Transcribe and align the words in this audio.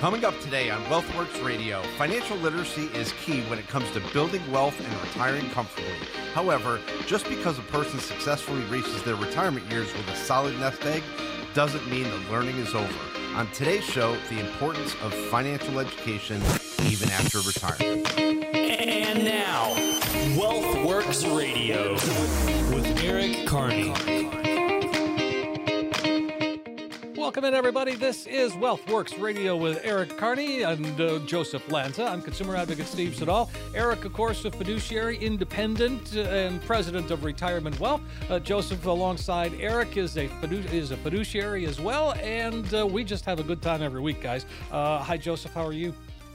Coming 0.00 0.26
up 0.26 0.38
today 0.40 0.68
on 0.68 0.84
WealthWorks 0.84 1.42
Radio, 1.42 1.82
financial 1.96 2.36
literacy 2.36 2.90
is 2.94 3.14
key 3.24 3.40
when 3.44 3.58
it 3.58 3.66
comes 3.66 3.90
to 3.92 4.00
building 4.12 4.42
wealth 4.52 4.78
and 4.78 4.92
retiring 5.00 5.48
comfortably. 5.50 5.90
However, 6.34 6.80
just 7.06 7.26
because 7.30 7.58
a 7.58 7.62
person 7.62 7.98
successfully 7.98 8.62
reaches 8.64 9.02
their 9.04 9.14
retirement 9.14 9.64
years 9.72 9.90
with 9.94 10.06
a 10.08 10.16
solid 10.16 10.54
nest 10.60 10.84
egg 10.84 11.02
doesn't 11.54 11.88
mean 11.90 12.04
the 12.04 12.30
learning 12.30 12.58
is 12.58 12.74
over. 12.74 12.98
On 13.36 13.50
today's 13.52 13.84
show, 13.84 14.14
the 14.28 14.38
importance 14.38 14.94
of 15.02 15.14
financial 15.14 15.80
education 15.80 16.42
even 16.84 17.08
after 17.08 17.38
retirement. 17.38 18.18
And 18.18 19.24
now, 19.24 19.72
WealthWorks 20.36 21.36
Radio 21.36 21.94
with 22.74 23.02
Eric 23.02 23.46
Carney. 23.46 24.15
Welcome 27.26 27.44
in, 27.44 27.54
everybody. 27.54 27.96
This 27.96 28.24
is 28.28 28.52
WealthWorks 28.52 29.20
Radio 29.20 29.56
with 29.56 29.80
Eric 29.82 30.16
Carney 30.16 30.62
and 30.62 31.00
uh, 31.00 31.18
Joseph 31.26 31.68
Lanza. 31.72 32.04
I'm 32.04 32.22
consumer 32.22 32.54
advocate 32.54 32.86
Steve 32.86 33.16
Siddall. 33.16 33.50
Eric, 33.74 34.04
of 34.04 34.12
course, 34.12 34.44
a 34.44 34.50
fiduciary, 34.52 35.18
independent, 35.18 36.16
uh, 36.16 36.20
and 36.20 36.62
president 36.62 37.10
of 37.10 37.24
Retirement 37.24 37.80
Wealth. 37.80 38.00
Uh, 38.30 38.38
Joseph, 38.38 38.86
alongside 38.86 39.52
Eric, 39.58 39.96
is 39.96 40.16
a 40.16 40.28
fidu- 40.28 40.72
is 40.72 40.92
a 40.92 40.96
fiduciary 40.98 41.66
as 41.66 41.80
well, 41.80 42.12
and 42.12 42.72
uh, 42.72 42.86
we 42.86 43.02
just 43.02 43.24
have 43.24 43.40
a 43.40 43.44
good 43.44 43.60
time 43.60 43.82
every 43.82 44.00
week, 44.00 44.22
guys. 44.22 44.46
Uh, 44.70 45.00
hi, 45.00 45.16
Joseph. 45.16 45.52
How 45.52 45.66
are 45.66 45.72
you? 45.72 45.92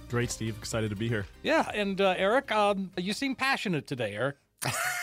Great, 0.10 0.30
Steve. 0.30 0.58
Excited 0.58 0.90
to 0.90 0.98
be 0.98 1.08
here. 1.08 1.26
Yeah, 1.42 1.72
and 1.74 2.02
uh, 2.02 2.16
Eric, 2.18 2.52
um, 2.52 2.92
you 2.98 3.14
seem 3.14 3.34
passionate 3.34 3.88
today, 3.88 4.14
Eric. 4.14 4.36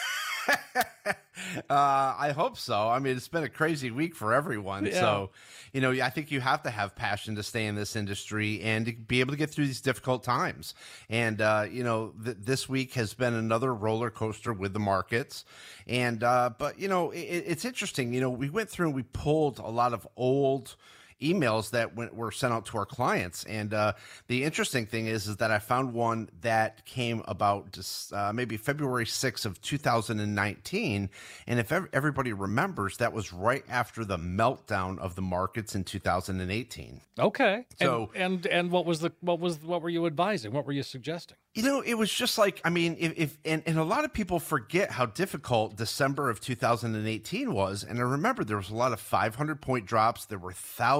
uh, 1.71 2.15
I 2.19 2.33
hope 2.35 2.57
so. 2.59 2.89
I 2.89 2.99
mean, 2.99 3.17
it's 3.17 3.29
been 3.29 3.45
a 3.45 3.49
crazy 3.49 3.91
week 3.91 4.15
for 4.15 4.35
everyone. 4.35 4.87
Yeah. 4.87 5.01
So, 5.01 5.31
you 5.73 5.81
know, 5.81 5.91
I 5.91 6.11
think 6.11 6.31
you 6.31 6.41
have 6.41 6.63
to 6.63 6.71
have 6.71 6.95
passion 6.97 7.37
to 7.37 7.43
stay 7.43 7.67
in 7.67 7.75
this 7.75 7.97
industry 7.97 8.61
and 8.63 8.87
to 8.87 8.93
be 8.93 9.21
able 9.21 9.33
to 9.33 9.37
get 9.37 9.51
through 9.51 9.67
these 9.67 9.81
difficult 9.81 10.23
times. 10.23 10.75
And, 11.09 11.41
uh, 11.41 11.67
you 11.71 11.85
know, 11.85 12.15
th- 12.25 12.39
this 12.41 12.69
week 12.69 12.95
has 12.95 13.15
been 13.15 13.35
another 13.35 13.75
roller 13.75 14.11
coaster 14.11 14.53
with 14.53 14.73
the 14.73 14.81
markets. 14.81 15.45
And, 15.87 16.23
uh, 16.23 16.51
but, 16.59 16.79
you 16.79 16.89
know, 16.89 17.11
it, 17.11 17.19
it's 17.19 17.65
interesting. 17.65 18.13
You 18.13 18.21
know, 18.21 18.31
we 18.31 18.51
went 18.51 18.71
through 18.71 18.87
and 18.87 18.95
we 18.95 19.05
pulled 19.05 19.59
a 19.59 19.69
lot 19.69 19.93
of 19.93 20.07
old, 20.17 20.77
emails 21.21 21.71
that 21.71 21.97
went, 21.97 22.15
were 22.15 22.31
sent 22.31 22.53
out 22.53 22.67
to 22.67 22.79
our 22.79 22.87
clients. 22.87 23.45
And 23.45 23.73
uh, 23.75 23.95
the 24.27 24.45
interesting 24.45 24.87
thing 24.87 25.07
is, 25.07 25.27
is 25.27 25.37
that 25.39 25.51
I 25.51 25.59
found 25.59 25.93
one 25.95 26.29
that 26.43 26.85
came 26.85 27.23
about 27.27 27.73
just, 27.73 28.13
uh, 28.13 28.33
maybe 28.33 28.57
February 28.57 29.05
6th 29.05 29.47
of 29.47 29.61
2019. 29.63 31.11
And 31.47 31.61
if 31.61 31.73
ev- 31.73 31.89
everybody 31.93 32.33
remembers, 32.33 32.99
that 32.99 33.13
was 33.13 33.33
right 33.33 33.65
after 33.69 34.05
the 34.05 34.19
meltdown 34.19 34.99
of 34.99 35.15
the 35.15 35.23
markets 35.23 35.75
in 35.75 35.85
2018. 35.85 37.01
Okay. 37.19 37.65
So- 37.81 38.11
and, 38.15 38.47
and 38.47 38.59
and 38.59 38.71
what 38.71 38.87
was 38.87 39.01
the 39.01 39.13
what 39.21 39.41
was 39.41 39.63
what 39.63 39.83
were 39.83 39.89
you 39.89 40.07
advising? 40.07 40.53
What 40.53 40.67
were 40.67 40.73
you 40.73 40.83
suggesting? 40.83 41.37
You 41.55 41.63
know, 41.63 41.81
it 41.81 41.95
was 41.95 42.13
just 42.13 42.39
like, 42.39 42.61
I 42.65 42.71
mean, 42.71 42.97
if, 42.99 43.13
if 43.17 43.39
and, 43.45 43.63
and 43.67 43.79
a 43.79 43.85
lot 43.85 44.05
of 44.05 44.13
people 44.13 44.39
forget 44.39 44.91
how 44.91 45.07
difficult 45.07 45.77
December 45.77 46.31
of 46.31 46.41
2018 46.41 47.53
was. 47.53 47.83
And 47.83 47.99
I 47.99 48.03
remember 48.03 48.45
there 48.45 48.57
was 48.57 48.71
a 48.71 48.75
lot 48.77 48.93
of 48.93 49.01
500 49.01 49.61
point 49.61 49.87
drops. 49.87 50.27
There 50.27 50.39
were 50.39 50.53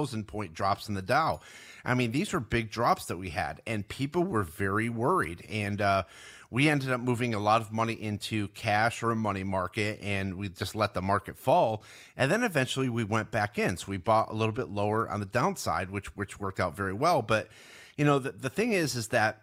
thousand 0.09 0.27
point 0.27 0.53
drops 0.53 0.89
in 0.89 0.95
the 0.95 1.01
Dow. 1.01 1.39
I 1.85 1.93
mean, 1.93 2.11
these 2.11 2.33
were 2.33 2.39
big 2.39 2.71
drops 2.71 3.05
that 3.05 3.17
we 3.17 3.29
had, 3.29 3.61
and 3.65 3.87
people 3.87 4.23
were 4.23 4.43
very 4.43 4.89
worried. 4.89 5.45
And 5.49 5.81
uh, 5.81 6.03
we 6.51 6.67
ended 6.67 6.91
up 6.91 6.99
moving 6.99 7.33
a 7.33 7.39
lot 7.39 7.61
of 7.61 7.71
money 7.71 7.93
into 7.93 8.47
cash 8.49 9.03
or 9.03 9.11
a 9.11 9.15
money 9.15 9.43
market, 9.43 9.99
and 10.01 10.35
we 10.35 10.49
just 10.49 10.75
let 10.75 10.93
the 10.93 11.01
market 11.01 11.37
fall. 11.37 11.83
And 12.17 12.31
then 12.31 12.43
eventually 12.43 12.89
we 12.89 13.03
went 13.03 13.31
back 13.31 13.57
in. 13.57 13.77
So 13.77 13.85
we 13.89 13.97
bought 13.97 14.31
a 14.31 14.33
little 14.33 14.51
bit 14.51 14.69
lower 14.69 15.09
on 15.09 15.19
the 15.19 15.25
downside, 15.25 15.89
which 15.89 16.15
which 16.15 16.39
worked 16.39 16.59
out 16.59 16.75
very 16.75 16.93
well. 16.93 17.21
But 17.21 17.47
you 17.97 18.05
know, 18.05 18.19
the, 18.19 18.31
the 18.31 18.49
thing 18.49 18.73
is, 18.73 18.95
is 18.95 19.09
that 19.09 19.41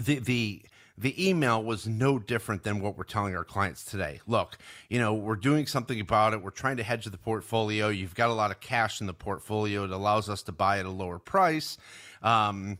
the 0.00 0.18
the 0.18 0.62
the 0.96 1.28
email 1.28 1.62
was 1.62 1.86
no 1.86 2.18
different 2.18 2.62
than 2.62 2.80
what 2.80 2.96
we're 2.96 3.04
telling 3.04 3.36
our 3.36 3.44
clients 3.44 3.84
today. 3.84 4.20
Look, 4.26 4.58
you 4.88 4.98
know, 4.98 5.12
we're 5.14 5.34
doing 5.34 5.66
something 5.66 5.98
about 5.98 6.34
it. 6.34 6.42
We're 6.42 6.50
trying 6.50 6.76
to 6.76 6.84
hedge 6.84 7.04
the 7.06 7.18
portfolio. 7.18 7.88
You've 7.88 8.14
got 8.14 8.30
a 8.30 8.34
lot 8.34 8.50
of 8.50 8.60
cash 8.60 9.00
in 9.00 9.06
the 9.06 9.14
portfolio. 9.14 9.84
It 9.84 9.90
allows 9.90 10.28
us 10.28 10.42
to 10.44 10.52
buy 10.52 10.78
at 10.78 10.86
a 10.86 10.90
lower 10.90 11.18
price. 11.18 11.78
Um, 12.22 12.78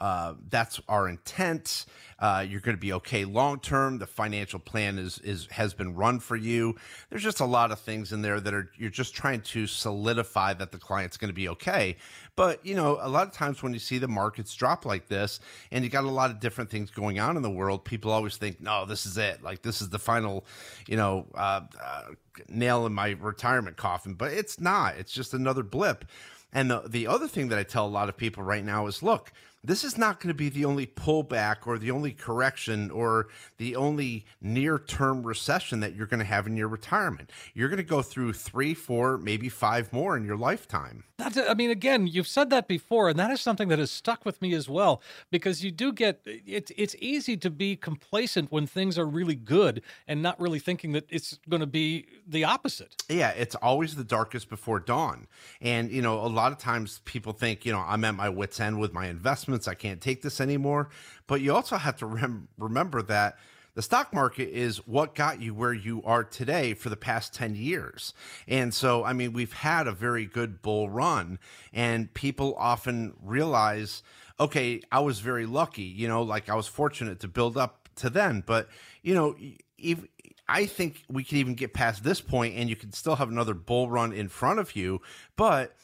uh, 0.00 0.34
that's 0.48 0.80
our 0.88 1.08
intent. 1.08 1.84
Uh, 2.18 2.44
you're 2.46 2.60
going 2.60 2.76
to 2.76 2.80
be 2.80 2.92
okay 2.92 3.24
long 3.24 3.60
term. 3.60 3.98
The 3.98 4.06
financial 4.06 4.58
plan 4.58 4.98
is 4.98 5.18
is 5.20 5.46
has 5.50 5.74
been 5.74 5.94
run 5.94 6.20
for 6.20 6.36
you. 6.36 6.76
There's 7.08 7.22
just 7.22 7.40
a 7.40 7.44
lot 7.44 7.70
of 7.70 7.80
things 7.80 8.12
in 8.12 8.22
there 8.22 8.40
that 8.40 8.52
are 8.52 8.70
you're 8.76 8.90
just 8.90 9.14
trying 9.14 9.40
to 9.42 9.66
solidify 9.66 10.54
that 10.54 10.72
the 10.72 10.78
client's 10.78 11.16
going 11.16 11.30
to 11.30 11.34
be 11.34 11.48
okay. 11.50 11.96
But 12.36 12.64
you 12.64 12.74
know, 12.74 12.98
a 13.00 13.08
lot 13.08 13.26
of 13.26 13.32
times 13.32 13.62
when 13.62 13.72
you 13.72 13.78
see 13.78 13.98
the 13.98 14.08
markets 14.08 14.54
drop 14.54 14.84
like 14.84 15.08
this, 15.08 15.40
and 15.70 15.84
you 15.84 15.90
got 15.90 16.04
a 16.04 16.10
lot 16.10 16.30
of 16.30 16.40
different 16.40 16.70
things 16.70 16.90
going 16.90 17.18
on 17.18 17.36
in 17.36 17.42
the 17.42 17.50
world, 17.50 17.84
people 17.84 18.10
always 18.10 18.36
think, 18.36 18.60
"No, 18.60 18.86
this 18.86 19.06
is 19.06 19.18
it. 19.18 19.42
Like 19.42 19.62
this 19.62 19.82
is 19.82 19.90
the 19.90 19.98
final, 19.98 20.46
you 20.86 20.96
know, 20.96 21.26
uh, 21.34 21.62
uh, 21.82 22.02
nail 22.48 22.86
in 22.86 22.92
my 22.92 23.10
retirement 23.20 23.76
coffin." 23.76 24.14
But 24.14 24.32
it's 24.32 24.60
not. 24.60 24.96
It's 24.96 25.12
just 25.12 25.34
another 25.34 25.62
blip. 25.62 26.04
And 26.52 26.70
the 26.70 26.82
the 26.86 27.06
other 27.06 27.28
thing 27.28 27.48
that 27.48 27.58
I 27.58 27.62
tell 27.62 27.86
a 27.86 27.88
lot 27.88 28.08
of 28.08 28.16
people 28.16 28.42
right 28.42 28.64
now 28.64 28.86
is, 28.86 29.02
look, 29.02 29.32
this 29.62 29.84
is 29.84 29.98
not 29.98 30.20
going 30.20 30.28
to 30.28 30.34
be 30.34 30.48
the 30.48 30.64
only 30.64 30.86
pullback 30.86 31.66
or 31.66 31.78
the 31.78 31.90
only 31.90 32.12
correction 32.12 32.90
or 32.90 33.28
the 33.58 33.76
only 33.76 34.24
near 34.40 34.78
term 34.78 35.22
recession 35.22 35.80
that 35.80 35.94
you're 35.94 36.06
going 36.06 36.20
to 36.20 36.26
have 36.26 36.46
in 36.46 36.56
your 36.56 36.68
retirement. 36.68 37.30
You're 37.52 37.68
going 37.68 37.76
to 37.78 37.82
go 37.82 38.00
through 38.00 38.32
three, 38.32 38.72
four, 38.72 39.18
maybe 39.18 39.48
five 39.48 39.92
more 39.92 40.16
in 40.16 40.24
your 40.24 40.36
lifetime. 40.36 41.04
That's, 41.18 41.36
I 41.36 41.52
mean, 41.52 41.70
again, 41.70 42.06
you've 42.06 42.26
said 42.26 42.48
that 42.50 42.66
before, 42.66 43.10
and 43.10 43.18
that 43.18 43.30
is 43.30 43.42
something 43.42 43.68
that 43.68 43.78
has 43.78 43.90
stuck 43.90 44.24
with 44.24 44.40
me 44.40 44.54
as 44.54 44.68
well 44.68 45.02
because 45.30 45.62
you 45.62 45.70
do 45.70 45.92
get 45.92 46.20
it's 46.24 46.72
it's 46.76 46.96
easy 46.98 47.36
to 47.36 47.50
be 47.50 47.76
complacent 47.76 48.50
when 48.50 48.66
things 48.66 48.98
are 48.98 49.04
really 49.04 49.34
good 49.34 49.82
and 50.08 50.22
not 50.22 50.40
really 50.40 50.58
thinking 50.58 50.92
that 50.92 51.04
it's 51.10 51.38
going 51.48 51.60
to 51.60 51.66
be 51.66 52.06
the 52.26 52.44
opposite. 52.44 52.96
Yeah, 53.10 53.30
it's 53.30 53.54
always 53.56 53.96
the 53.96 54.04
darkest 54.04 54.48
before 54.48 54.80
dawn. 54.80 55.26
And, 55.60 55.90
you 55.90 56.00
know, 56.00 56.24
a 56.24 56.28
lot 56.28 56.52
of 56.52 56.58
times 56.58 57.02
people 57.04 57.34
think, 57.34 57.66
you 57.66 57.72
know, 57.72 57.84
I'm 57.86 58.04
at 58.04 58.14
my 58.14 58.30
wits' 58.30 58.58
end 58.58 58.80
with 58.80 58.94
my 58.94 59.06
investments. 59.50 59.68
I 59.68 59.74
can't 59.74 60.00
take 60.00 60.22
this 60.22 60.40
anymore. 60.40 60.88
But 61.26 61.40
you 61.40 61.54
also 61.54 61.76
have 61.76 61.96
to 61.96 62.06
rem- 62.06 62.48
remember 62.58 63.02
that 63.02 63.38
the 63.74 63.82
stock 63.82 64.12
market 64.12 64.48
is 64.48 64.78
what 64.86 65.14
got 65.14 65.40
you 65.40 65.54
where 65.54 65.72
you 65.72 66.02
are 66.04 66.24
today 66.24 66.74
for 66.74 66.88
the 66.88 66.96
past 66.96 67.32
10 67.34 67.54
years. 67.54 68.14
And 68.48 68.74
so, 68.74 69.04
I 69.04 69.12
mean, 69.12 69.32
we've 69.32 69.52
had 69.52 69.86
a 69.86 69.92
very 69.92 70.26
good 70.26 70.60
bull 70.60 70.90
run, 70.90 71.38
and 71.72 72.12
people 72.12 72.56
often 72.58 73.14
realize, 73.22 74.02
okay, 74.40 74.82
I 74.90 75.00
was 75.00 75.20
very 75.20 75.46
lucky, 75.46 75.84
you 75.84 76.08
know, 76.08 76.22
like 76.22 76.48
I 76.48 76.56
was 76.56 76.66
fortunate 76.66 77.20
to 77.20 77.28
build 77.28 77.56
up 77.56 77.88
to 77.96 78.10
then. 78.10 78.42
But, 78.44 78.68
you 79.02 79.14
know, 79.14 79.36
if, 79.78 80.00
I 80.48 80.66
think 80.66 81.04
we 81.08 81.22
could 81.22 81.38
even 81.38 81.54
get 81.54 81.72
past 81.72 82.02
this 82.02 82.20
point 82.20 82.56
and 82.56 82.68
you 82.68 82.74
could 82.74 82.94
still 82.94 83.16
have 83.16 83.28
another 83.28 83.54
bull 83.54 83.88
run 83.88 84.12
in 84.12 84.28
front 84.28 84.58
of 84.58 84.74
you. 84.74 85.00
But 85.36 85.76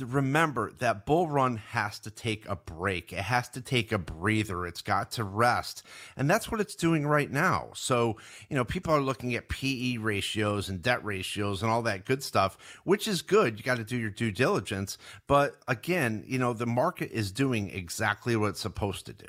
remember 0.00 0.72
that 0.78 1.06
bull 1.06 1.28
run 1.28 1.56
has 1.56 1.98
to 2.00 2.10
take 2.10 2.48
a 2.48 2.56
break. 2.56 3.12
It 3.12 3.20
has 3.20 3.48
to 3.50 3.60
take 3.60 3.92
a 3.92 3.98
breather. 3.98 4.66
It's 4.66 4.82
got 4.82 5.10
to 5.12 5.24
rest. 5.24 5.82
And 6.16 6.28
that's 6.28 6.50
what 6.50 6.60
it's 6.60 6.74
doing 6.74 7.06
right 7.06 7.30
now. 7.30 7.70
So, 7.74 8.16
you 8.48 8.56
know, 8.56 8.64
people 8.64 8.94
are 8.94 9.00
looking 9.00 9.34
at 9.34 9.48
PE 9.48 9.98
ratios 9.98 10.68
and 10.68 10.82
debt 10.82 11.04
ratios 11.04 11.62
and 11.62 11.70
all 11.70 11.82
that 11.82 12.04
good 12.04 12.22
stuff, 12.22 12.56
which 12.84 13.08
is 13.08 13.22
good. 13.22 13.58
You 13.58 13.64
got 13.64 13.78
to 13.78 13.84
do 13.84 13.96
your 13.96 14.10
due 14.10 14.30
diligence. 14.30 14.98
But 15.26 15.56
again, 15.66 16.24
you 16.26 16.38
know, 16.38 16.52
the 16.52 16.66
market 16.66 17.10
is 17.12 17.32
doing 17.32 17.70
exactly 17.70 18.36
what 18.36 18.50
it's 18.50 18.60
supposed 18.60 19.06
to 19.06 19.12
do. 19.12 19.26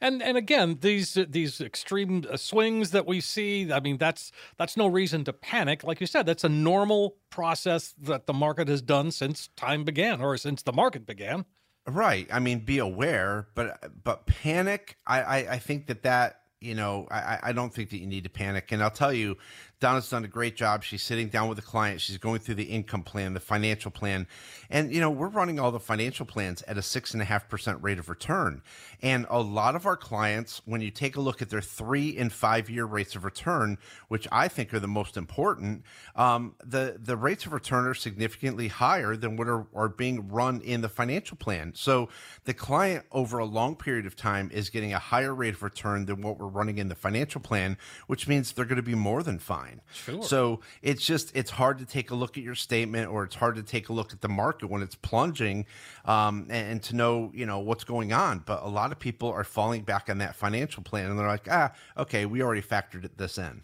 And 0.00 0.22
and 0.22 0.36
again, 0.36 0.78
these 0.80 1.18
these 1.28 1.60
extreme 1.60 2.24
uh, 2.30 2.36
swings 2.36 2.90
that 2.90 3.06
we 3.06 3.20
see, 3.20 3.72
I 3.72 3.80
mean, 3.80 3.98
that's 3.98 4.32
that's 4.56 4.76
no 4.76 4.86
reason 4.86 5.24
to 5.24 5.32
panic. 5.32 5.84
Like 5.84 6.00
you 6.00 6.06
said, 6.06 6.26
that's 6.26 6.44
a 6.44 6.48
normal 6.48 7.16
process 7.30 7.94
that 8.02 8.26
the 8.26 8.32
market 8.32 8.68
has 8.68 8.82
done 8.82 9.10
since 9.10 9.48
time 9.56 9.84
began, 9.84 10.20
or 10.20 10.36
since 10.36 10.62
the 10.62 10.72
market 10.72 11.06
began. 11.06 11.44
Right. 11.86 12.26
I 12.32 12.40
mean, 12.40 12.60
be 12.60 12.78
aware, 12.78 13.48
but 13.54 14.02
but 14.02 14.26
panic. 14.26 14.96
I 15.06 15.20
I, 15.22 15.36
I 15.52 15.58
think 15.58 15.86
that 15.86 16.02
that 16.02 16.40
you 16.60 16.74
know 16.74 17.06
I 17.10 17.38
I 17.42 17.52
don't 17.52 17.72
think 17.72 17.90
that 17.90 17.98
you 17.98 18.06
need 18.06 18.24
to 18.24 18.30
panic. 18.30 18.72
And 18.72 18.82
I'll 18.82 18.90
tell 18.90 19.12
you, 19.12 19.36
Donna's 19.78 20.08
done 20.08 20.24
a 20.24 20.28
great 20.28 20.56
job. 20.56 20.82
She's 20.82 21.02
sitting 21.02 21.28
down 21.28 21.48
with 21.48 21.56
the 21.56 21.62
client. 21.62 22.00
She's 22.00 22.16
going 22.16 22.40
through 22.40 22.54
the 22.54 22.64
income 22.64 23.02
plan, 23.02 23.34
the 23.34 23.40
financial 23.40 23.90
plan. 23.90 24.26
And, 24.70 24.90
you 24.90 25.00
know, 25.00 25.10
we're 25.10 25.28
running 25.28 25.60
all 25.60 25.70
the 25.70 25.78
financial 25.78 26.24
plans 26.24 26.62
at 26.62 26.78
a 26.78 26.82
six 26.82 27.12
and 27.12 27.20
a 27.20 27.26
half 27.26 27.46
percent 27.48 27.82
rate 27.82 27.98
of 27.98 28.08
return. 28.08 28.62
And 29.02 29.26
a 29.28 29.40
lot 29.40 29.76
of 29.76 29.84
our 29.84 29.96
clients, 29.96 30.62
when 30.64 30.80
you 30.80 30.90
take 30.90 31.16
a 31.16 31.20
look 31.20 31.42
at 31.42 31.50
their 31.50 31.60
three 31.60 32.16
and 32.16 32.32
five 32.32 32.70
year 32.70 32.86
rates 32.86 33.14
of 33.16 33.24
return, 33.24 33.76
which 34.08 34.26
I 34.32 34.48
think 34.48 34.72
are 34.72 34.80
the 34.80 34.88
most 34.88 35.18
important, 35.18 35.82
um, 36.14 36.54
the, 36.64 36.96
the 36.98 37.16
rates 37.16 37.44
of 37.44 37.52
return 37.52 37.84
are 37.84 37.94
significantly 37.94 38.68
higher 38.68 39.14
than 39.14 39.36
what 39.36 39.46
are, 39.46 39.66
are 39.74 39.90
being 39.90 40.28
run 40.28 40.62
in 40.62 40.80
the 40.80 40.88
financial 40.88 41.36
plan. 41.36 41.72
So 41.74 42.08
the 42.44 42.54
client 42.54 43.04
over 43.12 43.38
a 43.38 43.44
long 43.44 43.76
period 43.76 44.06
of 44.06 44.16
time 44.16 44.50
is 44.54 44.70
getting 44.70 44.94
a 44.94 44.98
higher 44.98 45.34
rate 45.34 45.52
of 45.52 45.62
return 45.62 46.06
than 46.06 46.22
what 46.22 46.38
we're 46.38 46.46
running 46.46 46.78
in 46.78 46.88
the 46.88 46.94
financial 46.94 47.42
plan, 47.42 47.76
which 48.06 48.26
means 48.26 48.52
they're 48.52 48.64
going 48.64 48.76
to 48.76 48.82
be 48.82 48.94
more 48.94 49.22
than 49.22 49.38
fine. 49.38 49.65
Line. 49.66 49.80
Sure. 49.92 50.22
So 50.22 50.60
it's 50.82 51.04
just 51.04 51.34
it's 51.34 51.50
hard 51.50 51.78
to 51.78 51.84
take 51.84 52.10
a 52.10 52.14
look 52.14 52.36
at 52.36 52.44
your 52.44 52.54
statement, 52.54 53.10
or 53.10 53.24
it's 53.24 53.34
hard 53.34 53.56
to 53.56 53.62
take 53.62 53.88
a 53.88 53.92
look 53.92 54.12
at 54.12 54.20
the 54.20 54.28
market 54.28 54.68
when 54.68 54.82
it's 54.82 54.94
plunging, 54.94 55.66
um, 56.04 56.46
and, 56.50 56.72
and 56.72 56.82
to 56.84 56.96
know 56.96 57.30
you 57.34 57.46
know 57.46 57.58
what's 57.58 57.84
going 57.84 58.12
on. 58.12 58.40
But 58.40 58.62
a 58.62 58.68
lot 58.68 58.92
of 58.92 58.98
people 58.98 59.30
are 59.30 59.44
falling 59.44 59.82
back 59.82 60.08
on 60.08 60.18
that 60.18 60.34
financial 60.34 60.82
plan, 60.82 61.10
and 61.10 61.18
they're 61.18 61.26
like, 61.26 61.48
ah, 61.50 61.72
okay, 61.96 62.26
we 62.26 62.42
already 62.42 62.62
factored 62.62 63.08
this 63.16 63.38
in. 63.38 63.62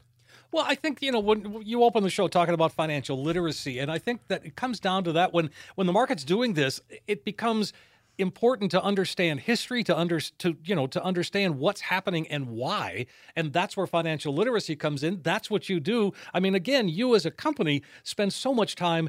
Well, 0.51 0.65
I 0.69 0.75
think 0.75 1.01
you 1.01 1.13
know 1.13 1.21
when 1.21 1.63
you 1.65 1.83
open 1.83 2.03
the 2.03 2.11
show 2.11 2.29
talking 2.29 2.55
about 2.55 2.73
financial 2.73 3.23
literacy, 3.23 3.79
and 3.79 3.91
I 3.91 3.99
think 3.99 4.21
that 4.29 4.45
it 4.45 4.57
comes 4.57 4.81
down 4.81 5.05
to 5.05 5.13
that 5.13 5.33
when 5.33 5.51
when 5.77 5.87
the 5.87 5.93
market's 5.93 6.25
doing 6.25 6.55
this, 6.55 6.81
it 7.07 7.25
becomes 7.25 7.73
important 8.19 8.71
to 8.71 8.83
understand 8.83 9.41
history 9.41 9.83
to 9.85 9.97
under 9.97 10.21
to 10.21 10.57
you 10.65 10.75
know 10.75 10.87
to 10.87 11.03
understand 11.03 11.59
what's 11.59 11.81
happening 11.81 12.27
and 12.29 12.49
why 12.49 13.07
and 13.37 13.53
that's 13.53 13.77
where 13.77 13.87
financial 13.87 14.35
literacy 14.35 14.77
comes 14.77 15.03
in 15.03 15.21
that's 15.23 15.51
what 15.51 15.69
you 15.69 15.81
do 15.81 16.13
i 16.35 16.41
mean 16.41 16.55
again 16.55 16.89
you 16.89 17.15
as 17.15 17.25
a 17.25 17.31
company 17.31 17.83
spend 18.03 18.33
so 18.33 18.53
much 18.53 18.77
time 18.77 19.09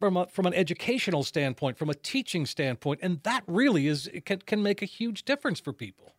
from 0.00 0.16
a, 0.16 0.26
from 0.28 0.46
an 0.46 0.54
educational 0.54 1.22
standpoint 1.22 1.76
from 1.76 1.90
a 1.90 1.94
teaching 1.94 2.46
standpoint 2.46 2.98
and 3.02 3.22
that 3.22 3.42
really 3.46 3.86
is 3.86 4.08
can, 4.24 4.38
can 4.40 4.62
make 4.62 4.80
a 4.82 4.86
huge 4.86 5.24
difference 5.24 5.60
for 5.60 5.72
people 5.72 6.14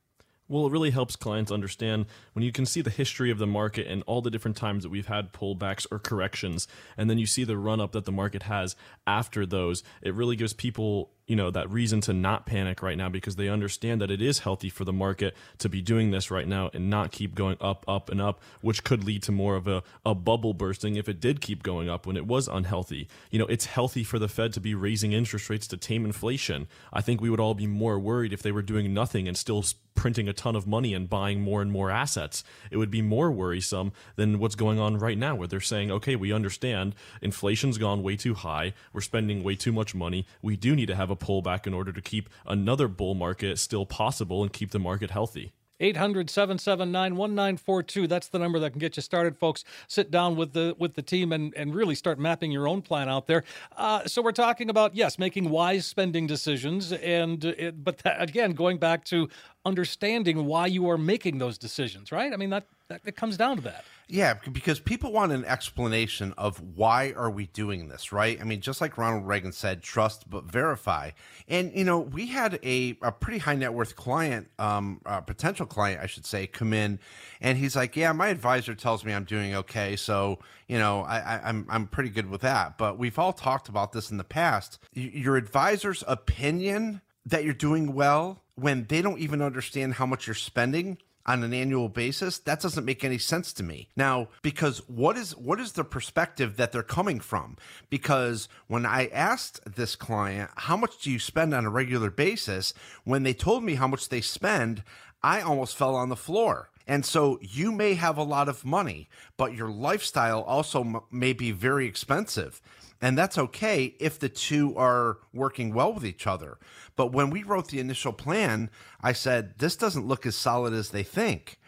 Well, 0.48 0.66
it 0.66 0.72
really 0.72 0.90
helps 0.90 1.16
clients 1.16 1.52
understand 1.52 2.08
when 2.34 2.44
you 2.44 2.52
can 2.52 2.66
see 2.66 2.82
the 2.82 2.90
history 2.90 3.30
of 3.30 3.38
the 3.38 3.46
market 3.46 3.86
and 3.86 4.02
all 4.08 4.22
the 4.24 4.32
different 4.32 4.58
times 4.58 4.82
that 4.82 4.90
we've 4.90 5.06
had 5.06 5.32
pullbacks 5.32 5.86
or 5.92 6.00
corrections, 6.00 6.68
and 6.98 7.08
then 7.08 7.20
you 7.20 7.28
see 7.28 7.44
the 7.44 7.56
run 7.56 7.80
up 7.80 7.92
that 7.92 8.06
the 8.06 8.12
market 8.12 8.44
has 8.44 8.76
after 9.06 9.46
those. 9.46 9.84
It 10.02 10.16
really 10.16 10.36
gives 10.36 10.54
people 10.54 11.12
you 11.30 11.36
know 11.36 11.52
that 11.52 11.70
reason 11.70 12.02
to 12.02 12.12
not 12.12 12.48
panic 12.48 12.82
right 12.82 12.98
now 12.98 13.08
because 13.08 13.36
they 13.36 13.48
understand 13.48 14.02
that 14.02 14.10
it 14.10 14.22
is 14.22 14.40
healthy 14.40 14.70
for 14.70 14.84
the 14.84 14.92
market 14.92 15.36
to 15.60 15.70
be 15.70 15.80
doing 15.80 16.10
this 16.10 16.32
right 16.32 16.48
now 16.48 16.72
and 16.74 16.90
not 16.90 17.12
keep 17.12 17.36
going 17.36 17.56
up 17.62 17.86
up 17.88 18.10
and 18.10 18.20
up 18.20 18.42
which 18.62 18.84
could 18.84 19.04
lead 19.04 19.22
to 19.22 19.32
more 19.32 19.56
of 19.56 19.68
a, 19.68 19.84
a 20.04 20.16
bubble 20.16 20.56
bursting 20.56 20.96
if 20.96 21.08
it 21.08 21.22
did 21.22 21.40
keep 21.40 21.62
going 21.62 21.88
up 21.88 22.08
when 22.08 22.18
it 22.18 22.26
was 22.26 22.48
unhealthy. 22.48 23.08
You 23.30 23.38
know 23.38 23.46
it's 23.46 23.66
healthy 23.66 24.04
for 24.04 24.18
the 24.18 24.28
fed 24.28 24.52
to 24.54 24.60
be 24.60 24.74
raising 24.74 25.14
interest 25.14 25.50
rates 25.50 25.68
to 25.68 25.78
tame 25.78 26.04
inflation. 26.04 26.68
I 26.92 27.02
think 27.02 27.22
we 27.22 27.30
would 27.30 27.40
all 27.40 27.54
be 27.54 27.68
more 27.68 28.00
worried 28.00 28.34
if 28.34 28.42
they 28.42 28.52
were 28.52 28.64
doing 28.64 28.92
nothing 28.92 29.28
and 29.28 29.38
still 29.38 29.64
printing 29.94 30.30
a 30.30 30.34
ton 30.34 30.56
of 30.56 30.66
money 30.66 30.94
and 30.94 31.10
buying 31.10 31.42
more 31.42 31.62
and 31.62 31.72
more 31.72 31.92
assets. 31.92 32.44
It 32.72 32.78
would 32.78 32.90
be 32.90 33.02
more 33.02 33.30
worrisome 33.32 33.92
than 34.16 34.40
what's 34.40 34.56
going 34.56 34.80
on 34.80 34.98
right 34.98 35.18
now 35.18 35.36
where 35.36 35.48
they're 35.48 35.60
saying 35.60 35.92
okay 35.92 36.16
we 36.16 36.34
understand. 36.34 36.96
Inflation's 37.22 37.78
gone 37.78 38.02
way 38.02 38.16
too 38.16 38.34
high. 38.34 38.74
We're 38.94 39.02
spending 39.02 39.44
way 39.44 39.56
too 39.56 39.72
much 39.72 39.94
money. 39.94 40.26
We 40.42 40.56
do 40.56 40.76
need 40.76 40.88
to 40.88 40.96
have 40.96 41.12
a 41.12 41.19
pullback 41.20 41.68
in 41.68 41.74
order 41.74 41.92
to 41.92 42.02
keep 42.02 42.30
another 42.46 42.88
bull 42.88 43.16
market 43.16 43.60
still 43.60 43.86
possible 43.86 44.44
and 44.44 44.54
keep 44.54 44.72
the 44.72 44.80
market 44.80 45.12
healthy. 45.12 45.54
800 45.80 46.30
779 46.30 47.16
1942. 47.16 48.08
That's 48.08 48.28
the 48.28 48.40
number 48.40 48.60
that 48.60 48.72
can 48.72 48.80
get 48.80 48.98
you 48.98 49.02
started, 49.02 49.38
folks. 49.38 49.64
Sit 49.88 50.12
down 50.12 50.36
with 50.36 50.54
the 50.54 50.76
with 50.78 50.96
the 50.96 51.02
team 51.02 51.32
and, 51.32 51.54
and 51.56 51.74
really 51.74 51.96
start 51.96 52.20
mapping 52.20 52.52
your 52.52 52.68
own 52.68 52.82
plan 52.82 53.08
out 53.08 53.28
there. 53.28 53.44
Uh, 53.78 54.06
so 54.06 54.22
we're 54.22 54.32
talking 54.32 54.70
about 54.70 54.96
yes, 54.96 55.18
making 55.18 55.50
wise 55.50 55.86
spending 55.86 56.28
decisions, 56.28 56.92
and 56.92 57.46
it, 57.46 57.84
but 57.84 58.00
that, 58.00 58.22
again, 58.22 58.52
going 58.52 58.78
back 58.78 59.06
to 59.06 59.30
understanding 59.66 60.46
why 60.46 60.68
you 60.68 60.90
are 60.90 60.98
making 60.98 61.38
those 61.38 61.58
decisions, 61.58 62.12
right? 62.12 62.34
I 62.34 62.36
mean 62.36 62.50
that, 62.50 62.66
that 62.90 63.02
it 63.06 63.16
comes 63.16 63.38
down 63.38 63.56
to 63.56 63.62
that. 63.64 63.86
Yeah, 64.08 64.34
because 64.52 64.80
people 64.80 65.12
want 65.12 65.32
an 65.32 65.46
explanation 65.46 66.34
of 66.36 66.60
why 66.76 67.14
are 67.16 67.30
we 67.30 67.46
doing 67.48 67.88
this, 67.88 68.12
right? 68.12 68.42
I 68.42 68.44
mean, 68.44 68.60
just 68.60 68.82
like 68.82 68.98
Ronald 68.98 69.28
Reagan 69.28 69.52
said, 69.52 69.84
trust 69.84 70.28
but 70.28 70.46
verify. 70.46 71.12
And 71.48 71.72
you 71.76 71.84
know, 71.84 72.00
we 72.00 72.26
had 72.26 72.60
a, 72.64 72.98
a 73.04 73.12
pretty 73.12 73.38
high 73.38 73.54
net 73.54 73.72
worth 73.72 73.96
client, 73.96 74.50
um, 74.58 75.02
potential 75.28 75.68
client, 75.68 76.02
I 76.02 76.08
should 76.08 76.26
say, 76.26 76.48
come 76.48 76.74
in, 76.74 77.00
and 77.40 77.60
he's 77.60 77.76
like, 77.76 77.96
"Yeah, 77.96 78.12
my 78.12 78.30
advisor 78.30 78.74
tells 78.74 79.06
me 79.06 79.14
I'm 79.14 79.26
doing 79.26 79.54
okay, 79.56 79.96
so 79.96 80.40
you 80.68 80.80
know, 80.80 81.02
I, 81.04 81.20
I, 81.20 81.42
I'm 81.46 81.68
I'm 81.70 81.88
pretty 81.88 82.10
good 82.10 82.30
with 82.30 82.42
that." 82.42 82.80
But 82.80 82.98
we've 82.98 83.20
all 83.20 83.34
talked 83.34 83.70
about 83.70 83.92
this 83.92 84.10
in 84.10 84.18
the 84.18 84.24
past. 84.24 84.80
Your 84.94 85.38
advisor's 85.38 86.04
opinion 86.08 87.02
that 87.28 87.44
you're 87.44 87.54
doing 87.54 87.94
well 87.94 88.42
when 88.56 88.86
they 88.90 89.04
don't 89.04 89.20
even 89.20 89.42
understand 89.42 89.94
how 89.94 90.08
much 90.08 90.26
you're 90.26 90.34
spending 90.34 90.98
on 91.30 91.44
an 91.44 91.54
annual 91.54 91.90
basis 91.90 92.40
that 92.40 92.60
doesn't 92.60 92.86
make 92.86 93.04
any 93.04 93.20
sense 93.20 93.54
to 93.54 93.64
me. 93.64 93.88
Now 93.96 94.30
because 94.42 94.80
what 94.90 95.16
is 95.16 95.38
what 95.38 95.60
is 95.60 95.74
the 95.74 95.84
perspective 95.84 96.58
that 96.58 96.72
they're 96.72 96.82
coming 96.84 97.20
from? 97.20 97.56
Because 97.90 98.50
when 98.68 98.86
i 98.86 99.06
asked 99.08 99.76
this 99.76 99.96
client 99.96 100.50
how 100.68 100.76
much 100.76 100.98
do 101.02 101.12
you 101.12 101.20
spend 101.20 101.54
on 101.54 101.66
a 101.66 101.70
regular 101.70 102.10
basis? 102.10 102.74
when 103.04 103.24
they 103.24 103.34
told 103.34 103.64
me 103.64 103.76
how 103.76 103.88
much 103.88 104.10
they 104.10 104.22
spend 104.22 104.84
i 105.22 105.40
almost 105.42 105.78
fell 105.78 105.96
on 105.96 106.10
the 106.10 106.16
floor. 106.16 106.70
And 106.88 107.06
so 107.06 107.38
you 107.42 107.72
may 107.72 107.94
have 107.94 108.18
a 108.18 108.24
lot 108.24 108.50
of 108.50 108.66
money 108.66 109.08
but 109.38 109.54
your 109.54 109.70
lifestyle 109.70 110.42
also 110.42 110.80
m- 110.84 111.02
may 111.12 111.34
be 111.34 111.52
very 111.52 111.86
expensive 111.86 112.60
and 113.02 113.18
that's 113.18 113.38
okay 113.38 113.96
if 114.00 114.20
the 114.20 114.30
two 114.30 114.76
are 114.76 115.18
working 115.34 115.74
well 115.74 115.94
with 115.94 116.06
each 116.06 116.28
other. 116.28 116.58
But 116.96 117.12
when 117.14 117.30
we 117.30 117.44
wrote 117.44 117.70
the 117.70 117.80
initial 117.80 118.14
plan, 118.14 118.70
I 119.02 119.14
said, 119.14 119.58
this 119.58 119.76
doesn't 119.76 120.08
look 120.08 120.26
as 120.26 120.36
solid 120.36 120.74
as 120.74 120.90
they 120.90 121.04
think. 121.04 121.60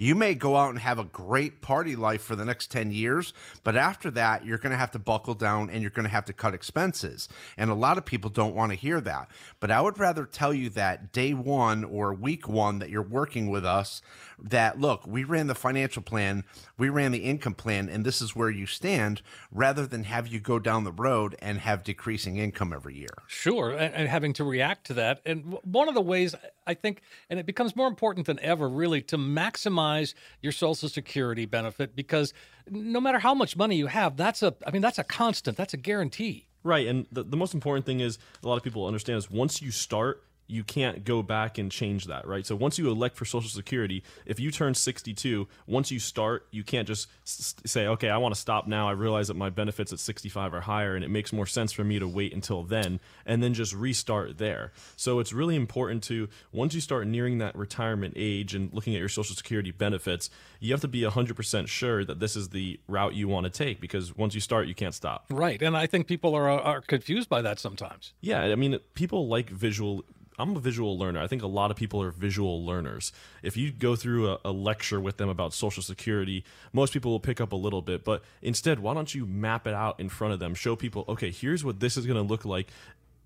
You 0.00 0.14
may 0.14 0.34
go 0.34 0.56
out 0.56 0.70
and 0.70 0.78
have 0.78 0.98
a 0.98 1.04
great 1.04 1.60
party 1.60 1.94
life 1.94 2.22
for 2.22 2.34
the 2.34 2.46
next 2.46 2.70
10 2.70 2.90
years, 2.90 3.34
but 3.62 3.76
after 3.76 4.10
that, 4.12 4.46
you're 4.46 4.56
going 4.56 4.70
to 4.70 4.78
have 4.78 4.92
to 4.92 4.98
buckle 4.98 5.34
down 5.34 5.68
and 5.68 5.82
you're 5.82 5.90
going 5.90 6.06
to 6.06 6.10
have 6.10 6.24
to 6.24 6.32
cut 6.32 6.54
expenses. 6.54 7.28
And 7.58 7.70
a 7.70 7.74
lot 7.74 7.98
of 7.98 8.06
people 8.06 8.30
don't 8.30 8.54
want 8.54 8.72
to 8.72 8.78
hear 8.78 9.02
that. 9.02 9.28
But 9.60 9.70
I 9.70 9.82
would 9.82 9.98
rather 9.98 10.24
tell 10.24 10.54
you 10.54 10.70
that 10.70 11.12
day 11.12 11.34
one 11.34 11.84
or 11.84 12.14
week 12.14 12.48
one 12.48 12.78
that 12.78 12.88
you're 12.88 13.02
working 13.02 13.50
with 13.50 13.66
us, 13.66 14.00
that 14.42 14.80
look, 14.80 15.06
we 15.06 15.22
ran 15.22 15.48
the 15.48 15.54
financial 15.54 16.00
plan, 16.00 16.44
we 16.78 16.88
ran 16.88 17.12
the 17.12 17.18
income 17.18 17.52
plan, 17.52 17.90
and 17.90 18.02
this 18.02 18.22
is 18.22 18.34
where 18.34 18.48
you 18.48 18.64
stand, 18.64 19.20
rather 19.52 19.86
than 19.86 20.04
have 20.04 20.26
you 20.26 20.40
go 20.40 20.58
down 20.58 20.84
the 20.84 20.92
road 20.92 21.36
and 21.40 21.58
have 21.58 21.84
decreasing 21.84 22.38
income 22.38 22.72
every 22.72 22.96
year. 22.96 23.08
Sure, 23.26 23.70
and, 23.72 24.08
having 24.08 24.32
to 24.32 24.44
react 24.44 24.86
to 24.86 24.94
that. 24.94 25.20
And 25.26 25.58
one 25.62 25.88
of 25.88 25.94
the 25.94 26.00
ways 26.00 26.34
I 26.70 26.74
think, 26.74 27.02
and 27.28 27.40
it 27.40 27.46
becomes 27.46 27.74
more 27.74 27.88
important 27.88 28.26
than 28.26 28.38
ever, 28.40 28.68
really, 28.68 29.02
to 29.02 29.18
maximize 29.18 30.14
your 30.40 30.52
Social 30.52 30.88
Security 30.88 31.44
benefit 31.44 31.96
because 31.96 32.32
no 32.70 33.00
matter 33.00 33.18
how 33.18 33.34
much 33.34 33.56
money 33.56 33.74
you 33.76 33.88
have, 33.88 34.16
that's 34.16 34.42
a, 34.42 34.54
I 34.64 34.70
mean, 34.70 34.80
that's 34.80 34.98
a 34.98 35.04
constant, 35.04 35.56
that's 35.56 35.74
a 35.74 35.76
guarantee. 35.76 36.46
Right, 36.62 36.86
and 36.86 37.06
the, 37.10 37.24
the 37.24 37.36
most 37.36 37.54
important 37.54 37.86
thing 37.86 38.00
is 38.00 38.18
a 38.44 38.48
lot 38.48 38.56
of 38.56 38.62
people 38.62 38.86
understand 38.86 39.18
is 39.18 39.30
once 39.30 39.60
you 39.60 39.70
start, 39.70 40.22
you 40.50 40.64
can't 40.64 41.04
go 41.04 41.22
back 41.22 41.58
and 41.58 41.70
change 41.70 42.06
that, 42.06 42.26
right? 42.26 42.44
So 42.44 42.56
once 42.56 42.78
you 42.78 42.90
elect 42.90 43.16
for 43.16 43.24
Social 43.24 43.48
Security, 43.48 44.02
if 44.26 44.40
you 44.40 44.50
turn 44.50 44.74
62, 44.74 45.48
once 45.66 45.90
you 45.90 45.98
start, 45.98 46.46
you 46.50 46.64
can't 46.64 46.86
just 46.86 47.08
say, 47.24 47.86
okay, 47.86 48.10
I 48.10 48.18
want 48.18 48.34
to 48.34 48.40
stop 48.40 48.66
now. 48.66 48.88
I 48.88 48.92
realize 48.92 49.28
that 49.28 49.34
my 49.34 49.50
benefits 49.50 49.92
at 49.92 49.98
65 49.98 50.54
are 50.54 50.60
higher, 50.60 50.94
and 50.94 51.04
it 51.04 51.10
makes 51.10 51.32
more 51.32 51.46
sense 51.46 51.72
for 51.72 51.84
me 51.84 51.98
to 51.98 52.08
wait 52.08 52.32
until 52.32 52.62
then 52.62 53.00
and 53.24 53.42
then 53.42 53.54
just 53.54 53.74
restart 53.74 54.38
there. 54.38 54.72
So 54.96 55.18
it's 55.20 55.32
really 55.32 55.56
important 55.56 56.02
to, 56.04 56.28
once 56.52 56.74
you 56.74 56.80
start 56.80 57.06
nearing 57.06 57.38
that 57.38 57.56
retirement 57.56 58.14
age 58.16 58.54
and 58.54 58.72
looking 58.72 58.94
at 58.94 58.98
your 58.98 59.08
Social 59.08 59.34
Security 59.34 59.70
benefits, 59.70 60.30
you 60.58 60.72
have 60.72 60.80
to 60.80 60.88
be 60.88 61.02
100% 61.02 61.68
sure 61.68 62.04
that 62.04 62.20
this 62.20 62.36
is 62.36 62.50
the 62.50 62.78
route 62.88 63.14
you 63.14 63.28
want 63.28 63.44
to 63.44 63.50
take 63.50 63.80
because 63.80 64.16
once 64.16 64.34
you 64.34 64.40
start, 64.40 64.66
you 64.66 64.74
can't 64.74 64.94
stop. 64.94 65.26
Right, 65.30 65.62
and 65.62 65.76
I 65.76 65.86
think 65.86 66.06
people 66.06 66.34
are 66.34 66.48
are 66.48 66.80
confused 66.80 67.28
by 67.28 67.42
that 67.42 67.58
sometimes. 67.58 68.12
Yeah, 68.20 68.40
I 68.42 68.54
mean, 68.54 68.78
people 68.94 69.28
like 69.28 69.50
visual. 69.50 70.04
I'm 70.40 70.56
a 70.56 70.60
visual 70.60 70.98
learner. 70.98 71.20
I 71.20 71.26
think 71.26 71.42
a 71.42 71.46
lot 71.46 71.70
of 71.70 71.76
people 71.76 72.02
are 72.02 72.10
visual 72.10 72.64
learners. 72.64 73.12
If 73.42 73.56
you 73.56 73.70
go 73.70 73.96
through 73.96 74.30
a, 74.30 74.38
a, 74.46 74.52
lecture 74.52 75.00
with 75.00 75.16
them 75.16 75.28
about 75.28 75.52
Social 75.52 75.82
Security, 75.82 76.44
most 76.72 76.92
people 76.92 77.10
will 77.10 77.20
pick 77.20 77.40
up 77.40 77.52
a 77.52 77.56
little 77.56 77.82
bit. 77.82 78.04
But 78.04 78.22
instead, 78.42 78.80
why 78.80 78.94
don't 78.94 79.14
you 79.14 79.26
map 79.26 79.66
it 79.66 79.74
out 79.74 80.00
in 80.00 80.08
front 80.08 80.32
of 80.32 80.40
them? 80.40 80.54
Show 80.54 80.76
people, 80.76 81.04
okay, 81.08 81.30
here's 81.30 81.64
what 81.64 81.80
this 81.80 81.96
is 81.96 82.06
going 82.06 82.16
to 82.16 82.22
look 82.22 82.44
like 82.44 82.68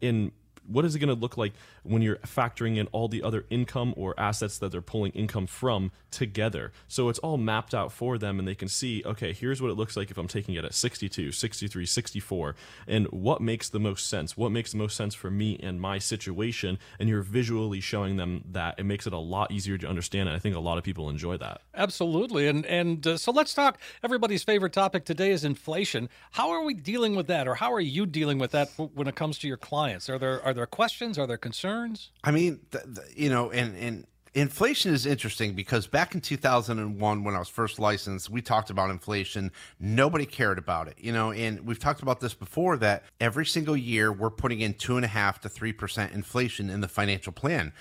in 0.01 0.33
what 0.67 0.85
is 0.85 0.95
it 0.95 0.99
going 0.99 1.15
to 1.15 1.21
look 1.21 1.37
like 1.37 1.53
when 1.83 2.03
you're 2.03 2.17
factoring 2.17 2.77
in 2.77 2.87
all 2.89 3.09
the 3.09 3.23
other 3.23 3.45
income 3.51 3.95
or 3.97 4.19
assets 4.19 4.59
that 4.59 4.73
they're 4.73 4.81
pulling 4.81 5.13
income 5.13 5.47
from 5.47 5.91
together 6.11 6.73
so 6.89 7.09
it's 7.09 7.19
all 7.21 7.37
mapped 7.37 7.75
out 7.75 7.93
for 7.93 8.19
them 8.19 8.39
and 8.39 8.47
they 8.47 8.55
can 8.55 8.69
see 8.69 9.03
okay 9.05 9.33
here's 9.33 9.61
what 9.61 9.71
it 9.71 9.75
looks 9.75 9.97
like 9.97 10.11
if 10.11 10.19
i'm 10.19 10.29
taking 10.29 10.55
it 10.55 10.65
at 10.65 10.75
62 10.75 11.33
63 11.33 11.87
64 11.87 12.55
and 12.87 13.07
what 13.09 13.41
makes 13.41 13.69
the 13.69 13.81
most 13.81 14.07
sense 14.07 14.37
what 14.37 14.51
makes 14.51 14.73
the 14.73 14.79
most 14.79 14.97
sense 14.97 15.15
for 15.15 15.31
me 15.31 15.59
and 15.63 15.81
my 15.81 15.99
situation 15.99 16.79
and 16.99 17.09
you're 17.09 17.23
visually 17.23 17.81
showing 17.81 18.17
them 18.17 18.45
that 18.53 18.79
it 18.79 18.85
makes 18.85 19.07
it 19.07 19.13
a 19.13 19.19
lot 19.19 19.51
easier 19.51 19.77
to 19.77 19.87
understand 19.87 20.29
and 20.29 20.37
i 20.37 20.39
think 20.39 20.55
a 20.55 20.61
lot 20.61 20.79
of 20.79 20.85
people 20.85 21.11
enjoy 21.11 21.37
that 21.37 21.61
Absolutely, 21.77 22.47
and 22.49 22.65
and 22.67 23.07
uh, 23.07 23.17
so 23.17 23.33
let's 23.33 23.53
talk. 23.53 23.79
Everybody's 24.03 24.45
favorite 24.45 24.73
topic 24.73 25.05
today 25.05 25.33
is 25.33 25.45
inflation. 25.45 26.09
How 26.33 26.51
are 26.51 26.63
we 26.63 26.73
dealing 26.73 27.17
with 27.17 27.27
that, 27.27 27.49
or 27.49 27.57
how 27.57 27.73
are 27.73 27.81
you 27.81 28.07
dealing 28.07 28.39
with 28.39 28.53
that 28.53 28.71
when 28.77 29.09
it 29.09 29.17
comes 29.17 29.39
to 29.41 29.49
your 29.49 29.57
clients? 29.57 30.09
Are 30.09 30.19
there 30.19 30.43
are 30.43 30.54
there 30.55 30.67
questions? 30.67 31.19
Are 31.19 31.27
there 31.27 31.37
concerns? 31.37 32.11
I 32.23 32.31
mean, 32.31 32.61
th- 32.71 32.85
th- 32.85 33.07
you 33.17 33.29
know, 33.29 33.51
and 33.51 33.77
and 33.77 34.07
inflation 34.35 34.93
is 34.93 35.07
interesting 35.07 35.55
because 35.55 35.87
back 35.87 36.15
in 36.15 36.21
2001 36.21 37.25
when 37.25 37.35
I 37.35 37.39
was 37.39 37.49
first 37.49 37.79
licensed, 37.79 38.29
we 38.29 38.43
talked 38.43 38.71
about 38.71 38.91
inflation. 38.91 39.53
Nobody 39.79 40.27
cared 40.27 40.59
about 40.59 40.89
it, 40.89 40.97
you 40.99 41.13
know, 41.13 41.33
and 41.33 41.61
we've 41.61 41.79
talked 41.79 42.03
about 42.03 42.21
this 42.21 42.35
before 42.35 42.77
that 42.79 43.05
every 43.21 43.47
single 43.47 43.77
year 43.77 44.13
we're 44.13 44.31
putting 44.31 44.61
in 44.61 44.75
two 44.75 44.97
and 44.97 45.05
a 45.05 45.09
half 45.09 45.41
to 45.43 45.49
three 45.49 45.73
percent 45.73 46.13
inflation 46.13 46.71
in 46.71 46.81
the 46.81 46.89
financial 46.89 47.33
plan. 47.33 47.73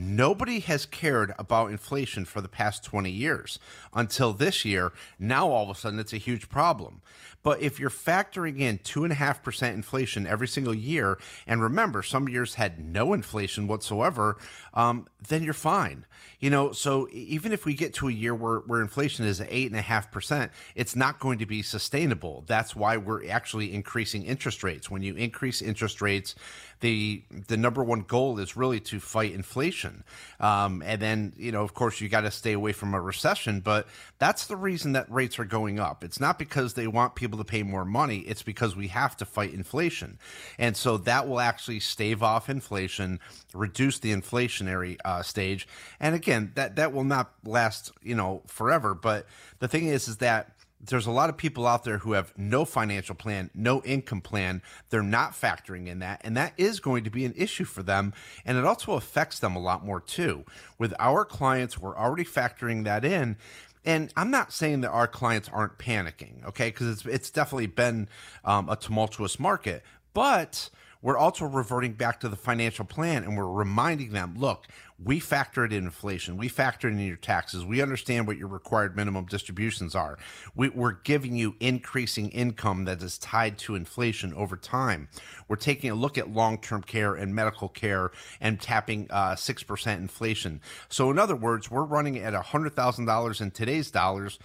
Nobody 0.00 0.60
has 0.60 0.86
cared 0.86 1.34
about 1.40 1.72
inflation 1.72 2.24
for 2.24 2.40
the 2.40 2.48
past 2.48 2.84
20 2.84 3.10
years 3.10 3.58
until 3.92 4.32
this 4.32 4.64
year. 4.64 4.92
Now, 5.18 5.48
all 5.48 5.68
of 5.68 5.76
a 5.76 5.80
sudden, 5.80 5.98
it's 5.98 6.12
a 6.12 6.18
huge 6.18 6.48
problem. 6.48 7.02
But 7.42 7.60
if 7.60 7.80
you're 7.80 7.90
factoring 7.90 8.60
in 8.60 8.78
2.5% 8.78 9.74
inflation 9.74 10.26
every 10.26 10.46
single 10.46 10.74
year, 10.74 11.18
and 11.46 11.60
remember, 11.60 12.02
some 12.02 12.28
years 12.28 12.54
had 12.54 12.78
no 12.78 13.12
inflation 13.12 13.66
whatsoever, 13.66 14.36
um, 14.74 15.08
then 15.28 15.42
you're 15.42 15.52
fine. 15.52 16.04
You 16.40 16.50
know, 16.50 16.70
so 16.70 17.08
even 17.10 17.50
if 17.50 17.64
we 17.64 17.74
get 17.74 17.94
to 17.94 18.08
a 18.08 18.12
year 18.12 18.34
where, 18.34 18.58
where 18.60 18.80
inflation 18.80 19.24
is 19.24 19.40
at 19.40 19.50
8.5%, 19.50 20.50
it's 20.76 20.94
not 20.94 21.18
going 21.18 21.38
to 21.38 21.46
be 21.46 21.62
sustainable. 21.62 22.44
That's 22.46 22.76
why 22.76 22.96
we're 22.96 23.28
actually 23.28 23.74
increasing 23.74 24.24
interest 24.24 24.62
rates. 24.62 24.88
When 24.88 25.02
you 25.02 25.14
increase 25.14 25.60
interest 25.60 26.00
rates, 26.00 26.36
the 26.80 27.22
the 27.48 27.56
number 27.56 27.82
one 27.82 28.02
goal 28.02 28.38
is 28.38 28.56
really 28.56 28.80
to 28.80 29.00
fight 29.00 29.32
inflation. 29.32 30.04
Um, 30.40 30.82
and 30.84 31.00
then, 31.02 31.32
you 31.36 31.50
know, 31.50 31.62
of 31.62 31.74
course, 31.74 32.00
you 32.00 32.08
got 32.08 32.20
to 32.22 32.30
stay 32.30 32.52
away 32.52 32.72
from 32.72 32.94
a 32.94 33.00
recession, 33.00 33.60
but 33.60 33.86
that's 34.18 34.46
the 34.46 34.56
reason 34.56 34.92
that 34.92 35.10
rates 35.10 35.38
are 35.38 35.44
going 35.44 35.80
up. 35.80 36.04
It's 36.04 36.20
not 36.20 36.38
because 36.38 36.74
they 36.74 36.86
want 36.86 37.14
people 37.14 37.38
to 37.38 37.44
pay 37.44 37.62
more 37.62 37.84
money, 37.84 38.18
it's 38.20 38.42
because 38.42 38.76
we 38.76 38.88
have 38.88 39.16
to 39.16 39.24
fight 39.24 39.52
inflation. 39.52 40.18
And 40.58 40.76
so 40.76 40.96
that 40.98 41.26
will 41.28 41.40
actually 41.40 41.80
stave 41.80 42.22
off 42.22 42.48
inflation, 42.48 43.18
reduce 43.54 43.98
the 43.98 44.14
inflationary 44.14 44.98
uh, 45.04 45.22
stage. 45.22 45.66
And 45.98 46.14
again, 46.14 46.52
that, 46.54 46.76
that 46.76 46.92
will 46.92 47.04
not 47.04 47.32
last, 47.44 47.92
you 48.02 48.14
know, 48.14 48.42
forever. 48.46 48.94
But 48.94 49.26
the 49.58 49.68
thing 49.68 49.86
is, 49.86 50.08
is 50.08 50.18
that 50.18 50.52
there's 50.80 51.06
a 51.06 51.10
lot 51.10 51.28
of 51.28 51.36
people 51.36 51.66
out 51.66 51.84
there 51.84 51.98
who 51.98 52.12
have 52.12 52.32
no 52.36 52.64
financial 52.64 53.14
plan, 53.14 53.50
no 53.54 53.82
income 53.82 54.20
plan. 54.20 54.62
They're 54.90 55.02
not 55.02 55.32
factoring 55.32 55.88
in 55.88 55.98
that. 56.00 56.20
And 56.24 56.36
that 56.36 56.52
is 56.56 56.80
going 56.80 57.04
to 57.04 57.10
be 57.10 57.24
an 57.24 57.34
issue 57.36 57.64
for 57.64 57.82
them. 57.82 58.12
And 58.44 58.56
it 58.56 58.64
also 58.64 58.92
affects 58.92 59.40
them 59.40 59.56
a 59.56 59.60
lot 59.60 59.84
more 59.84 60.00
too. 60.00 60.44
With 60.78 60.94
our 60.98 61.24
clients, 61.24 61.78
we're 61.78 61.96
already 61.96 62.24
factoring 62.24 62.84
that 62.84 63.04
in. 63.04 63.36
And 63.84 64.12
I'm 64.16 64.30
not 64.30 64.52
saying 64.52 64.82
that 64.82 64.90
our 64.90 65.08
clients 65.08 65.48
aren't 65.52 65.78
panicking, 65.78 66.44
okay? 66.46 66.68
Because 66.68 66.88
it's, 66.88 67.06
it's 67.06 67.30
definitely 67.30 67.68
been 67.68 68.08
um, 68.44 68.68
a 68.68 68.76
tumultuous 68.76 69.40
market. 69.40 69.82
But 70.14 70.70
we're 71.02 71.16
also 71.16 71.44
reverting 71.44 71.92
back 71.92 72.20
to 72.20 72.28
the 72.28 72.36
financial 72.36 72.84
plan 72.84 73.24
and 73.24 73.36
we're 73.36 73.46
reminding 73.46 74.12
them 74.12 74.34
look, 74.36 74.66
we 75.02 75.20
factored 75.20 75.70
in 75.70 75.84
inflation, 75.84 76.36
we 76.36 76.48
factored 76.48 76.90
in 76.90 76.98
your 76.98 77.16
taxes, 77.16 77.64
we 77.64 77.80
understand 77.80 78.26
what 78.26 78.36
your 78.36 78.48
required 78.48 78.96
minimum 78.96 79.26
distributions 79.26 79.94
are. 79.94 80.18
We, 80.56 80.70
are 80.70 81.00
giving 81.04 81.36
you 81.36 81.54
increasing 81.60 82.30
income 82.30 82.84
that 82.86 83.00
is 83.00 83.16
tied 83.18 83.58
to 83.58 83.76
inflation 83.76 84.34
over 84.34 84.56
time. 84.56 85.08
We're 85.46 85.56
taking 85.56 85.90
a 85.90 85.94
look 85.94 86.18
at 86.18 86.32
long 86.32 86.58
term 86.58 86.82
care 86.82 87.14
and 87.14 87.34
medical 87.34 87.68
care 87.68 88.10
and 88.40 88.60
tapping 88.60 89.06
uh, 89.10 89.36
6% 89.36 89.96
inflation. 89.96 90.60
So, 90.88 91.10
in 91.10 91.18
other 91.18 91.36
words, 91.36 91.70
we're 91.70 91.84
running 91.84 92.18
at 92.18 92.34
$100,000 92.34 93.40
in 93.40 93.50
today's 93.52 93.90
dollars. 93.90 94.38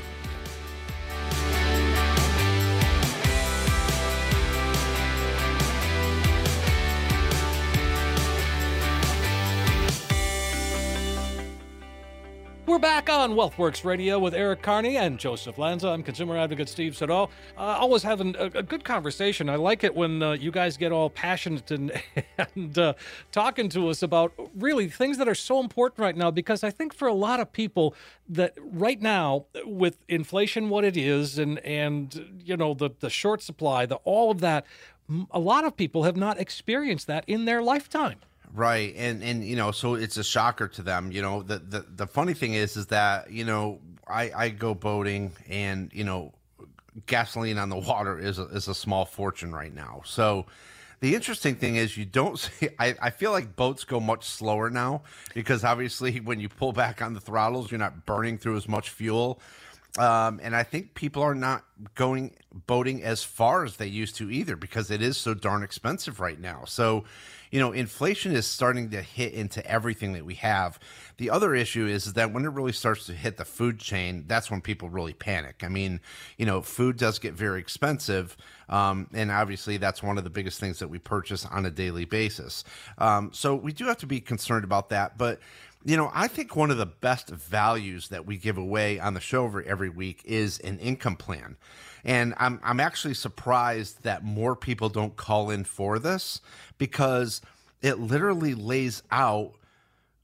We're 12.75 12.79
back 12.79 13.09
on 13.09 13.35
WealthWorks 13.35 13.85
Radio 13.85 14.19
with 14.19 14.33
Eric 14.33 14.61
Carney 14.61 14.97
and 14.97 15.17
Joseph 15.17 15.57
Lanza. 15.57 15.87
I'm 15.87 16.03
consumer 16.03 16.37
advocate 16.37 16.67
Steve 16.67 16.97
Siddall. 16.97 17.31
Uh, 17.57 17.61
always 17.61 18.03
having 18.03 18.35
a, 18.35 18.47
a, 18.53 18.63
good 18.63 18.83
conversation. 18.83 19.49
I 19.49 19.55
like 19.55 19.85
it 19.85 19.95
when 19.95 20.21
uh, 20.21 20.33
you 20.33 20.51
guys 20.51 20.75
get 20.75 20.91
all 20.91 21.09
passionate 21.09 21.71
and, 21.71 21.93
and 22.53 22.77
uh, 22.77 22.95
talking 23.31 23.69
to 23.69 23.87
us 23.87 24.03
about 24.03 24.33
really 24.53 24.89
things 24.89 25.17
that 25.19 25.27
are 25.29 25.35
so 25.35 25.61
important 25.61 25.99
right 25.99 26.17
now 26.17 26.31
because 26.31 26.65
I 26.65 26.69
think 26.69 26.93
for 26.93 27.07
a 27.07 27.13
lot 27.13 27.39
of 27.39 27.53
people 27.53 27.95
that 28.27 28.55
right 28.61 29.01
now 29.01 29.45
with 29.63 29.97
inflation 30.09 30.67
what 30.67 30.83
it 30.83 30.97
is 30.97 31.39
and 31.39 31.59
and 31.59 32.41
you 32.43 32.57
know 32.57 32.73
the 32.73 32.89
the 32.99 33.09
short 33.09 33.41
supply, 33.41 33.85
the 33.85 33.95
all 34.03 34.31
of 34.31 34.41
that, 34.41 34.65
a 35.31 35.39
lot 35.39 35.63
of 35.63 35.77
people 35.77 36.03
have 36.03 36.17
not 36.17 36.37
experienced 36.41 37.07
that 37.07 37.23
in 37.25 37.45
their 37.45 37.63
lifetime. 37.63 38.19
Right. 38.55 38.93
And 38.95 39.21
and 39.21 39.43
you 39.43 39.57
know, 39.57 39.71
so 39.71 39.95
it's 39.95 40.15
a 40.15 40.23
shocker 40.23 40.69
to 40.69 40.81
them. 40.81 41.11
You 41.11 41.21
know, 41.21 41.43
the 41.43 41.59
the, 41.59 41.85
the 41.95 42.07
funny 42.07 42.33
thing 42.33 42.53
is 42.53 42.77
is 42.77 42.87
that, 42.87 43.29
you 43.29 43.43
know, 43.43 43.79
I, 44.07 44.31
I 44.35 44.49
go 44.49 44.73
boating 44.73 45.33
and, 45.49 45.91
you 45.93 46.05
know, 46.05 46.33
gasoline 47.05 47.57
on 47.57 47.69
the 47.69 47.75
water 47.89 48.17
is 48.17 48.39
a, 48.39 48.45
is 48.45 48.67
a 48.67 48.75
small 48.75 49.05
fortune 49.05 49.53
right 49.53 49.73
now. 49.73 50.01
So 50.05 50.45
the 51.01 51.15
interesting 51.15 51.55
thing 51.55 51.75
is 51.75 51.97
you 51.97 52.05
don't 52.05 52.39
see 52.39 52.69
I, 52.79 52.95
I 53.01 53.09
feel 53.09 53.31
like 53.31 53.55
boats 53.55 53.83
go 53.83 53.99
much 53.99 54.25
slower 54.25 54.69
now 54.69 55.01
because 55.33 55.63
obviously 55.63 56.19
when 56.21 56.39
you 56.39 56.49
pull 56.49 56.71
back 56.71 57.01
on 57.01 57.13
the 57.13 57.19
throttles 57.19 57.71
you're 57.71 57.79
not 57.79 58.05
burning 58.05 58.37
through 58.37 58.57
as 58.57 58.67
much 58.67 58.89
fuel 58.89 59.39
um, 59.97 60.39
and 60.43 60.55
I 60.55 60.63
think 60.63 60.93
people 60.93 61.21
are 61.23 61.35
not 61.35 61.63
going 61.95 62.35
boating 62.67 63.03
as 63.03 63.23
far 63.23 63.65
as 63.65 63.77
they 63.77 63.87
used 63.87 64.15
to 64.17 64.31
either 64.31 64.55
because 64.55 64.89
it 64.91 65.01
is 65.01 65.17
so 65.17 65.33
darn 65.33 65.63
expensive 65.63 66.19
right 66.19 66.39
now. 66.39 66.63
So, 66.65 67.03
you 67.51 67.59
know, 67.59 67.71
inflation 67.71 68.33
is 68.33 68.47
starting 68.47 68.89
to 68.91 69.01
hit 69.01 69.33
into 69.33 69.65
everything 69.65 70.13
that 70.13 70.25
we 70.25 70.35
have. 70.35 70.79
The 71.17 71.29
other 71.29 71.53
issue 71.53 71.85
is, 71.85 72.13
that 72.13 72.33
when 72.33 72.45
it 72.45 72.49
really 72.49 72.71
starts 72.71 73.05
to 73.07 73.13
hit 73.13 73.37
the 73.37 73.45
food 73.45 73.79
chain, 73.79 74.25
that's 74.27 74.49
when 74.49 74.61
people 74.61 74.89
really 74.89 75.13
panic. 75.13 75.63
I 75.63 75.69
mean, 75.69 76.01
you 76.37 76.45
know, 76.45 76.61
food 76.61 76.97
does 76.97 77.19
get 77.19 77.33
very 77.33 77.59
expensive. 77.59 78.35
Um, 78.67 79.07
and 79.13 79.31
obviously, 79.31 79.77
that's 79.77 80.01
one 80.01 80.17
of 80.17 80.23
the 80.23 80.29
biggest 80.29 80.59
things 80.59 80.79
that 80.79 80.89
we 80.89 80.97
purchase 80.97 81.45
on 81.45 81.65
a 81.65 81.71
daily 81.71 82.05
basis. 82.05 82.63
Um, 82.97 83.31
so 83.31 83.55
we 83.55 83.73
do 83.73 83.85
have 83.85 83.97
to 83.97 84.07
be 84.07 84.19
concerned 84.19 84.63
about 84.63 84.89
that. 84.89 85.17
But, 85.17 85.39
you 85.85 85.95
know, 85.95 86.11
I 86.13 86.27
think 86.27 86.55
one 86.55 86.71
of 86.71 86.77
the 86.77 86.87
best 86.87 87.29
values 87.29 88.09
that 88.09 88.25
we 88.25 88.37
give 88.37 88.57
away 88.57 88.99
on 88.99 89.13
the 89.13 89.19
show 89.19 89.45
every 89.65 89.89
week 89.89 90.21
is 90.25 90.57
an 90.59 90.79
income 90.79 91.15
plan. 91.15 91.57
And 92.03 92.33
I'm 92.37 92.59
I'm 92.63 92.79
actually 92.79 93.13
surprised 93.13 94.01
that 94.03 94.23
more 94.23 94.55
people 94.55 94.89
don't 94.89 95.15
call 95.15 95.51
in 95.51 95.63
for 95.63 95.99
this 95.99 96.41
because 96.79 97.41
it 97.81 97.99
literally 97.99 98.55
lays 98.55 99.03
out 99.11 99.53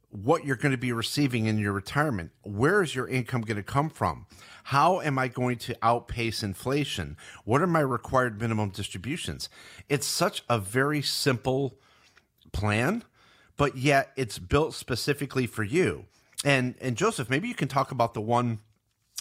what 0.09 0.45
you're 0.45 0.55
going 0.55 0.73
to 0.73 0.77
be 0.77 0.91
receiving 0.91 1.45
in 1.45 1.57
your 1.57 1.73
retirement. 1.73 2.31
Where 2.41 2.81
is 2.81 2.95
your 2.95 3.07
income 3.07 3.41
going 3.41 3.57
to 3.57 3.63
come 3.63 3.89
from? 3.89 4.25
How 4.65 4.99
am 4.99 5.17
I 5.17 5.27
going 5.27 5.57
to 5.59 5.77
outpace 5.81 6.43
inflation? 6.43 7.17
What 7.45 7.61
are 7.61 7.67
my 7.67 7.79
required 7.79 8.41
minimum 8.41 8.69
distributions? 8.69 9.47
It's 9.89 10.07
such 10.07 10.43
a 10.49 10.59
very 10.59 11.01
simple 11.01 11.77
plan, 12.51 13.03
but 13.57 13.77
yet 13.77 14.11
it's 14.15 14.39
built 14.39 14.73
specifically 14.73 15.47
for 15.47 15.63
you. 15.63 16.05
And 16.43 16.75
and 16.81 16.95
Joseph, 16.95 17.29
maybe 17.29 17.47
you 17.47 17.55
can 17.55 17.67
talk 17.67 17.91
about 17.91 18.13
the 18.13 18.21
one 18.21 18.59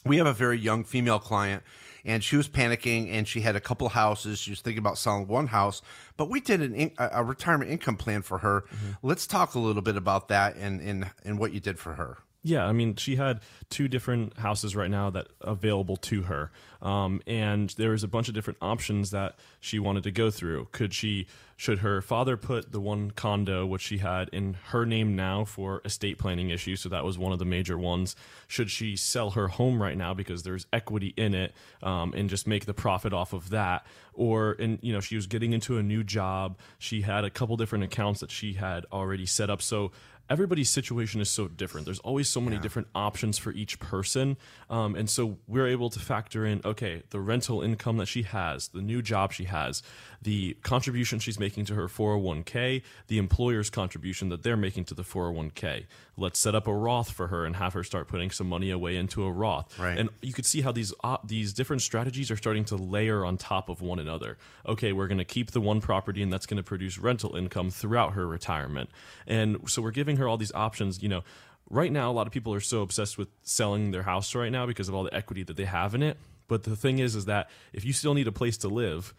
we 0.04 0.16
have 0.16 0.26
a 0.26 0.32
very 0.32 0.58
young 0.58 0.84
female 0.84 1.18
client 1.18 1.62
and 2.04 2.24
she 2.24 2.36
was 2.36 2.48
panicking 2.48 3.10
and 3.10 3.28
she 3.28 3.42
had 3.42 3.56
a 3.56 3.60
couple 3.60 3.88
houses 3.90 4.38
she 4.38 4.50
was 4.50 4.60
thinking 4.60 4.78
about 4.78 4.96
selling 4.98 5.26
one 5.26 5.48
house 5.48 5.82
but 6.16 6.30
we 6.30 6.40
did 6.40 6.62
an 6.62 6.74
in, 6.74 6.90
a 6.98 7.22
retirement 7.22 7.70
income 7.70 7.96
plan 7.96 8.22
for 8.22 8.38
her 8.38 8.62
mm-hmm. 8.62 8.92
let's 9.02 9.26
talk 9.26 9.54
a 9.54 9.58
little 9.58 9.82
bit 9.82 9.96
about 9.96 10.28
that 10.28 10.56
and, 10.56 10.80
and 10.80 11.10
and 11.24 11.38
what 11.38 11.52
you 11.52 11.60
did 11.60 11.78
for 11.78 11.94
her 11.94 12.18
yeah, 12.42 12.64
I 12.64 12.72
mean, 12.72 12.96
she 12.96 13.16
had 13.16 13.40
two 13.68 13.86
different 13.86 14.38
houses 14.38 14.74
right 14.74 14.90
now 14.90 15.10
that 15.10 15.28
available 15.42 15.96
to 15.96 16.22
her, 16.22 16.50
um, 16.80 17.20
and 17.26 17.68
there 17.70 17.90
was 17.90 18.02
a 18.02 18.08
bunch 18.08 18.28
of 18.28 18.34
different 18.34 18.58
options 18.62 19.10
that 19.10 19.36
she 19.60 19.78
wanted 19.78 20.04
to 20.04 20.10
go 20.10 20.30
through. 20.30 20.68
Could 20.72 20.94
she, 20.94 21.26
should 21.58 21.80
her 21.80 22.00
father 22.00 22.38
put 22.38 22.72
the 22.72 22.80
one 22.80 23.10
condo 23.10 23.66
which 23.66 23.82
she 23.82 23.98
had 23.98 24.30
in 24.30 24.54
her 24.68 24.86
name 24.86 25.14
now 25.14 25.44
for 25.44 25.82
estate 25.84 26.16
planning 26.16 26.48
issues? 26.48 26.80
So 26.80 26.88
that 26.88 27.04
was 27.04 27.18
one 27.18 27.32
of 27.32 27.38
the 27.38 27.44
major 27.44 27.76
ones. 27.76 28.16
Should 28.48 28.70
she 28.70 28.96
sell 28.96 29.30
her 29.32 29.48
home 29.48 29.82
right 29.82 29.96
now 29.96 30.14
because 30.14 30.42
there's 30.42 30.66
equity 30.72 31.12
in 31.18 31.34
it, 31.34 31.52
um, 31.82 32.14
and 32.16 32.30
just 32.30 32.46
make 32.46 32.64
the 32.64 32.74
profit 32.74 33.12
off 33.12 33.34
of 33.34 33.50
that? 33.50 33.84
Or, 34.14 34.56
and 34.58 34.78
you 34.80 34.94
know, 34.94 35.00
she 35.00 35.16
was 35.16 35.26
getting 35.26 35.52
into 35.52 35.76
a 35.76 35.82
new 35.82 36.02
job. 36.04 36.58
She 36.78 37.02
had 37.02 37.24
a 37.24 37.30
couple 37.30 37.58
different 37.58 37.84
accounts 37.84 38.20
that 38.20 38.30
she 38.30 38.54
had 38.54 38.86
already 38.90 39.26
set 39.26 39.50
up. 39.50 39.60
So 39.60 39.92
everybody's 40.30 40.70
situation 40.70 41.20
is 41.20 41.28
so 41.28 41.48
different. 41.48 41.84
There's 41.84 41.98
always 41.98 42.28
so 42.28 42.40
many 42.40 42.56
yeah. 42.56 42.62
different 42.62 42.88
options 42.94 43.36
for 43.36 43.52
each 43.52 43.80
person. 43.80 44.36
Um, 44.70 44.94
and 44.94 45.10
so 45.10 45.38
we're 45.48 45.66
able 45.66 45.90
to 45.90 45.98
factor 45.98 46.46
in 46.46 46.60
okay, 46.64 47.02
the 47.10 47.18
rental 47.20 47.60
income 47.60 47.96
that 47.96 48.06
she 48.06 48.22
has, 48.22 48.68
the 48.68 48.80
new 48.80 49.02
job 49.02 49.32
she 49.32 49.44
has, 49.44 49.82
the 50.22 50.56
contribution 50.62 51.18
she's 51.18 51.40
making 51.40 51.64
to 51.66 51.74
her 51.74 51.88
401k, 51.88 52.82
the 53.08 53.18
employer's 53.18 53.70
contribution 53.70 54.28
that 54.28 54.42
they're 54.42 54.56
making 54.56 54.84
to 54.84 54.94
the 54.94 55.02
401k. 55.02 55.86
Let's 56.20 56.38
set 56.38 56.54
up 56.54 56.66
a 56.66 56.74
Roth 56.74 57.10
for 57.10 57.28
her 57.28 57.46
and 57.46 57.56
have 57.56 57.72
her 57.72 57.82
start 57.82 58.06
putting 58.06 58.30
some 58.30 58.48
money 58.48 58.70
away 58.70 58.96
into 58.96 59.24
a 59.24 59.32
Roth. 59.32 59.78
Right. 59.78 59.98
And 59.98 60.10
you 60.20 60.32
could 60.32 60.44
see 60.44 60.60
how 60.60 60.70
these 60.70 60.92
uh, 61.02 61.16
these 61.24 61.52
different 61.52 61.82
strategies 61.82 62.30
are 62.30 62.36
starting 62.36 62.64
to 62.66 62.76
layer 62.76 63.24
on 63.24 63.38
top 63.38 63.68
of 63.68 63.80
one 63.80 63.98
another. 63.98 64.36
Okay, 64.66 64.92
we're 64.92 65.08
going 65.08 65.18
to 65.18 65.24
keep 65.24 65.52
the 65.52 65.60
one 65.60 65.80
property 65.80 66.22
and 66.22 66.32
that's 66.32 66.46
going 66.46 66.58
to 66.58 66.62
produce 66.62 66.98
rental 66.98 67.34
income 67.36 67.70
throughout 67.70 68.12
her 68.12 68.26
retirement. 68.26 68.90
And 69.26 69.68
so 69.68 69.80
we're 69.80 69.90
giving 69.92 70.18
her 70.18 70.28
all 70.28 70.36
these 70.36 70.52
options, 70.52 71.02
you 71.02 71.08
know, 71.08 71.24
right 71.70 71.90
now 71.90 72.10
a 72.10 72.12
lot 72.12 72.26
of 72.26 72.32
people 72.32 72.52
are 72.52 72.60
so 72.60 72.82
obsessed 72.82 73.16
with 73.16 73.28
selling 73.42 73.92
their 73.92 74.02
house 74.02 74.34
right 74.34 74.52
now 74.52 74.66
because 74.66 74.88
of 74.88 74.94
all 74.94 75.04
the 75.04 75.14
equity 75.14 75.42
that 75.44 75.56
they 75.56 75.64
have 75.64 75.94
in 75.94 76.02
it. 76.02 76.18
But 76.48 76.64
the 76.64 76.76
thing 76.76 76.98
is 76.98 77.14
is 77.14 77.24
that 77.26 77.48
if 77.72 77.84
you 77.84 77.92
still 77.92 78.12
need 78.12 78.26
a 78.26 78.32
place 78.32 78.58
to 78.58 78.68
live, 78.68 79.14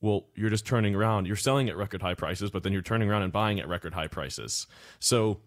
well, 0.00 0.26
you're 0.34 0.50
just 0.50 0.66
turning 0.66 0.94
around, 0.94 1.26
you're 1.26 1.36
selling 1.36 1.68
at 1.68 1.76
record 1.76 2.02
high 2.02 2.14
prices, 2.14 2.50
but 2.50 2.62
then 2.62 2.72
you're 2.72 2.82
turning 2.82 3.08
around 3.08 3.22
and 3.22 3.32
buying 3.32 3.60
at 3.60 3.68
record 3.68 3.94
high 3.94 4.08
prices. 4.08 4.66
So 4.98 5.40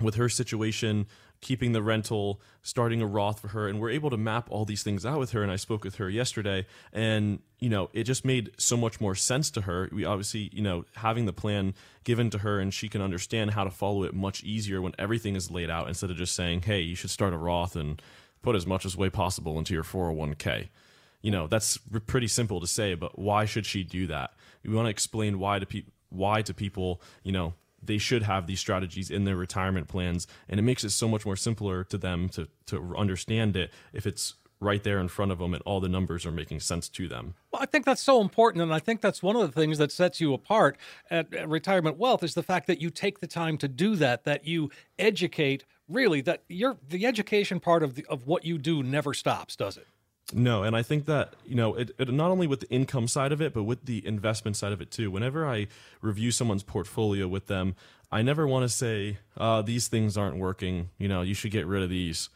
with 0.00 0.16
her 0.16 0.28
situation, 0.28 1.06
keeping 1.40 1.72
the 1.72 1.82
rental, 1.82 2.40
starting 2.62 3.00
a 3.00 3.06
Roth 3.06 3.40
for 3.40 3.48
her, 3.48 3.68
and 3.68 3.80
we're 3.80 3.90
able 3.90 4.10
to 4.10 4.16
map 4.16 4.48
all 4.50 4.64
these 4.64 4.82
things 4.82 5.06
out 5.06 5.18
with 5.18 5.32
her. 5.32 5.42
And 5.42 5.50
I 5.50 5.56
spoke 5.56 5.84
with 5.84 5.96
her 5.96 6.08
yesterday, 6.10 6.66
and 6.92 7.40
you 7.58 7.68
know, 7.68 7.88
it 7.92 8.04
just 8.04 8.24
made 8.24 8.50
so 8.58 8.76
much 8.76 9.00
more 9.00 9.14
sense 9.14 9.50
to 9.52 9.62
her. 9.62 9.88
We 9.92 10.04
obviously, 10.04 10.50
you 10.52 10.62
know, 10.62 10.84
having 10.96 11.26
the 11.26 11.32
plan 11.32 11.74
given 12.04 12.30
to 12.30 12.38
her, 12.38 12.58
and 12.58 12.72
she 12.72 12.88
can 12.88 13.00
understand 13.00 13.52
how 13.52 13.64
to 13.64 13.70
follow 13.70 14.04
it 14.04 14.14
much 14.14 14.42
easier 14.44 14.82
when 14.82 14.94
everything 14.98 15.36
is 15.36 15.50
laid 15.50 15.70
out 15.70 15.88
instead 15.88 16.10
of 16.10 16.16
just 16.16 16.34
saying, 16.34 16.62
"Hey, 16.62 16.80
you 16.80 16.94
should 16.94 17.10
start 17.10 17.32
a 17.32 17.38
Roth 17.38 17.76
and 17.76 18.00
put 18.42 18.56
as 18.56 18.66
much 18.66 18.84
as 18.84 18.96
way 18.96 19.10
possible 19.10 19.58
into 19.58 19.74
your 19.74 19.84
401k." 19.84 20.68
You 21.22 21.30
know, 21.30 21.46
that's 21.46 21.78
pretty 22.06 22.28
simple 22.28 22.60
to 22.60 22.66
say, 22.66 22.94
but 22.94 23.18
why 23.18 23.46
should 23.46 23.66
she 23.66 23.82
do 23.82 24.06
that? 24.08 24.34
We 24.62 24.74
want 24.74 24.86
to 24.86 24.90
explain 24.90 25.38
why 25.38 25.58
to 25.58 25.66
people 25.66 25.92
why 26.08 26.42
to 26.42 26.54
people, 26.54 27.02
you 27.24 27.32
know, 27.32 27.54
they 27.86 27.98
should 27.98 28.22
have 28.22 28.46
these 28.46 28.60
strategies 28.60 29.10
in 29.10 29.24
their 29.24 29.36
retirement 29.36 29.88
plans 29.88 30.26
and 30.48 30.58
it 30.60 30.62
makes 30.62 30.84
it 30.84 30.90
so 30.90 31.08
much 31.08 31.24
more 31.24 31.36
simpler 31.36 31.84
to 31.84 31.98
them 31.98 32.28
to 32.28 32.48
to 32.66 32.94
understand 32.96 33.56
it 33.56 33.70
if 33.92 34.06
it's 34.06 34.34
right 34.58 34.82
there 34.84 34.98
in 34.98 35.08
front 35.08 35.30
of 35.30 35.38
them 35.38 35.52
and 35.52 35.62
all 35.66 35.80
the 35.80 35.88
numbers 35.88 36.24
are 36.24 36.32
making 36.32 36.60
sense 36.60 36.88
to 36.88 37.06
them. 37.06 37.34
Well, 37.52 37.62
I 37.62 37.66
think 37.66 37.84
that's 37.84 38.02
so 38.02 38.20
important 38.22 38.62
and 38.62 38.72
I 38.72 38.78
think 38.78 39.00
that's 39.00 39.22
one 39.22 39.36
of 39.36 39.42
the 39.42 39.52
things 39.52 39.78
that 39.78 39.92
sets 39.92 40.20
you 40.20 40.32
apart 40.32 40.78
at, 41.10 41.32
at 41.34 41.48
retirement 41.48 41.98
wealth 41.98 42.22
is 42.22 42.34
the 42.34 42.42
fact 42.42 42.66
that 42.68 42.80
you 42.80 42.90
take 42.90 43.20
the 43.20 43.26
time 43.26 43.58
to 43.58 43.68
do 43.68 43.96
that 43.96 44.24
that 44.24 44.46
you 44.46 44.70
educate 44.98 45.64
really 45.88 46.20
that 46.22 46.42
you're 46.48 46.76
the 46.88 47.06
education 47.06 47.60
part 47.60 47.82
of 47.82 47.94
the, 47.94 48.04
of 48.06 48.26
what 48.26 48.44
you 48.44 48.58
do 48.58 48.82
never 48.82 49.12
stops, 49.12 49.56
does 49.56 49.76
it? 49.76 49.86
No, 50.32 50.64
and 50.64 50.74
I 50.74 50.82
think 50.82 51.06
that 51.06 51.34
you 51.46 51.54
know 51.54 51.74
it, 51.74 51.92
it, 51.98 52.12
not 52.12 52.30
only 52.30 52.48
with 52.48 52.60
the 52.60 52.68
income 52.68 53.06
side 53.06 53.30
of 53.30 53.40
it, 53.40 53.54
but 53.54 53.62
with 53.62 53.84
the 53.84 54.04
investment 54.04 54.56
side 54.56 54.72
of 54.72 54.80
it 54.80 54.90
too. 54.90 55.10
Whenever 55.10 55.46
I 55.46 55.68
review 56.00 56.32
someone's 56.32 56.64
portfolio 56.64 57.28
with 57.28 57.46
them, 57.46 57.76
I 58.10 58.22
never 58.22 58.46
want 58.46 58.64
to 58.64 58.68
say 58.68 59.18
uh, 59.36 59.62
these 59.62 59.86
things 59.86 60.16
aren't 60.16 60.36
working. 60.36 60.90
You 60.98 61.06
know, 61.06 61.22
you 61.22 61.34
should 61.34 61.52
get 61.52 61.66
rid 61.66 61.84
of 61.84 61.90
these, 61.90 62.28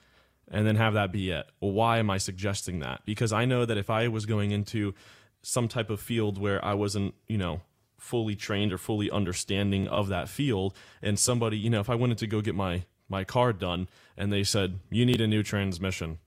and 0.48 0.64
then 0.64 0.76
have 0.76 0.94
that 0.94 1.10
be 1.10 1.30
it. 1.30 1.46
Well, 1.60 1.72
why 1.72 1.98
am 1.98 2.10
I 2.10 2.18
suggesting 2.18 2.78
that? 2.78 3.00
Because 3.04 3.32
I 3.32 3.44
know 3.44 3.64
that 3.64 3.76
if 3.76 3.90
I 3.90 4.06
was 4.06 4.24
going 4.24 4.52
into 4.52 4.94
some 5.42 5.66
type 5.66 5.90
of 5.90 6.00
field 6.00 6.38
where 6.38 6.64
I 6.64 6.74
wasn't, 6.74 7.14
you 7.26 7.38
know, 7.38 7.62
fully 7.98 8.36
trained 8.36 8.72
or 8.72 8.78
fully 8.78 9.10
understanding 9.10 9.88
of 9.88 10.06
that 10.08 10.28
field, 10.28 10.74
and 11.02 11.18
somebody, 11.18 11.58
you 11.58 11.70
know, 11.70 11.80
if 11.80 11.90
I 11.90 11.96
wanted 11.96 12.18
to 12.18 12.28
go 12.28 12.40
get 12.40 12.54
my 12.54 12.84
my 13.08 13.24
car 13.24 13.52
done, 13.52 13.88
and 14.16 14.32
they 14.32 14.44
said 14.44 14.78
you 14.90 15.04
need 15.04 15.20
a 15.20 15.26
new 15.26 15.42
transmission 15.42 16.18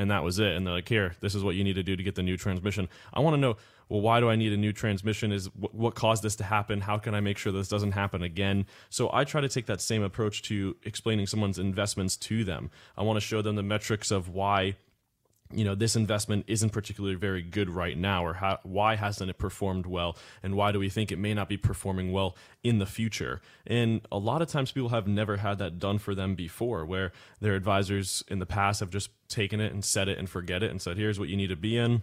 and 0.00 0.10
that 0.10 0.24
was 0.24 0.38
it. 0.38 0.56
And 0.56 0.66
they're 0.66 0.74
like, 0.74 0.88
here, 0.88 1.14
this 1.20 1.34
is 1.34 1.44
what 1.44 1.54
you 1.56 1.62
need 1.62 1.74
to 1.74 1.82
do 1.82 1.94
to 1.94 2.02
get 2.02 2.14
the 2.14 2.22
new 2.22 2.38
transmission. 2.38 2.88
I 3.12 3.20
want 3.20 3.34
to 3.34 3.38
know, 3.38 3.56
well, 3.90 4.00
why 4.00 4.18
do 4.18 4.30
I 4.30 4.36
need 4.36 4.52
a 4.52 4.56
new 4.56 4.72
transmission? 4.72 5.30
Is 5.30 5.46
what 5.54 5.94
caused 5.94 6.22
this 6.22 6.36
to 6.36 6.44
happen? 6.44 6.80
How 6.80 6.96
can 6.96 7.14
I 7.14 7.20
make 7.20 7.36
sure 7.36 7.52
this 7.52 7.68
doesn't 7.68 7.92
happen 7.92 8.22
again? 8.22 8.64
So 8.88 9.10
I 9.12 9.24
try 9.24 9.42
to 9.42 9.48
take 9.48 9.66
that 9.66 9.82
same 9.82 10.02
approach 10.02 10.40
to 10.44 10.74
explaining 10.84 11.26
someone's 11.26 11.58
investments 11.58 12.16
to 12.16 12.44
them. 12.44 12.70
I 12.96 13.02
want 13.02 13.18
to 13.18 13.20
show 13.20 13.42
them 13.42 13.56
the 13.56 13.62
metrics 13.62 14.10
of 14.10 14.30
why 14.30 14.76
you 15.52 15.64
know 15.64 15.74
this 15.74 15.96
investment 15.96 16.44
isn't 16.46 16.70
particularly 16.70 17.16
very 17.16 17.42
good 17.42 17.68
right 17.68 17.96
now 17.96 18.24
or 18.24 18.34
how, 18.34 18.58
why 18.62 18.96
hasn't 18.96 19.30
it 19.30 19.38
performed 19.38 19.86
well 19.86 20.16
and 20.42 20.54
why 20.54 20.72
do 20.72 20.78
we 20.78 20.88
think 20.88 21.10
it 21.10 21.18
may 21.18 21.34
not 21.34 21.48
be 21.48 21.56
performing 21.56 22.12
well 22.12 22.36
in 22.62 22.78
the 22.78 22.86
future? 22.86 23.40
And 23.66 24.00
a 24.12 24.18
lot 24.18 24.42
of 24.42 24.48
times 24.48 24.72
people 24.72 24.90
have 24.90 25.06
never 25.06 25.38
had 25.38 25.58
that 25.58 25.78
done 25.78 25.98
for 25.98 26.14
them 26.14 26.34
before 26.34 26.84
where 26.84 27.12
their 27.40 27.54
advisors 27.54 28.22
in 28.28 28.38
the 28.38 28.46
past 28.46 28.80
have 28.80 28.90
just 28.90 29.10
taken 29.28 29.60
it 29.60 29.72
and 29.72 29.84
set 29.84 30.08
it 30.08 30.18
and 30.18 30.28
forget 30.28 30.62
it 30.62 30.70
and 30.70 30.80
said 30.80 30.96
here's 30.96 31.18
what 31.18 31.28
you 31.28 31.36
need 31.36 31.48
to 31.48 31.56
be 31.56 31.76
in 31.76 32.02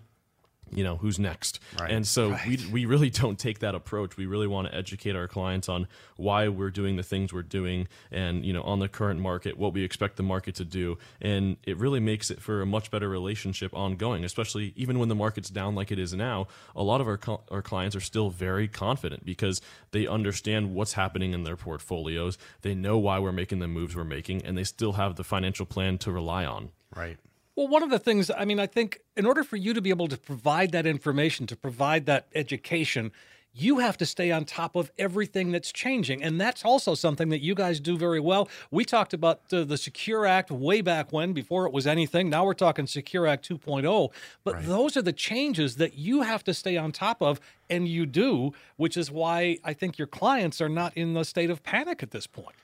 you 0.71 0.83
know 0.83 0.97
who's 0.97 1.19
next. 1.19 1.59
Right. 1.79 1.91
and 1.91 2.07
so 2.07 2.31
right. 2.31 2.47
we, 2.47 2.65
we 2.71 2.85
really 2.85 3.09
don't 3.21 3.37
take 3.37 3.59
that 3.59 3.75
approach. 3.75 4.17
We 4.17 4.25
really 4.25 4.47
want 4.47 4.67
to 4.67 4.75
educate 4.75 5.15
our 5.15 5.27
clients 5.27 5.69
on 5.69 5.87
why 6.15 6.47
we're 6.47 6.71
doing 6.71 6.95
the 6.95 7.03
things 7.03 7.33
we're 7.33 7.43
doing 7.43 7.87
and 8.11 8.45
you 8.45 8.53
know 8.53 8.61
on 8.63 8.79
the 8.79 8.87
current 8.87 9.19
market 9.19 9.57
what 9.57 9.73
we 9.73 9.83
expect 9.83 10.17
the 10.17 10.23
market 10.23 10.55
to 10.55 10.65
do. 10.65 10.97
And 11.21 11.57
it 11.63 11.77
really 11.77 11.99
makes 11.99 12.29
it 12.29 12.41
for 12.41 12.61
a 12.61 12.65
much 12.65 12.91
better 12.91 13.09
relationship 13.09 13.73
ongoing 13.73 14.23
especially 14.23 14.73
even 14.75 14.99
when 14.99 15.09
the 15.09 15.15
market's 15.15 15.49
down 15.49 15.75
like 15.75 15.91
it 15.91 15.99
is 15.99 16.13
now 16.13 16.47
a 16.75 16.83
lot 16.83 17.01
of 17.01 17.07
our, 17.07 17.19
our 17.51 17.61
clients 17.61 17.95
are 17.95 18.01
still 18.01 18.29
very 18.29 18.67
confident 18.67 19.25
because 19.25 19.61
they 19.91 20.07
understand 20.07 20.73
what's 20.73 20.93
happening 20.93 21.33
in 21.33 21.43
their 21.43 21.55
portfolios. 21.57 22.37
They 22.61 22.75
know 22.75 22.97
why 22.97 23.19
we're 23.19 23.31
making 23.31 23.59
the 23.59 23.67
moves 23.67 23.95
we're 23.95 24.03
making 24.03 24.43
and 24.45 24.57
they 24.57 24.63
still 24.63 24.93
have 24.93 25.15
the 25.15 25.23
financial 25.23 25.65
plan 25.65 25.97
to 25.99 26.11
rely 26.11 26.45
on. 26.45 26.71
Right 26.95 27.17
well, 27.57 27.67
one 27.67 27.81
of 27.81 27.89
the 27.89 27.97
things, 27.97 28.29
I 28.29 28.45
mean, 28.45 28.59
I 28.59 28.67
think 28.67 29.01
in 29.17 29.25
order 29.25 29.43
for 29.43 29.55
you 29.55 29.73
to 29.73 29.81
be 29.81 29.89
able 29.89 30.07
to 30.09 30.17
provide 30.17 30.71
that 30.73 30.85
information, 30.85 31.47
to 31.47 31.55
provide 31.55 32.05
that 32.05 32.27
education, 32.35 33.11
you 33.51 33.79
have 33.79 33.97
to 33.97 34.05
stay 34.05 34.31
on 34.31 34.45
top 34.45 34.75
of 34.75 34.91
everything 34.99 35.51
that's 35.51 35.71
changing. 35.71 36.21
And 36.21 36.39
that's 36.39 36.63
also 36.63 36.93
something 36.93 37.29
that 37.29 37.41
you 37.41 37.55
guys 37.55 37.79
do 37.79 37.97
very 37.97 38.19
well. 38.19 38.47
We 38.69 38.85
talked 38.85 39.11
about 39.11 39.41
uh, 39.51 39.63
the 39.63 39.75
Secure 39.75 40.27
Act 40.27 40.51
way 40.51 40.81
back 40.81 41.11
when, 41.11 41.33
before 41.33 41.65
it 41.65 41.73
was 41.73 41.87
anything. 41.87 42.29
Now 42.29 42.45
we're 42.45 42.53
talking 42.53 42.85
Secure 42.85 43.25
Act 43.25 43.49
2.0. 43.49 44.11
But 44.43 44.53
right. 44.53 44.63
those 44.63 44.95
are 44.95 45.01
the 45.01 45.11
changes 45.11 45.77
that 45.77 45.97
you 45.97 46.21
have 46.21 46.43
to 46.43 46.53
stay 46.53 46.77
on 46.77 46.91
top 46.91 47.23
of, 47.23 47.39
and 47.71 47.87
you 47.87 48.05
do, 48.05 48.51
which 48.75 48.95
is 48.95 49.09
why 49.09 49.57
I 49.63 49.73
think 49.73 49.97
your 49.97 50.07
clients 50.07 50.61
are 50.61 50.69
not 50.69 50.95
in 50.95 51.15
the 51.15 51.25
state 51.25 51.49
of 51.49 51.63
panic 51.63 52.03
at 52.03 52.11
this 52.11 52.27
point. 52.27 52.55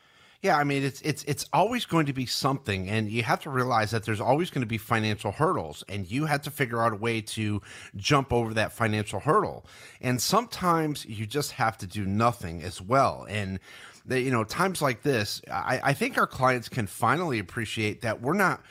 Yeah, 0.44 0.58
I 0.58 0.66
mean 0.66 0.84
it's 0.84 1.00
it's 1.04 1.24
it's 1.24 1.46
always 1.54 1.86
going 1.86 2.06
to 2.08 2.14
be 2.14 2.26
something 2.26 2.90
and 2.90 3.10
you 3.10 3.24
have 3.24 3.40
to 3.44 3.50
realize 3.50 3.92
that 3.92 4.04
there's 4.04 4.20
always 4.20 4.50
going 4.50 4.62
to 4.62 4.68
be 4.68 4.78
financial 4.78 5.32
hurdles 5.32 5.86
and 5.88 6.06
you 6.06 6.26
have 6.26 6.42
to 6.42 6.52
figure 6.52 6.84
out 6.84 6.92
a 6.92 6.98
way 6.98 7.22
to 7.22 7.62
jump 7.96 8.34
over 8.34 8.54
that 8.54 8.74
financial 8.74 9.22
hurdle. 9.22 9.66
And 10.02 10.22
sometimes 10.22 11.06
you 11.06 11.26
just 11.26 11.54
have 11.54 11.78
to 11.78 11.88
do 11.88 12.06
nothing 12.06 12.62
as 12.62 12.82
well. 12.82 13.26
And 13.30 13.58
the, 14.06 14.20
you 14.20 14.32
know, 14.32 14.44
times 14.44 14.82
like 14.82 15.02
this, 15.02 15.42
I, 15.50 15.80
I 15.82 15.94
think 15.94 16.18
our 16.18 16.28
clients 16.28 16.68
can 16.68 16.88
finally 16.88 17.40
appreciate 17.40 18.02
that 18.02 18.22
we're 18.22 18.34
not 18.34 18.62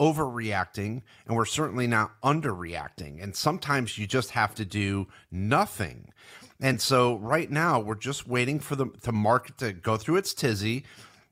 overreacting 0.00 1.02
and 1.26 1.36
we're 1.36 1.44
certainly 1.44 1.86
not 1.86 2.18
underreacting. 2.22 3.22
And 3.22 3.36
sometimes 3.36 3.98
you 3.98 4.06
just 4.06 4.30
have 4.30 4.54
to 4.54 4.64
do 4.64 5.06
nothing. 5.30 6.14
And 6.62 6.80
so 6.80 7.16
right 7.16 7.50
now 7.50 7.78
we're 7.78 7.94
just 7.94 8.26
waiting 8.26 8.58
for 8.58 8.74
the, 8.74 8.86
the 9.02 9.12
market 9.12 9.58
to 9.58 9.74
go 9.74 9.98
through 9.98 10.16
its 10.16 10.32
tizzy 10.32 10.84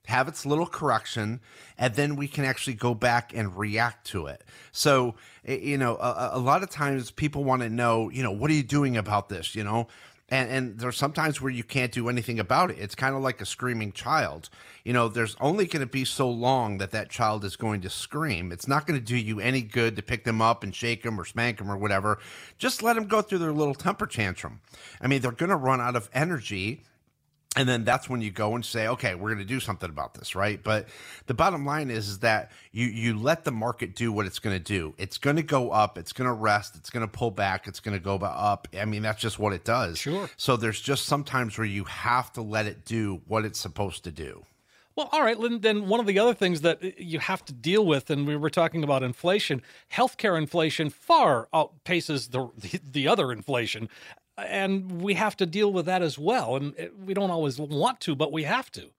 have 0.09 0.27
its 0.27 0.47
little 0.47 0.67
correction, 0.67 1.39
and 1.77 1.95
then 1.95 2.17
we 2.17 2.27
can 2.27 2.43
actually 2.43 2.73
go 2.73 2.95
back 2.95 3.31
and 3.35 3.55
react 3.59 4.07
to 4.07 4.25
it. 4.27 4.43
So, 4.73 5.17
you 5.47 5.77
know, 5.77 5.97
a, 5.97 6.31
a 6.33 6.39
lot 6.39 6.63
of 6.63 6.71
times 6.71 7.11
people 7.11 7.45
want 7.45 7.61
to 7.61 7.69
know, 7.69 8.09
you 8.09 8.23
know, 8.23 8.31
what 8.31 8.51
are 8.51 8.55
you 8.55 8.63
doing 8.63 8.97
about 8.97 9.29
this? 9.29 9.55
You 9.55 9.65
know, 9.65 9.87
and 10.31 10.51
and 10.51 10.79
there's 10.79 10.97
sometimes 10.97 11.43
where 11.43 11.53
you 11.53 11.63
can't 11.63 11.93
do 11.93 12.09
anything 12.09 12.41
about 12.41 12.71
it. 12.71 12.79
It's 12.79 12.95
kind 12.95 13.15
of 13.15 13.21
like 13.21 13.43
a 13.43 13.47
screaming 13.47 13.93
child. 13.93 14.49
You 14.83 14.95
know, 14.95 15.09
there's 15.09 15.37
only 15.43 15.67
going 15.67 15.81
to 15.81 15.87
be 15.87 16.07
so 16.07 16.31
long 16.31 16.79
that 16.79 16.91
that 16.93 17.11
child 17.11 17.45
is 17.45 17.57
going 17.57 17.83
to 17.83 17.91
scream. 17.91 18.51
It's 18.51 18.67
not 18.67 18.87
going 18.87 18.99
to 18.99 19.05
do 19.05 19.17
you 19.17 19.41
any 19.41 19.61
good 19.61 19.95
to 19.97 20.03
pick 20.03 20.25
them 20.25 20.41
up 20.41 20.63
and 20.63 20.75
shake 20.75 21.03
them 21.03 21.21
or 21.21 21.27
spank 21.27 21.59
them 21.59 21.71
or 21.71 21.77
whatever. 21.77 22.19
Just 22.57 22.83
let 22.83 22.95
them 22.95 23.09
go 23.09 23.21
through 23.21 23.41
their 23.41 23.53
little 23.53 23.75
temper 23.75 24.07
tantrum. 24.07 24.61
I 25.03 25.07
mean, 25.07 25.21
they're 25.21 25.33
going 25.33 25.51
to 25.51 25.57
run 25.57 25.83
out 25.83 25.97
of 25.97 26.09
energy 26.15 26.83
and 27.57 27.69
then 27.69 27.85
that's 27.85 28.09
when 28.09 28.21
you 28.21 28.31
go 28.31 28.55
and 28.55 28.65
say 28.65 28.87
okay 28.87 29.15
we're 29.15 29.29
going 29.29 29.39
to 29.39 29.45
do 29.45 29.61
something 29.61 29.89
about 29.89 30.15
this 30.15 30.35
right? 30.35 30.63
But 30.63 30.89
the 31.27 31.35
bottom 31.35 31.65
line 31.65 31.91
is, 31.91 32.09
is 32.09 32.19
that 32.21 32.53
you 32.73 32.87
you 32.87 33.19
let 33.19 33.45
the 33.45 33.53
market 33.53 33.95
do 33.95 34.13
what 34.13 34.27
it's 34.27 34.39
going 34.39 34.57
to 34.57 34.63
do. 34.63 34.95
It's 34.99 35.19
going 35.19 35.37
to 35.37 35.43
go 35.43 35.71
up 35.71 35.99
it's 35.99 36.13
going 36.13 36.29
to 36.29 36.35
rest 36.35 36.77
it's 36.77 36.91
going 36.91 37.07
to 37.07 37.09
pull 37.09 37.31
back 37.31 37.67
it's 37.67 37.81
going 37.81 37.97
to 37.97 38.03
go 38.03 38.17
up. 38.17 38.69
I 38.79 38.85
mean 38.85 39.03
that's 39.03 39.21
just 39.21 39.39
what 39.39 39.53
it 39.53 39.65
does. 39.65 39.99
Sure. 39.99 40.29
so 40.37 40.57
there's 40.57 40.81
just 40.81 41.07
sometimes 41.07 41.57
where 41.59 41.67
you 41.67 41.85
have 41.85 42.33
to 42.35 42.43
let 42.43 42.67
it 42.67 42.85
do 42.85 43.23
what 43.27 43.45
it's 43.45 43.59
supposed 43.59 44.05
to 44.05 44.11
do. 44.11 44.45
Well, 44.99 45.09
all 45.13 45.23
right. 45.23 45.37
Then 45.63 45.87
one 45.87 46.01
of 46.01 46.07
the 46.07 46.19
other 46.19 46.35
things 46.35 46.63
that 46.63 46.83
uh, 46.83 46.89
you 46.99 47.21
have 47.21 47.45
to 47.45 47.53
deal 47.53 47.87
with, 47.87 48.11
and 48.11 48.27
we 48.27 48.35
were 48.35 48.51
talking 48.51 48.83
about 48.83 49.05
inflation, 49.05 49.63
healthcare 49.93 50.37
inflation 50.37 50.91
far 50.91 51.49
outpaces 51.55 52.33
the 52.33 52.49
the, 52.59 52.81
the 52.83 53.07
other 53.07 53.31
inflation, 53.31 53.89
and 54.47 55.03
we 55.03 55.15
have 55.15 55.37
to 55.39 55.47
deal 55.47 55.73
with 55.73 55.87
that 55.87 56.03
as 56.03 56.19
well. 56.19 56.57
And 56.57 56.75
it- 56.77 56.99
we 56.99 57.15
don't 57.15 57.31
always 57.31 57.59
want 57.59 58.01
to, 58.03 58.15
but 58.15 58.33
we 58.33 58.45
have 58.45 58.71
to. 58.73 58.91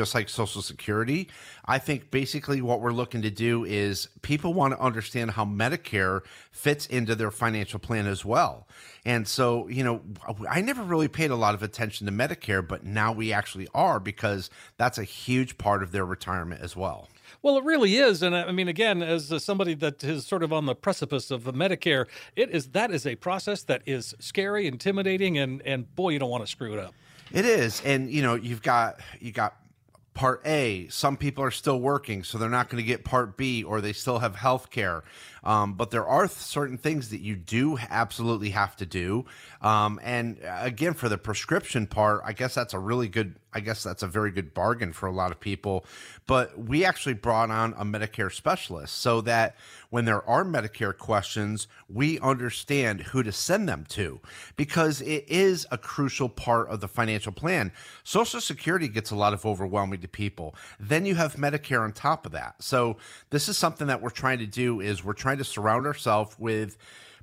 just 0.00 0.12
like 0.12 0.28
Social 0.28 0.60
Security. 0.60 1.28
I 1.66 1.78
think 1.78 2.10
basically 2.10 2.60
what 2.60 2.80
we're 2.80 2.90
looking 2.90 3.22
to 3.22 3.30
do 3.30 3.64
is 3.64 4.08
people 4.22 4.52
want 4.52 4.74
to 4.74 4.80
understand 4.80 5.30
how 5.30 5.44
Medicare 5.44 6.22
fits 6.50 6.86
into 6.86 7.14
their 7.14 7.30
financial 7.30 7.78
plan 7.78 8.08
as 8.08 8.24
well. 8.24 8.66
And 9.04 9.28
so, 9.28 9.68
you 9.68 9.84
know, 9.84 10.02
I 10.50 10.62
never 10.62 10.82
really 10.82 11.06
paid 11.06 11.30
a 11.30 11.36
lot 11.36 11.54
of 11.54 11.62
attention 11.62 12.06
to 12.08 12.12
Medicare, 12.12 12.66
but 12.66 12.82
now 12.84 13.12
we 13.12 13.32
actually 13.32 13.68
are 13.72 14.00
because 14.00 14.50
that's 14.78 14.98
a 14.98 15.04
huge 15.04 15.58
part 15.58 15.80
of 15.84 15.92
their 15.92 16.04
retirement 16.04 16.60
as 16.60 16.74
well. 16.74 17.08
Well, 17.42 17.58
it 17.58 17.64
really 17.64 17.96
is, 17.96 18.22
and 18.22 18.34
I 18.34 18.52
mean, 18.52 18.68
again, 18.68 19.02
as 19.02 19.32
uh, 19.32 19.38
somebody 19.38 19.74
that 19.74 20.02
is 20.02 20.26
sort 20.26 20.42
of 20.42 20.52
on 20.52 20.66
the 20.66 20.74
precipice 20.74 21.30
of 21.30 21.44
the 21.44 21.52
Medicare, 21.52 22.06
it 22.36 22.50
is 22.50 22.68
that 22.68 22.90
is 22.90 23.06
a 23.06 23.16
process 23.16 23.62
that 23.64 23.82
is 23.86 24.14
scary, 24.18 24.66
intimidating, 24.66 25.38
and 25.38 25.62
and 25.62 25.94
boy, 25.94 26.10
you 26.10 26.18
don't 26.18 26.30
want 26.30 26.44
to 26.44 26.50
screw 26.50 26.72
it 26.72 26.78
up. 26.78 26.94
It 27.32 27.44
is, 27.44 27.82
and 27.84 28.10
you 28.10 28.22
know, 28.22 28.34
you've 28.34 28.62
got 28.62 29.00
you 29.20 29.32
got 29.32 29.56
part 30.14 30.40
A. 30.46 30.86
Some 30.88 31.16
people 31.16 31.44
are 31.44 31.50
still 31.50 31.80
working, 31.80 32.22
so 32.22 32.38
they're 32.38 32.48
not 32.48 32.70
going 32.70 32.82
to 32.82 32.86
get 32.86 33.04
part 33.04 33.36
B, 33.36 33.62
or 33.64 33.80
they 33.80 33.92
still 33.92 34.20
have 34.20 34.36
health 34.36 34.70
care. 34.70 35.02
Um, 35.44 35.74
but 35.74 35.90
there 35.90 36.06
are 36.06 36.26
certain 36.26 36.78
things 36.78 37.10
that 37.10 37.20
you 37.20 37.36
do 37.36 37.78
absolutely 37.90 38.50
have 38.50 38.76
to 38.76 38.86
do. 38.86 39.26
Um, 39.60 40.00
and 40.02 40.42
uh, 40.42 40.58
again, 40.60 40.94
for 40.94 41.08
the 41.08 41.18
prescription 41.18 41.86
part, 41.86 42.22
I 42.24 42.32
guess 42.32 42.54
that's 42.54 42.74
a 42.74 42.78
really 42.78 43.08
good. 43.08 43.36
I 43.56 43.60
guess 43.60 43.84
that's 43.84 44.02
a 44.02 44.08
very 44.08 44.32
good 44.32 44.52
bargain 44.52 44.92
for 44.92 45.06
a 45.06 45.12
lot 45.12 45.30
of 45.30 45.38
people. 45.38 45.84
But 46.26 46.58
we 46.58 46.84
actually 46.84 47.14
brought 47.14 47.52
on 47.52 47.72
a 47.74 47.84
Medicare 47.84 48.32
specialist 48.32 48.98
so 48.98 49.20
that 49.20 49.54
when 49.90 50.06
there 50.06 50.28
are 50.28 50.44
Medicare 50.44 50.96
questions, 50.96 51.68
we 51.88 52.18
understand 52.18 53.02
who 53.02 53.22
to 53.22 53.30
send 53.30 53.68
them 53.68 53.84
to 53.90 54.20
because 54.56 55.00
it 55.02 55.24
is 55.28 55.68
a 55.70 55.78
crucial 55.78 56.28
part 56.28 56.68
of 56.68 56.80
the 56.80 56.88
financial 56.88 57.30
plan. 57.30 57.70
Social 58.02 58.40
Security 58.40 58.88
gets 58.88 59.12
a 59.12 59.16
lot 59.16 59.32
of 59.32 59.46
overwhelming 59.46 60.00
to 60.00 60.08
people. 60.08 60.56
Then 60.80 61.06
you 61.06 61.14
have 61.14 61.36
Medicare 61.36 61.82
on 61.82 61.92
top 61.92 62.26
of 62.26 62.32
that. 62.32 62.56
So 62.60 62.96
this 63.30 63.48
is 63.48 63.56
something 63.56 63.86
that 63.86 64.02
we're 64.02 64.10
trying 64.10 64.40
to 64.40 64.46
do 64.46 64.80
is 64.80 65.04
we're 65.04 65.12
trying 65.12 65.33
to 65.38 65.44
surround 65.44 65.86
ourselves 65.86 66.36
with 66.38 66.76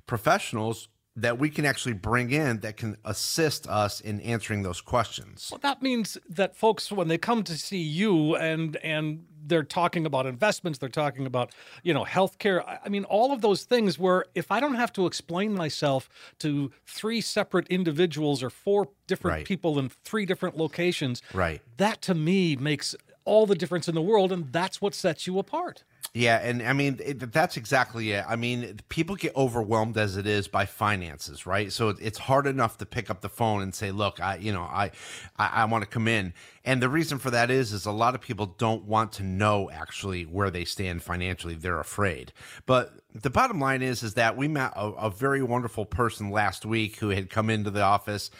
professionals 0.06 0.88
that 1.14 1.38
we 1.38 1.50
can 1.50 1.66
actually 1.66 1.92
bring 1.92 2.30
in 2.30 2.60
that 2.60 2.78
can 2.78 2.96
assist 3.04 3.68
us 3.68 4.00
in 4.00 4.18
answering 4.22 4.62
those 4.62 4.80
questions. 4.80 5.48
Well, 5.50 5.60
that 5.62 5.82
means 5.82 6.16
that 6.26 6.56
folks, 6.56 6.90
when 6.90 7.08
they 7.08 7.18
come 7.18 7.42
to 7.44 7.56
see 7.56 7.82
you 7.82 8.34
and 8.36 8.76
and 8.76 9.26
they're 9.44 9.62
talking 9.64 10.06
about 10.06 10.24
investments, 10.24 10.78
they're 10.78 10.88
talking 10.88 11.26
about 11.26 11.52
you 11.82 11.92
know 11.92 12.04
healthcare. 12.06 12.64
I 12.66 12.78
I 12.86 12.88
mean, 12.88 13.04
all 13.04 13.30
of 13.32 13.42
those 13.42 13.64
things. 13.64 13.98
Where 13.98 14.24
if 14.34 14.50
I 14.50 14.58
don't 14.58 14.76
have 14.76 14.92
to 14.94 15.06
explain 15.06 15.52
myself 15.52 16.08
to 16.38 16.70
three 16.86 17.20
separate 17.20 17.66
individuals 17.68 18.42
or 18.42 18.48
four 18.48 18.88
different 19.06 19.36
Right. 19.36 19.44
people 19.46 19.78
in 19.78 19.90
three 19.90 20.24
different 20.24 20.56
locations, 20.56 21.20
Right. 21.34 21.60
That 21.76 22.00
to 22.02 22.14
me 22.14 22.56
makes 22.56 22.94
all 23.26 23.44
the 23.46 23.54
difference 23.54 23.86
in 23.86 23.94
the 23.94 24.02
world, 24.02 24.32
and 24.32 24.50
that's 24.50 24.80
what 24.80 24.94
sets 24.94 25.26
you 25.26 25.38
apart. 25.38 25.84
Yeah, 26.14 26.40
and 26.42 26.62
I 26.62 26.74
mean 26.74 26.98
it, 27.02 27.32
that's 27.32 27.56
exactly 27.56 28.12
it. 28.12 28.22
I 28.28 28.36
mean, 28.36 28.80
people 28.90 29.16
get 29.16 29.34
overwhelmed 29.34 29.96
as 29.96 30.18
it 30.18 30.26
is 30.26 30.46
by 30.46 30.66
finances, 30.66 31.46
right? 31.46 31.72
So 31.72 31.88
it's 31.88 32.18
hard 32.18 32.46
enough 32.46 32.76
to 32.78 32.86
pick 32.86 33.08
up 33.08 33.22
the 33.22 33.30
phone 33.30 33.62
and 33.62 33.74
say, 33.74 33.92
"Look, 33.92 34.20
I, 34.20 34.36
you 34.36 34.52
know, 34.52 34.60
I, 34.60 34.90
I, 35.38 35.46
I 35.46 35.64
want 35.64 35.84
to 35.84 35.88
come 35.88 36.06
in." 36.06 36.34
And 36.66 36.82
the 36.82 36.90
reason 36.90 37.18
for 37.18 37.30
that 37.30 37.50
is, 37.50 37.72
is 37.72 37.86
a 37.86 37.92
lot 37.92 38.14
of 38.14 38.20
people 38.20 38.44
don't 38.44 38.84
want 38.84 39.12
to 39.12 39.22
know 39.22 39.70
actually 39.70 40.24
where 40.24 40.50
they 40.50 40.66
stand 40.66 41.02
financially. 41.02 41.54
They're 41.54 41.80
afraid. 41.80 42.34
But 42.66 42.92
the 43.14 43.30
bottom 43.30 43.58
line 43.58 43.80
is, 43.80 44.02
is 44.02 44.12
that 44.14 44.36
we 44.36 44.48
met 44.48 44.72
a, 44.76 44.88
a 44.88 45.10
very 45.10 45.42
wonderful 45.42 45.86
person 45.86 46.30
last 46.30 46.66
week 46.66 46.96
who 46.96 47.08
had 47.08 47.30
come 47.30 47.48
into 47.48 47.70
the 47.70 47.82
office 47.82 48.30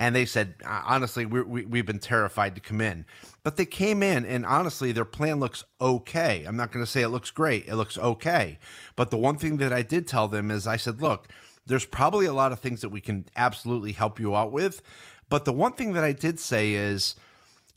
and 0.00 0.16
they 0.16 0.24
said 0.24 0.54
"Uh, 0.64 0.82
honestly 0.84 1.24
we, 1.24 1.42
we, 1.42 1.64
we've 1.64 1.86
been 1.86 2.00
terrified 2.00 2.56
to 2.56 2.60
come 2.60 2.80
in 2.80 3.04
but 3.44 3.56
they 3.56 3.66
came 3.66 4.02
in 4.02 4.24
and 4.24 4.44
honestly 4.44 4.90
their 4.90 5.04
plan 5.04 5.38
looks 5.38 5.62
okay 5.80 6.44
i'm 6.48 6.56
not 6.56 6.72
going 6.72 6.84
to 6.84 6.90
say 6.90 7.02
it 7.02 7.10
looks 7.10 7.30
great 7.30 7.68
it 7.68 7.76
looks 7.76 7.96
okay 7.98 8.58
but 8.96 9.10
the 9.10 9.18
one 9.18 9.36
thing 9.36 9.58
that 9.58 9.72
i 9.72 9.82
did 9.82 10.08
tell 10.08 10.26
them 10.26 10.50
is 10.50 10.66
i 10.66 10.76
said 10.76 11.00
look 11.00 11.28
there's 11.66 11.86
probably 11.86 12.26
a 12.26 12.32
lot 12.32 12.50
of 12.50 12.58
things 12.58 12.80
that 12.80 12.88
we 12.88 13.00
can 13.00 13.24
absolutely 13.36 13.92
help 13.92 14.18
you 14.18 14.34
out 14.34 14.50
with 14.50 14.82
but 15.28 15.44
the 15.44 15.52
one 15.52 15.72
thing 15.72 15.92
that 15.92 16.02
i 16.02 16.12
did 16.12 16.40
say 16.40 16.72
is 16.72 17.14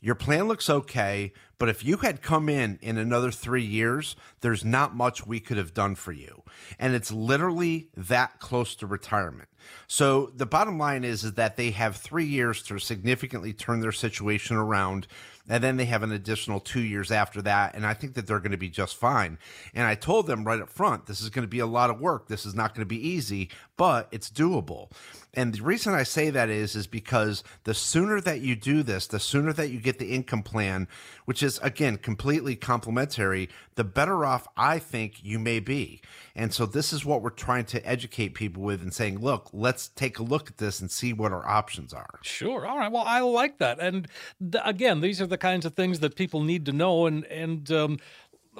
your 0.04 0.14
plan 0.14 0.48
looks 0.48 0.68
okay, 0.68 1.32
but 1.56 1.70
if 1.70 1.82
you 1.82 1.96
had 1.96 2.20
come 2.20 2.50
in 2.50 2.78
in 2.82 2.98
another 2.98 3.30
three 3.30 3.64
years, 3.64 4.16
there's 4.42 4.62
not 4.62 4.94
much 4.94 5.26
we 5.26 5.40
could 5.40 5.56
have 5.56 5.72
done 5.72 5.94
for 5.94 6.12
you. 6.12 6.42
And 6.78 6.94
it's 6.94 7.10
literally 7.10 7.88
that 7.96 8.38
close 8.38 8.74
to 8.76 8.86
retirement. 8.86 9.48
So 9.86 10.32
the 10.34 10.46
bottom 10.46 10.78
line 10.78 11.04
is, 11.04 11.24
is 11.24 11.34
that 11.34 11.56
they 11.56 11.70
have 11.72 11.96
three 11.96 12.24
years 12.24 12.62
to 12.64 12.78
significantly 12.78 13.52
turn 13.52 13.80
their 13.80 13.92
situation 13.92 14.56
around. 14.56 15.06
And 15.46 15.62
then 15.62 15.76
they 15.76 15.84
have 15.84 16.02
an 16.02 16.12
additional 16.12 16.58
two 16.58 16.80
years 16.80 17.10
after 17.10 17.42
that. 17.42 17.74
And 17.74 17.84
I 17.84 17.92
think 17.92 18.14
that 18.14 18.26
they're 18.26 18.38
going 18.38 18.52
to 18.52 18.56
be 18.56 18.70
just 18.70 18.96
fine. 18.96 19.38
And 19.74 19.86
I 19.86 19.94
told 19.94 20.26
them 20.26 20.44
right 20.44 20.60
up 20.60 20.70
front, 20.70 21.06
this 21.06 21.20
is 21.20 21.28
going 21.28 21.44
to 21.44 21.50
be 21.50 21.58
a 21.58 21.66
lot 21.66 21.90
of 21.90 22.00
work. 22.00 22.28
This 22.28 22.46
is 22.46 22.54
not 22.54 22.74
going 22.74 22.80
to 22.80 22.86
be 22.86 23.08
easy, 23.08 23.50
but 23.76 24.08
it's 24.10 24.30
doable. 24.30 24.90
And 25.34 25.52
the 25.52 25.62
reason 25.62 25.92
I 25.92 26.04
say 26.04 26.30
that 26.30 26.48
is, 26.48 26.76
is 26.76 26.86
because 26.86 27.42
the 27.64 27.74
sooner 27.74 28.20
that 28.20 28.40
you 28.40 28.54
do 28.54 28.82
this, 28.82 29.06
the 29.06 29.20
sooner 29.20 29.52
that 29.52 29.70
you 29.70 29.80
get 29.80 29.98
the 29.98 30.14
income 30.14 30.42
plan, 30.42 30.88
which 31.24 31.42
is 31.42 31.58
again 31.58 31.96
completely 31.98 32.56
complimentary, 32.56 33.48
the 33.74 33.84
better 33.84 34.24
off 34.24 34.46
I 34.56 34.78
think 34.78 35.24
you 35.24 35.38
may 35.38 35.58
be. 35.58 36.00
And 36.36 36.54
so 36.54 36.66
this 36.66 36.92
is 36.92 37.04
what 37.04 37.20
we're 37.20 37.30
trying 37.30 37.64
to 37.66 37.86
educate 37.86 38.34
people 38.34 38.62
with 38.62 38.80
and 38.80 38.94
saying, 38.94 39.18
look, 39.18 39.52
let's 39.54 39.88
take 39.88 40.18
a 40.18 40.22
look 40.22 40.48
at 40.48 40.58
this 40.58 40.80
and 40.80 40.90
see 40.90 41.12
what 41.12 41.32
our 41.32 41.46
options 41.46 41.92
are. 41.92 42.18
Sure. 42.22 42.66
All 42.66 42.78
right. 42.78 42.90
Well, 42.90 43.04
I 43.06 43.20
like 43.20 43.58
that. 43.58 43.78
And 43.78 44.08
th- 44.40 44.62
again, 44.66 45.00
these 45.00 45.20
are 45.20 45.26
the 45.26 45.38
kinds 45.38 45.64
of 45.64 45.74
things 45.74 46.00
that 46.00 46.16
people 46.16 46.42
need 46.42 46.66
to 46.66 46.72
know. 46.72 47.06
And 47.06 47.24
and 47.26 47.70
um, 47.70 47.98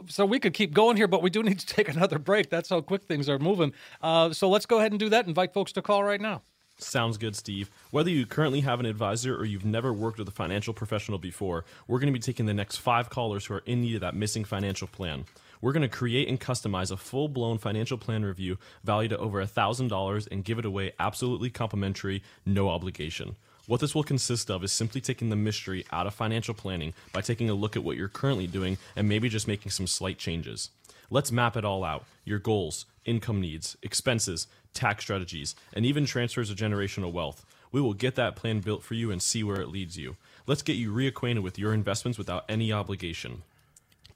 so 0.09 0.25
we 0.25 0.39
could 0.39 0.55
keep 0.55 0.73
going 0.73 0.97
here, 0.97 1.09
but 1.09 1.23
we 1.23 1.31
do 1.31 1.43
need 1.43 1.59
to 1.59 1.67
take 1.75 1.89
another 1.89 2.19
break. 2.19 2.51
That's 2.51 2.69
how 2.69 2.81
quick 2.81 3.05
things 3.05 3.29
are 3.29 3.39
moving. 3.39 3.73
Uh, 4.01 4.33
so 4.33 4.49
let's 4.49 4.67
go 4.67 4.79
ahead 4.79 4.93
and 4.93 4.99
do 4.99 5.09
that. 5.11 5.27
Invite 5.27 5.53
folks 5.53 5.73
to 5.73 5.83
call 5.83 6.05
right 6.05 6.21
now. 6.21 6.43
Sounds 6.77 7.19
good, 7.19 7.37
Steve. 7.37 7.71
Whether 7.93 8.11
you 8.11 8.27
currently 8.27 8.61
have 8.63 8.81
an 8.81 8.87
advisor 8.87 9.37
or 9.37 9.45
you've 9.45 9.65
never 9.65 9.93
worked 9.93 10.19
with 10.19 10.27
a 10.27 10.33
financial 10.33 10.75
professional 10.75 11.19
before, 11.19 11.65
we're 11.87 12.01
going 12.01 12.13
to 12.13 12.19
be 12.19 12.23
taking 12.23 12.47
the 12.47 12.55
next 12.55 12.79
five 12.79 13.11
callers 13.11 13.47
who 13.47 13.55
are 13.55 13.63
in 13.65 13.83
need 13.83 13.95
of 13.95 14.01
that 14.01 14.17
missing 14.17 14.45
financial 14.45 14.89
plan. 14.89 15.25
We're 15.65 15.73
going 15.73 15.81
to 15.81 15.89
create 15.89 16.29
and 16.29 16.39
customize 16.39 16.91
a 16.91 16.97
full 16.99 17.27
blown 17.27 17.57
financial 17.57 17.97
plan 17.97 18.23
review 18.23 18.59
valued 18.83 19.15
at 19.15 19.19
over 19.19 19.43
$1,000 19.43 20.29
and 20.31 20.45
give 20.45 20.59
it 20.59 20.67
away 20.67 20.93
absolutely 21.01 21.49
complimentary, 21.49 22.23
no 22.45 22.69
obligation. 22.69 23.37
What 23.67 23.81
this 23.81 23.95
will 23.95 24.03
consist 24.03 24.51
of 24.51 24.63
is 24.63 24.73
simply 24.73 25.01
taking 25.01 25.31
the 25.31 25.37
mystery 25.37 25.87
out 25.91 26.07
of 26.07 26.13
financial 26.13 26.53
planning 26.53 26.93
by 27.15 27.23
taking 27.23 27.49
a 27.49 27.55
look 27.55 27.77
at 27.77 27.83
what 27.83 27.97
you're 27.97 28.09
currently 28.09 28.47
doing 28.47 28.77
and 28.95 29.09
maybe 29.09 29.31
just 29.31 29.49
making 29.49 29.71
some 29.71 29.87
slight 29.87 30.19
changes. 30.19 30.69
Let's 31.09 31.33
map 31.33 31.57
it 31.57 31.65
all 31.65 31.83
out 31.83 32.05
your 32.27 32.41
goals, 32.41 32.85
income 33.07 33.41
needs, 33.41 33.75
expenses, 33.83 34.47
tax 34.75 35.05
strategies, 35.05 35.57
and 35.73 35.87
even 35.87 36.05
transfers 36.05 36.51
of 36.51 36.59
generational 36.59 37.11
wealth. 37.11 37.43
We 37.73 37.81
will 37.81 37.95
get 37.95 38.17
that 38.17 38.37
plan 38.37 38.61
built 38.61 38.83
for 38.83 38.93
you 38.93 39.11
and 39.11 39.23
see 39.23 39.43
where 39.43 39.63
it 39.63 39.71
leads 39.71 39.97
you. 39.97 40.17
Let's 40.47 40.61
get 40.61 40.77
you 40.77 40.93
reacquainted 40.93 41.43
with 41.43 41.59
your 41.59 41.73
investments 41.73 42.19
without 42.19 42.45
any 42.51 42.71
obligation. 42.71 43.45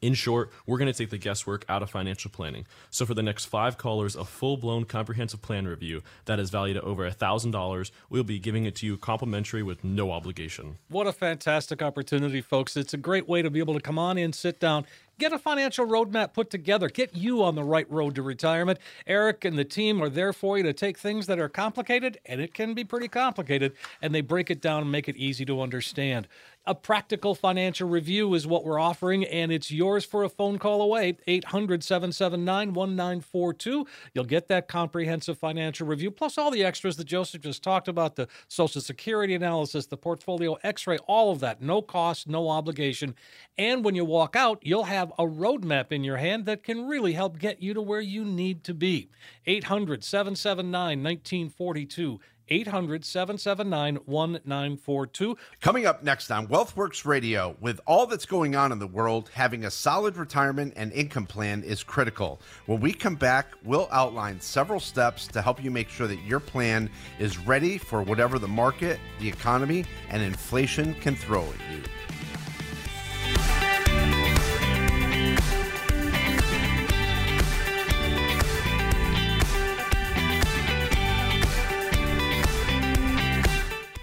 In 0.00 0.14
short, 0.14 0.52
we're 0.64 0.78
going 0.78 0.92
to 0.92 0.96
take 0.96 1.10
the 1.10 1.18
guesswork 1.18 1.64
out 1.68 1.82
of 1.82 1.90
financial 1.90 2.30
planning. 2.30 2.66
So, 2.88 3.04
for 3.04 3.14
the 3.14 3.22
next 3.22 3.46
five 3.46 3.78
callers, 3.78 4.14
a 4.14 4.24
full 4.24 4.56
blown 4.56 4.84
comprehensive 4.84 5.42
plan 5.42 5.66
review 5.66 6.02
that 6.26 6.38
is 6.38 6.50
valued 6.50 6.76
at 6.76 6.84
over 6.84 7.10
$1,000, 7.10 7.90
we'll 8.08 8.22
be 8.22 8.38
giving 8.38 8.64
it 8.64 8.76
to 8.76 8.86
you 8.86 8.96
complimentary 8.96 9.64
with 9.64 9.82
no 9.82 10.12
obligation. 10.12 10.78
What 10.88 11.08
a 11.08 11.12
fantastic 11.12 11.82
opportunity, 11.82 12.40
folks. 12.40 12.76
It's 12.76 12.94
a 12.94 12.98
great 12.98 13.28
way 13.28 13.42
to 13.42 13.50
be 13.50 13.58
able 13.58 13.74
to 13.74 13.80
come 13.80 13.98
on 13.98 14.18
in, 14.18 14.32
sit 14.32 14.60
down, 14.60 14.86
Get 15.18 15.32
a 15.32 15.38
financial 15.38 15.84
roadmap 15.84 16.32
put 16.32 16.48
together. 16.48 16.88
Get 16.88 17.16
you 17.16 17.42
on 17.42 17.56
the 17.56 17.64
right 17.64 17.90
road 17.90 18.14
to 18.14 18.22
retirement. 18.22 18.78
Eric 19.04 19.44
and 19.44 19.58
the 19.58 19.64
team 19.64 20.00
are 20.00 20.08
there 20.08 20.32
for 20.32 20.56
you 20.56 20.62
to 20.62 20.72
take 20.72 20.96
things 20.96 21.26
that 21.26 21.40
are 21.40 21.48
complicated, 21.48 22.18
and 22.24 22.40
it 22.40 22.54
can 22.54 22.72
be 22.72 22.84
pretty 22.84 23.08
complicated, 23.08 23.72
and 24.00 24.14
they 24.14 24.20
break 24.20 24.48
it 24.48 24.60
down 24.60 24.82
and 24.82 24.92
make 24.92 25.08
it 25.08 25.16
easy 25.16 25.44
to 25.46 25.60
understand. 25.60 26.28
A 26.68 26.74
practical 26.74 27.34
financial 27.34 27.88
review 27.88 28.34
is 28.34 28.46
what 28.46 28.62
we're 28.62 28.78
offering, 28.78 29.24
and 29.24 29.50
it's 29.50 29.70
yours 29.70 30.04
for 30.04 30.22
a 30.22 30.28
phone 30.28 30.58
call 30.58 30.82
away. 30.82 31.16
800 31.26 31.82
779 31.82 32.74
1942. 32.74 33.86
You'll 34.12 34.24
get 34.24 34.48
that 34.48 34.68
comprehensive 34.68 35.38
financial 35.38 35.86
review, 35.86 36.10
plus 36.10 36.36
all 36.36 36.50
the 36.50 36.62
extras 36.62 36.98
that 36.98 37.06
Joseph 37.06 37.40
just 37.40 37.62
talked 37.62 37.88
about 37.88 38.16
the 38.16 38.28
Social 38.48 38.82
Security 38.82 39.34
analysis, 39.34 39.86
the 39.86 39.96
portfolio 39.96 40.58
x 40.62 40.86
ray, 40.86 40.98
all 41.06 41.32
of 41.32 41.40
that. 41.40 41.62
No 41.62 41.80
cost, 41.80 42.28
no 42.28 42.50
obligation. 42.50 43.14
And 43.56 43.82
when 43.82 43.94
you 43.94 44.04
walk 44.04 44.36
out, 44.36 44.58
you'll 44.60 44.84
have 44.84 45.10
a 45.12 45.24
roadmap 45.24 45.90
in 45.90 46.04
your 46.04 46.18
hand 46.18 46.44
that 46.44 46.62
can 46.62 46.86
really 46.86 47.14
help 47.14 47.38
get 47.38 47.62
you 47.62 47.72
to 47.72 47.80
where 47.80 48.02
you 48.02 48.26
need 48.26 48.62
to 48.64 48.74
be. 48.74 49.08
800 49.46 50.04
779 50.04 51.02
1942. 51.02 52.20
800 52.50 53.04
779 53.04 53.98
1942. 54.04 55.36
Coming 55.60 55.86
up 55.86 56.02
next 56.02 56.30
on 56.30 56.46
WealthWorks 56.46 57.04
Radio, 57.04 57.56
with 57.60 57.80
all 57.86 58.06
that's 58.06 58.26
going 58.26 58.56
on 58.56 58.72
in 58.72 58.78
the 58.78 58.86
world, 58.86 59.30
having 59.32 59.64
a 59.64 59.70
solid 59.70 60.16
retirement 60.16 60.72
and 60.76 60.92
income 60.92 61.26
plan 61.26 61.62
is 61.62 61.82
critical. 61.82 62.40
When 62.66 62.80
we 62.80 62.92
come 62.92 63.16
back, 63.16 63.46
we'll 63.64 63.88
outline 63.90 64.40
several 64.40 64.80
steps 64.80 65.26
to 65.28 65.42
help 65.42 65.62
you 65.62 65.70
make 65.70 65.88
sure 65.88 66.06
that 66.06 66.22
your 66.22 66.40
plan 66.40 66.90
is 67.18 67.38
ready 67.38 67.78
for 67.78 68.02
whatever 68.02 68.38
the 68.38 68.48
market, 68.48 68.98
the 69.20 69.28
economy, 69.28 69.84
and 70.10 70.22
inflation 70.22 70.94
can 70.94 71.14
throw 71.14 71.42
at 71.42 71.76
you. 71.76 71.82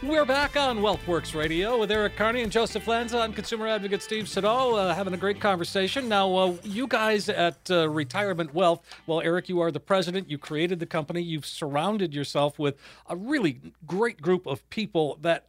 We're 0.06 0.26
back 0.26 0.56
on 0.56 0.80
WealthWorks 0.80 1.34
Radio 1.34 1.80
with 1.80 1.90
Eric 1.92 2.16
Carney 2.16 2.44
and 2.44 2.52
Joseph 2.52 2.88
Lanza. 2.88 3.18
I'm 3.20 3.34
consumer 3.34 3.68
advocate 3.68 4.04
Steve 4.04 4.30
Siddall, 4.30 4.76
uh, 4.76 4.94
having 4.94 5.14
a 5.14 5.18
great 5.18 5.42
conversation. 5.42 6.08
Now, 6.08 6.34
uh, 6.36 6.54
you 6.64 6.86
guys 6.88 7.28
at 7.28 7.58
uh, 7.72 7.90
Retirement 7.90 8.54
Wealth, 8.54 8.86
well, 9.08 9.20
Eric, 9.22 9.50
you 9.50 9.60
are 9.62 9.72
the 9.72 9.80
president. 9.80 10.30
You 10.30 10.38
created 10.38 10.80
the 10.80 10.86
company. 10.86 11.22
You've 11.22 11.46
surrounded 11.46 12.14
yourself 12.14 12.60
with 12.60 12.78
a 13.10 13.16
really 13.16 13.60
great 13.88 14.22
group 14.22 14.46
of 14.46 14.68
people 14.70 15.18
that 15.22 15.48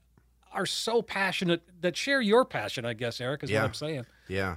are 0.53 0.67
so 0.67 1.03
passionate, 1.03 1.63
that 1.83 1.97
share 1.97 2.23
your 2.23 2.45
passion, 2.47 2.87
I 2.87 2.95
guess, 2.95 3.21
Eric, 3.21 3.45
is 3.45 3.51
Yeah. 3.51 3.61
what 3.61 3.67
I'm 3.69 3.75
saying. 3.75 4.07
Yeah. 4.27 4.57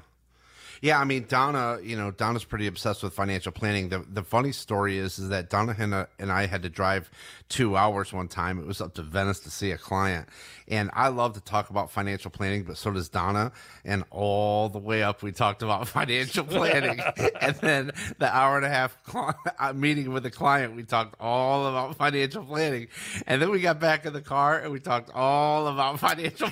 Yeah, 0.81 0.99
I 0.99 1.03
mean 1.03 1.25
Donna, 1.27 1.79
you 1.83 1.97
know, 1.97 2.11
Donna's 2.11 2.43
pretty 2.43 2.67
obsessed 2.67 3.03
with 3.03 3.13
financial 3.13 3.51
planning. 3.51 3.89
The 3.89 4.05
the 4.09 4.23
funny 4.23 4.51
story 4.51 4.97
is 4.97 5.19
is 5.19 5.29
that 5.29 5.49
Donna 5.49 5.75
and, 5.77 5.93
uh, 5.93 6.05
and 6.17 6.31
I 6.31 6.45
had 6.45 6.63
to 6.63 6.69
drive 6.69 7.09
2 7.49 7.75
hours 7.75 8.13
one 8.13 8.27
time. 8.27 8.59
It 8.59 8.65
was 8.65 8.79
up 8.79 8.93
to 8.95 9.01
Venice 9.01 9.39
to 9.41 9.49
see 9.49 9.71
a 9.71 9.77
client. 9.77 10.27
And 10.67 10.91
I 10.93 11.07
love 11.07 11.33
to 11.33 11.41
talk 11.41 11.71
about 11.71 11.89
financial 11.89 12.29
planning, 12.29 12.63
but 12.63 12.77
so 12.77 12.91
does 12.91 13.09
Donna, 13.09 13.51
and 13.83 14.03
all 14.11 14.69
the 14.69 14.77
way 14.77 15.01
up 15.01 15.23
we 15.23 15.31
talked 15.31 15.63
about 15.63 15.87
financial 15.99 16.43
planning. 16.45 16.99
and 17.41 17.55
then 17.55 17.91
the 18.19 18.33
hour 18.33 18.55
and 18.55 18.65
a 18.65 18.69
half 18.69 19.03
cli- 19.03 19.33
uh, 19.59 19.73
meeting 19.73 20.13
with 20.13 20.23
the 20.23 20.31
client, 20.31 20.75
we 20.75 20.83
talked 20.83 21.15
all 21.19 21.65
about 21.67 21.95
financial 21.97 22.43
planning. 22.43 22.87
And 23.25 23.41
then 23.41 23.49
we 23.49 23.59
got 23.59 23.79
back 23.79 24.05
in 24.05 24.13
the 24.13 24.21
car 24.21 24.59
and 24.59 24.71
we 24.71 24.79
talked 24.79 25.09
all 25.13 25.67
about 25.67 25.99
financial 25.99 26.51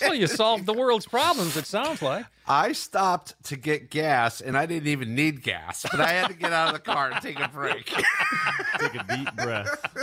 Well, 0.00 0.14
you 0.14 0.26
solved 0.26 0.66
the 0.66 0.74
world's 0.74 1.06
problems, 1.06 1.56
it 1.56 1.66
sounds 1.66 2.02
like. 2.02 2.26
I 2.46 2.72
stopped 2.72 3.15
to 3.44 3.56
get 3.56 3.90
gas, 3.90 4.40
and 4.40 4.56
I 4.56 4.66
didn't 4.66 4.88
even 4.88 5.14
need 5.14 5.42
gas, 5.42 5.84
but 5.90 6.00
I 6.00 6.12
had 6.12 6.28
to 6.28 6.34
get 6.34 6.52
out 6.52 6.68
of 6.68 6.74
the 6.74 6.80
car 6.80 7.10
and 7.10 7.22
take 7.22 7.38
a 7.40 7.48
break. 7.48 7.86
Take 8.78 8.94
a 8.94 9.16
deep 9.16 9.34
breath. 9.36 9.96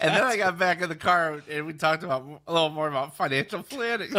and 0.00 0.14
then 0.14 0.22
I 0.22 0.36
got 0.36 0.58
back 0.58 0.82
in 0.82 0.90
the 0.90 0.94
car, 0.94 1.42
and 1.50 1.66
we 1.66 1.72
talked 1.72 2.02
about 2.02 2.42
a 2.46 2.52
little 2.52 2.68
more 2.68 2.86
about 2.86 3.16
financial 3.16 3.62
planning. 3.62 4.12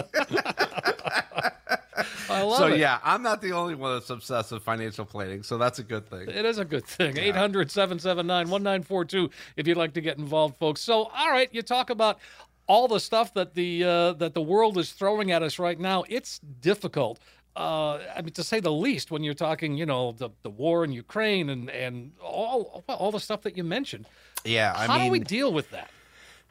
I 2.30 2.42
love 2.42 2.58
so 2.58 2.68
it. 2.68 2.80
yeah, 2.80 3.00
I'm 3.04 3.22
not 3.22 3.42
the 3.42 3.52
only 3.52 3.76
one 3.76 3.94
that's 3.94 4.10
obsessed 4.10 4.52
with 4.52 4.64
financial 4.64 5.06
planning, 5.06 5.44
so 5.44 5.58
that's 5.58 5.80
a 5.80 5.84
good 5.84 6.08
thing. 6.10 6.30
It 6.30 6.46
is 6.46 6.58
a 6.58 6.66
good 6.66 6.86
thing. 6.86 7.18
800 7.18 7.70
779 7.70 8.50
1942 8.50 9.30
if 9.58 9.68
you'd 9.68 9.78
like 9.78 9.94
to 9.94 10.02
get 10.02 10.18
involved, 10.18 10.58
folks. 10.58 10.82
So, 10.82 11.04
all 11.04 11.32
right, 11.32 11.50
you 11.52 11.62
talk 11.62 11.90
about 11.90 12.20
all 12.68 12.88
the 12.88 13.00
stuff 13.00 13.34
that 13.34 13.54
the 13.54 13.84
uh, 13.84 14.14
that 14.14 14.34
the 14.34 14.42
world 14.42 14.78
is 14.78 14.92
throwing 14.92 15.32
at 15.32 15.44
us 15.44 15.60
right 15.60 15.80
now. 15.80 16.04
It's 16.10 16.40
difficult. 16.40 17.20
Uh, 17.56 18.00
I 18.16 18.22
mean, 18.24 18.34
to 18.34 18.44
say 18.44 18.60
the 18.60 18.72
least, 18.72 19.12
when 19.12 19.24
you're 19.24 19.36
talking, 19.36 19.78
you 19.78 19.86
know, 19.86 20.14
the, 20.14 20.30
the 20.42 20.50
war 20.50 20.84
in 20.84 20.92
Ukraine 20.92 21.50
and 21.50 21.70
and 21.70 22.12
all 22.22 22.84
all 22.88 23.12
the 23.12 23.20
stuff 23.20 23.42
that 23.44 23.56
you 23.56 23.64
mentioned. 23.64 24.06
Yeah, 24.44 24.74
I 24.76 24.88
How 24.88 24.98
mean, 24.98 25.06
do 25.06 25.12
we 25.12 25.20
deal 25.20 25.54
with 25.54 25.70
that? 25.72 25.90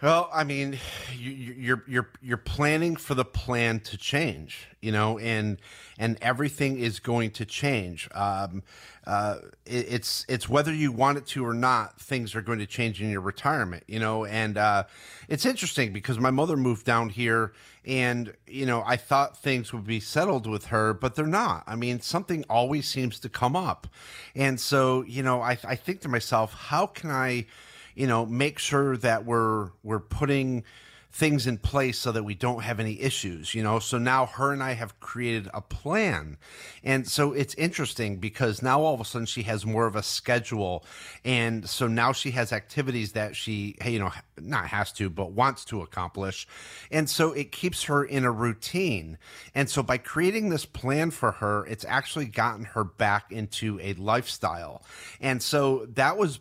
Well, 0.03 0.29
I 0.33 0.43
mean, 0.43 0.81
you, 1.17 1.31
you're 1.31 1.85
you're 1.87 2.09
you're 2.21 2.37
planning 2.37 2.97
for 2.97 3.15
the 3.15 3.25
plan 3.25 3.79
to 3.81 3.97
change, 3.97 4.67
you 4.81 4.91
know, 4.91 5.17
and 5.17 5.59
and 5.97 6.19
everything 6.21 6.77
is 6.77 6.99
going 6.99 7.31
to 7.33 7.45
change. 7.45 8.09
Um, 8.13 8.65
uh, 9.07 9.37
it, 9.65 9.87
it's 9.89 10.27
it's 10.29 10.49
whether 10.49 10.75
you 10.75 10.91
want 10.91 11.19
it 11.19 11.27
to 11.29 11.47
or 11.47 11.55
not, 11.55 12.01
things 12.01 12.35
are 12.35 12.43
going 12.43 12.59
to 12.59 12.67
change 12.67 13.01
in 13.01 13.11
your 13.11 13.21
retirement, 13.21 13.85
you 13.87 14.01
know. 14.01 14.25
And 14.25 14.59
uh, 14.59 14.85
it's 15.29 15.47
interesting 15.47 15.93
because 15.93 16.19
my 16.19 16.33
mother 16.33 16.57
moved 16.57 16.85
down 16.85 17.09
here, 17.09 17.53
and 17.85 18.35
you 18.49 18.67
know, 18.67 18.83
I 18.85 18.97
thought 18.97 19.37
things 19.37 19.73
would 19.73 19.87
be 19.87 20.01
settled 20.01 20.49
with 20.49 20.67
her, 20.67 20.95
but 20.95 21.15
they're 21.15 21.27
not. 21.29 21.63
I 21.69 21.77
mean, 21.77 22.01
something 22.01 22.45
always 22.51 22.89
seems 22.89 23.21
to 23.21 23.29
come 23.29 23.55
up, 23.55 23.87
and 24.35 24.59
so 24.59 25.03
you 25.03 25.23
know, 25.23 25.43
I 25.43 25.57
I 25.63 25.77
think 25.77 26.01
to 26.01 26.09
myself, 26.09 26.55
how 26.55 26.89
can 26.89 27.13
I 27.13 27.47
you 27.95 28.07
know 28.07 28.27
make 28.27 28.59
sure 28.59 28.97
that 28.97 29.25
we're 29.25 29.71
we're 29.83 30.01
putting 30.01 30.65
things 31.13 31.47
in 31.47 31.59
place 31.59 31.99
so 31.99 32.11
that 32.11 32.23
we 32.23 32.35
don't 32.35 32.63
have 32.63 32.81
any 32.81 32.99
issues 33.01 33.55
you 33.55 33.63
know? 33.63 33.79
So 33.79 33.99
now 33.99 34.27
her 34.27 34.53
and 34.53 34.63
i 34.63 34.73
have 34.73 34.99
created 34.99 35.49
a 35.53 35.61
plan. 35.61 36.39
And 36.83 37.07
so 37.07 37.33
it's 37.33 37.55
interesting 37.55 38.17
because 38.17 38.63
now 38.63 38.81
all 38.81 38.95
of 38.95 39.01
a 39.01 39.05
sudden 39.05 39.27
she 39.27 39.43
has 39.43 39.67
more 39.67 39.87
of 39.87 39.95
a 39.95 40.03
schedule. 40.03 40.85
And 41.25 41.69
so 41.69 41.87
now 41.87 42.13
she 42.13 42.31
has 42.31 42.53
activities 42.53 43.13
that 43.13 43.37
she 43.37 43.77
you 43.85 43.99
know 43.99 44.11
not 44.41 44.69
has 44.69 44.91
to 44.93 45.11
but 45.11 45.33
wants 45.33 45.67
to 45.67 45.83
accomplish. 45.83 46.47
And 46.91 47.11
so 47.11 47.33
it 47.33 47.53
keeps 47.53 47.85
her 47.85 48.03
in 48.03 48.25
a 48.25 48.31
routine. 48.31 49.19
And 49.55 49.69
so 49.69 49.83
by 49.83 49.99
creating 49.99 50.49
this 50.49 50.65
plan 50.65 51.11
for 51.11 51.33
her 51.33 51.67
it's 51.67 51.85
actually 51.85 52.27
gotten 52.27 52.65
her 52.65 52.85
back 52.85 53.31
into 53.31 53.79
a 53.83 53.93
lifestyle. 53.95 54.83
And 55.21 55.43
so 55.43 55.87
that 55.95 56.17
was 56.17 56.41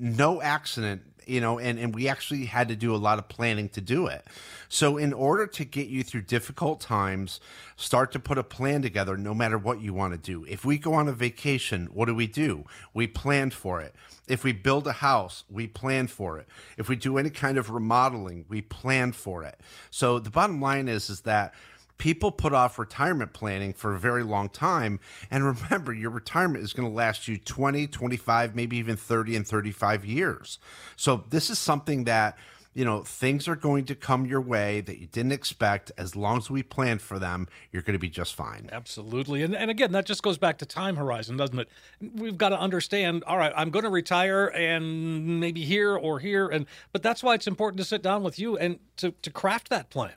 no 0.00 0.40
accident 0.40 1.02
you 1.26 1.40
know 1.40 1.58
and 1.58 1.78
and 1.78 1.94
we 1.94 2.08
actually 2.08 2.46
had 2.46 2.68
to 2.68 2.76
do 2.76 2.94
a 2.94 2.96
lot 2.96 3.18
of 3.18 3.28
planning 3.28 3.68
to 3.68 3.80
do 3.80 4.06
it. 4.06 4.26
So 4.68 4.96
in 4.96 5.12
order 5.12 5.46
to 5.46 5.64
get 5.64 5.88
you 5.88 6.02
through 6.02 6.22
difficult 6.22 6.80
times 6.80 7.40
start 7.76 8.12
to 8.12 8.18
put 8.18 8.38
a 8.38 8.42
plan 8.42 8.82
together 8.82 9.16
no 9.16 9.34
matter 9.34 9.58
what 9.58 9.80
you 9.80 9.94
want 9.94 10.12
to 10.12 10.18
do. 10.18 10.44
If 10.48 10.64
we 10.64 10.78
go 10.78 10.94
on 10.94 11.08
a 11.08 11.12
vacation 11.12 11.86
what 11.92 12.06
do 12.06 12.14
we 12.14 12.26
do? 12.26 12.64
We 12.94 13.06
plan 13.06 13.50
for 13.50 13.80
it. 13.80 13.94
If 14.26 14.42
we 14.42 14.52
build 14.52 14.86
a 14.86 14.92
house 14.92 15.44
we 15.48 15.66
plan 15.66 16.06
for 16.06 16.38
it. 16.38 16.48
If 16.76 16.88
we 16.88 16.96
do 16.96 17.18
any 17.18 17.30
kind 17.30 17.58
of 17.58 17.70
remodeling 17.70 18.46
we 18.48 18.62
plan 18.62 19.12
for 19.12 19.44
it. 19.44 19.60
So 19.90 20.18
the 20.18 20.30
bottom 20.30 20.60
line 20.60 20.88
is 20.88 21.10
is 21.10 21.20
that 21.22 21.54
people 22.00 22.32
put 22.32 22.54
off 22.54 22.78
retirement 22.78 23.34
planning 23.34 23.74
for 23.74 23.94
a 23.94 23.98
very 23.98 24.22
long 24.24 24.48
time 24.48 24.98
and 25.30 25.44
remember 25.44 25.92
your 25.92 26.10
retirement 26.10 26.64
is 26.64 26.72
going 26.72 26.88
to 26.88 26.94
last 26.94 27.28
you 27.28 27.36
20 27.36 27.86
25 27.86 28.56
maybe 28.56 28.78
even 28.78 28.96
30 28.96 29.36
and 29.36 29.46
35 29.46 30.04
years 30.06 30.58
so 30.96 31.24
this 31.28 31.50
is 31.50 31.58
something 31.58 32.04
that 32.04 32.38
you 32.72 32.86
know 32.86 33.02
things 33.02 33.46
are 33.46 33.56
going 33.56 33.84
to 33.84 33.94
come 33.94 34.24
your 34.24 34.40
way 34.40 34.80
that 34.80 34.98
you 34.98 35.08
didn't 35.08 35.32
expect 35.32 35.92
as 35.98 36.16
long 36.16 36.38
as 36.38 36.50
we 36.50 36.62
plan 36.62 36.98
for 36.98 37.18
them 37.18 37.46
you're 37.70 37.82
going 37.82 37.92
to 37.92 37.98
be 37.98 38.08
just 38.08 38.34
fine 38.34 38.70
Absolutely. 38.72 39.42
And, 39.42 39.54
and 39.54 39.70
again, 39.70 39.92
that 39.92 40.06
just 40.06 40.22
goes 40.22 40.38
back 40.38 40.58
to 40.58 40.66
time 40.66 40.96
horizon, 40.96 41.36
doesn't 41.36 41.58
it? 41.58 41.68
We've 42.14 42.38
got 42.38 42.50
to 42.50 42.58
understand, 42.58 43.24
all 43.26 43.36
right, 43.36 43.52
I'm 43.54 43.70
going 43.70 43.84
to 43.84 43.90
retire 43.90 44.46
and 44.46 45.40
maybe 45.40 45.64
here 45.64 45.96
or 45.96 46.18
here. 46.18 46.48
And 46.48 46.66
But 46.92 47.02
that's 47.02 47.22
why 47.22 47.34
it's 47.34 47.46
important 47.46 47.78
to 47.78 47.84
sit 47.84 48.02
down 48.02 48.22
with 48.22 48.38
you 48.38 48.56
and 48.56 48.78
to, 48.98 49.12
to 49.22 49.30
craft 49.30 49.68
that 49.70 49.90
plan. 49.90 50.12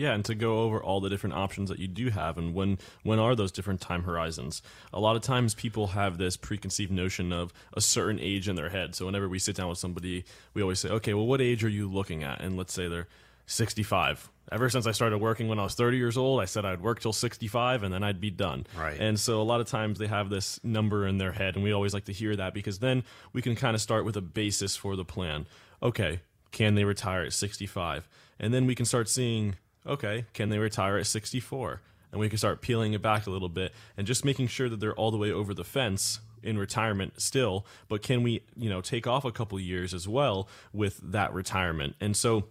Yeah, 0.00 0.14
and 0.14 0.24
to 0.24 0.34
go 0.34 0.60
over 0.60 0.82
all 0.82 1.00
the 1.00 1.10
different 1.10 1.36
options 1.36 1.68
that 1.68 1.78
you 1.78 1.86
do 1.86 2.08
have 2.08 2.38
and 2.38 2.54
when 2.54 2.78
when 3.02 3.18
are 3.18 3.34
those 3.34 3.52
different 3.52 3.80
time 3.80 4.04
horizons. 4.04 4.62
A 4.94 5.00
lot 5.00 5.14
of 5.14 5.22
times 5.22 5.54
people 5.54 5.88
have 5.88 6.16
this 6.16 6.36
preconceived 6.36 6.90
notion 6.90 7.32
of 7.32 7.52
a 7.74 7.82
certain 7.82 8.18
age 8.18 8.48
in 8.48 8.56
their 8.56 8.70
head. 8.70 8.94
So 8.94 9.04
whenever 9.06 9.28
we 9.28 9.38
sit 9.38 9.56
down 9.56 9.68
with 9.68 9.78
somebody, 9.78 10.24
we 10.54 10.62
always 10.62 10.80
say, 10.80 10.88
"Okay, 10.88 11.12
well 11.12 11.26
what 11.26 11.42
age 11.42 11.62
are 11.64 11.68
you 11.68 11.86
looking 11.86 12.24
at?" 12.24 12.40
And 12.40 12.56
let's 12.56 12.72
say 12.72 12.88
they're 12.88 13.08
65 13.44 14.30
ever 14.52 14.68
since 14.68 14.86
I 14.86 14.92
started 14.92 15.18
working 15.18 15.48
when 15.48 15.58
I 15.58 15.62
was 15.62 15.74
30 15.74 15.96
years 15.96 16.16
old, 16.16 16.40
I 16.40 16.44
said 16.44 16.64
I'd 16.64 16.80
work 16.80 17.00
till 17.00 17.12
65 17.12 17.82
and 17.82 17.94
then 17.94 18.02
I'd 18.02 18.20
be 18.20 18.30
done. 18.30 18.66
Right. 18.76 18.98
And 18.98 19.18
so 19.18 19.40
a 19.40 19.44
lot 19.44 19.60
of 19.60 19.68
times 19.68 19.98
they 19.98 20.06
have 20.06 20.28
this 20.28 20.58
number 20.64 21.06
in 21.06 21.18
their 21.18 21.32
head, 21.32 21.54
and 21.54 21.64
we 21.64 21.72
always 21.72 21.94
like 21.94 22.06
to 22.06 22.12
hear 22.12 22.34
that 22.36 22.54
because 22.54 22.78
then 22.78 23.04
we 23.32 23.42
can 23.42 23.54
kind 23.54 23.74
of 23.74 23.80
start 23.80 24.04
with 24.04 24.16
a 24.16 24.20
basis 24.20 24.76
for 24.76 24.96
the 24.96 25.04
plan. 25.04 25.46
Okay, 25.82 26.20
can 26.50 26.74
they 26.74 26.84
retire 26.84 27.22
at 27.22 27.32
65? 27.32 28.08
And 28.38 28.52
then 28.52 28.66
we 28.66 28.74
can 28.74 28.86
start 28.86 29.08
seeing, 29.08 29.56
okay, 29.86 30.26
can 30.32 30.48
they 30.48 30.58
retire 30.58 30.96
at 30.96 31.06
64? 31.06 31.80
And 32.12 32.20
we 32.20 32.28
can 32.28 32.38
start 32.38 32.60
peeling 32.60 32.92
it 32.92 33.02
back 33.02 33.26
a 33.26 33.30
little 33.30 33.48
bit 33.48 33.72
and 33.96 34.06
just 34.06 34.24
making 34.24 34.48
sure 34.48 34.68
that 34.68 34.80
they're 34.80 34.94
all 34.94 35.10
the 35.10 35.16
way 35.16 35.30
over 35.30 35.54
the 35.54 35.64
fence 35.64 36.20
in 36.42 36.58
retirement 36.58 37.20
still, 37.20 37.66
but 37.88 38.02
can 38.02 38.22
we, 38.22 38.42
you 38.56 38.68
know, 38.68 38.80
take 38.80 39.06
off 39.06 39.24
a 39.24 39.32
couple 39.32 39.60
years 39.60 39.94
as 39.94 40.08
well 40.08 40.48
with 40.72 40.98
that 41.02 41.32
retirement? 41.32 41.94
And 42.00 42.16
so 42.16 42.44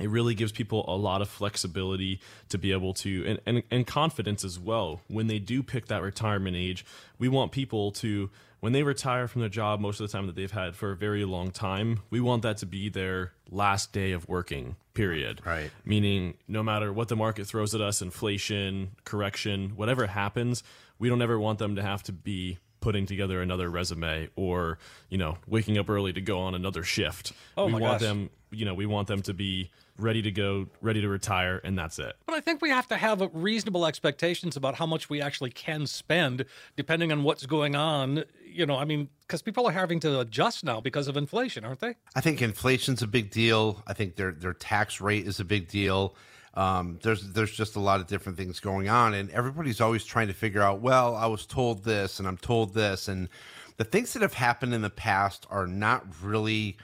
it 0.00 0.08
really 0.08 0.34
gives 0.34 0.50
people 0.50 0.84
a 0.88 0.96
lot 0.96 1.20
of 1.22 1.28
flexibility 1.28 2.20
to 2.48 2.58
be 2.58 2.72
able 2.72 2.94
to 2.94 3.24
and, 3.26 3.40
and, 3.46 3.62
and 3.70 3.86
confidence 3.86 4.44
as 4.44 4.58
well 4.58 5.00
when 5.08 5.26
they 5.26 5.38
do 5.38 5.62
pick 5.62 5.86
that 5.86 6.02
retirement 6.02 6.56
age 6.56 6.84
we 7.18 7.28
want 7.28 7.52
people 7.52 7.92
to 7.92 8.30
when 8.60 8.72
they 8.72 8.82
retire 8.82 9.26
from 9.26 9.40
their 9.40 9.48
job 9.48 9.80
most 9.80 10.00
of 10.00 10.06
the 10.06 10.12
time 10.12 10.26
that 10.26 10.36
they've 10.36 10.50
had 10.52 10.76
for 10.76 10.90
a 10.92 10.96
very 10.96 11.24
long 11.24 11.50
time 11.50 12.00
we 12.10 12.20
want 12.20 12.42
that 12.42 12.58
to 12.58 12.66
be 12.66 12.88
their 12.88 13.32
last 13.50 13.92
day 13.92 14.12
of 14.12 14.28
working 14.28 14.76
period 14.94 15.40
Right. 15.44 15.70
meaning 15.84 16.34
no 16.46 16.62
matter 16.62 16.92
what 16.92 17.08
the 17.08 17.16
market 17.16 17.46
throws 17.46 17.74
at 17.74 17.80
us 17.80 18.02
inflation 18.02 18.90
correction 19.04 19.70
whatever 19.76 20.06
happens 20.06 20.62
we 20.98 21.08
don't 21.08 21.22
ever 21.22 21.38
want 21.38 21.58
them 21.58 21.76
to 21.76 21.82
have 21.82 22.02
to 22.04 22.12
be 22.12 22.58
putting 22.80 23.06
together 23.06 23.40
another 23.42 23.70
resume 23.70 24.28
or 24.36 24.78
you 25.08 25.18
know 25.18 25.36
waking 25.46 25.78
up 25.78 25.88
early 25.90 26.12
to 26.12 26.20
go 26.20 26.40
on 26.40 26.54
another 26.54 26.82
shift 26.82 27.32
Oh 27.56 27.66
we 27.66 27.72
my 27.72 27.78
want 27.80 28.00
gosh. 28.00 28.08
them 28.08 28.30
you 28.50 28.64
know 28.64 28.74
we 28.74 28.86
want 28.86 29.06
them 29.08 29.22
to 29.22 29.34
be 29.34 29.70
ready 29.98 30.22
to 30.22 30.30
go 30.30 30.66
ready 30.80 31.02
to 31.02 31.08
retire 31.08 31.60
and 31.62 31.78
that's 31.78 31.98
it 31.98 32.16
But 32.26 32.34
I 32.34 32.40
think 32.40 32.62
we 32.62 32.70
have 32.70 32.86
to 32.88 32.96
have 32.96 33.22
reasonable 33.34 33.84
expectations 33.86 34.56
about 34.56 34.76
how 34.76 34.86
much 34.86 35.10
we 35.10 35.20
actually 35.20 35.50
can 35.50 35.86
spend, 35.86 36.46
depending 36.74 37.12
on 37.12 37.22
what's 37.22 37.44
going 37.44 37.76
on. 37.76 38.24
You 38.46 38.64
know, 38.64 38.76
I 38.76 38.86
mean, 38.86 39.10
because 39.20 39.42
people 39.42 39.66
are 39.66 39.72
having 39.72 40.00
to 40.00 40.20
adjust 40.20 40.64
now 40.64 40.80
because 40.80 41.06
of 41.06 41.16
inflation, 41.18 41.64
aren't 41.66 41.80
they? 41.80 41.96
I 42.16 42.20
think 42.22 42.40
inflation's 42.40 43.02
a 43.02 43.06
big 43.06 43.30
deal. 43.30 43.82
I 43.86 43.92
think 43.92 44.16
their 44.16 44.32
their 44.32 44.54
tax 44.54 45.02
rate 45.02 45.26
is 45.26 45.38
a 45.38 45.44
big 45.44 45.68
deal. 45.68 46.14
Um, 46.54 46.98
there's 47.02 47.32
there's 47.32 47.52
just 47.52 47.76
a 47.76 47.80
lot 47.80 48.00
of 48.00 48.06
different 48.06 48.36
things 48.36 48.60
going 48.60 48.88
on, 48.88 49.14
and 49.14 49.30
everybody's 49.30 49.80
always 49.80 50.04
trying 50.04 50.28
to 50.28 50.34
figure 50.34 50.62
out. 50.62 50.80
Well, 50.80 51.14
I 51.14 51.26
was 51.26 51.46
told 51.46 51.84
this, 51.84 52.18
and 52.18 52.26
I'm 52.26 52.38
told 52.38 52.74
this, 52.74 53.08
and 53.08 53.28
the 53.76 53.84
things 53.84 54.12
that 54.12 54.22
have 54.22 54.34
happened 54.34 54.74
in 54.74 54.82
the 54.82 54.90
past 54.90 55.46
are 55.48 55.66
not 55.66 56.04
really 56.22 56.76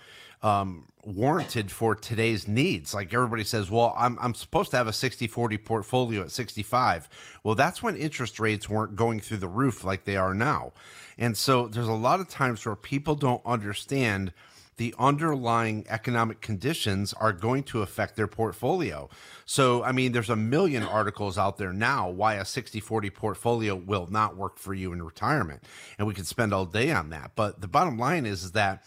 um, 0.42 0.86
warranted 1.04 1.70
for 1.70 1.94
today's 1.94 2.48
needs. 2.48 2.94
Like 2.94 3.12
everybody 3.14 3.44
says, 3.44 3.70
well, 3.70 3.94
I'm, 3.96 4.18
I'm 4.20 4.34
supposed 4.34 4.70
to 4.72 4.76
have 4.76 4.88
a 4.88 4.92
60 4.92 5.26
40 5.26 5.58
portfolio 5.58 6.22
at 6.22 6.30
65. 6.30 7.08
Well, 7.44 7.54
that's 7.54 7.82
when 7.82 7.96
interest 7.96 8.40
rates 8.40 8.68
weren't 8.68 8.96
going 8.96 9.20
through 9.20 9.38
the 9.38 9.48
roof 9.48 9.84
like 9.84 10.04
they 10.04 10.16
are 10.16 10.34
now. 10.34 10.72
And 11.18 11.36
so 11.36 11.68
there's 11.68 11.88
a 11.88 11.92
lot 11.92 12.20
of 12.20 12.28
times 12.28 12.64
where 12.66 12.76
people 12.76 13.14
don't 13.14 13.42
understand 13.46 14.32
the 14.76 14.94
underlying 14.98 15.86
economic 15.88 16.40
conditions 16.40 17.12
are 17.14 17.32
going 17.32 17.62
to 17.64 17.82
affect 17.82 18.16
their 18.16 18.26
portfolio. 18.26 19.08
So, 19.44 19.82
I 19.82 19.92
mean, 19.92 20.12
there's 20.12 20.30
a 20.30 20.36
million 20.36 20.82
articles 20.82 21.38
out 21.38 21.56
there 21.56 21.72
now 21.72 22.10
why 22.10 22.34
a 22.34 22.44
60 22.44 22.80
40 22.80 23.10
portfolio 23.10 23.74
will 23.74 24.06
not 24.10 24.36
work 24.36 24.58
for 24.58 24.74
you 24.74 24.92
in 24.92 25.02
retirement. 25.02 25.62
And 25.98 26.06
we 26.06 26.14
could 26.14 26.26
spend 26.26 26.52
all 26.52 26.66
day 26.66 26.92
on 26.92 27.10
that. 27.10 27.32
But 27.36 27.60
the 27.60 27.68
bottom 27.68 27.98
line 27.98 28.26
is, 28.26 28.44
is 28.44 28.52
that 28.52 28.84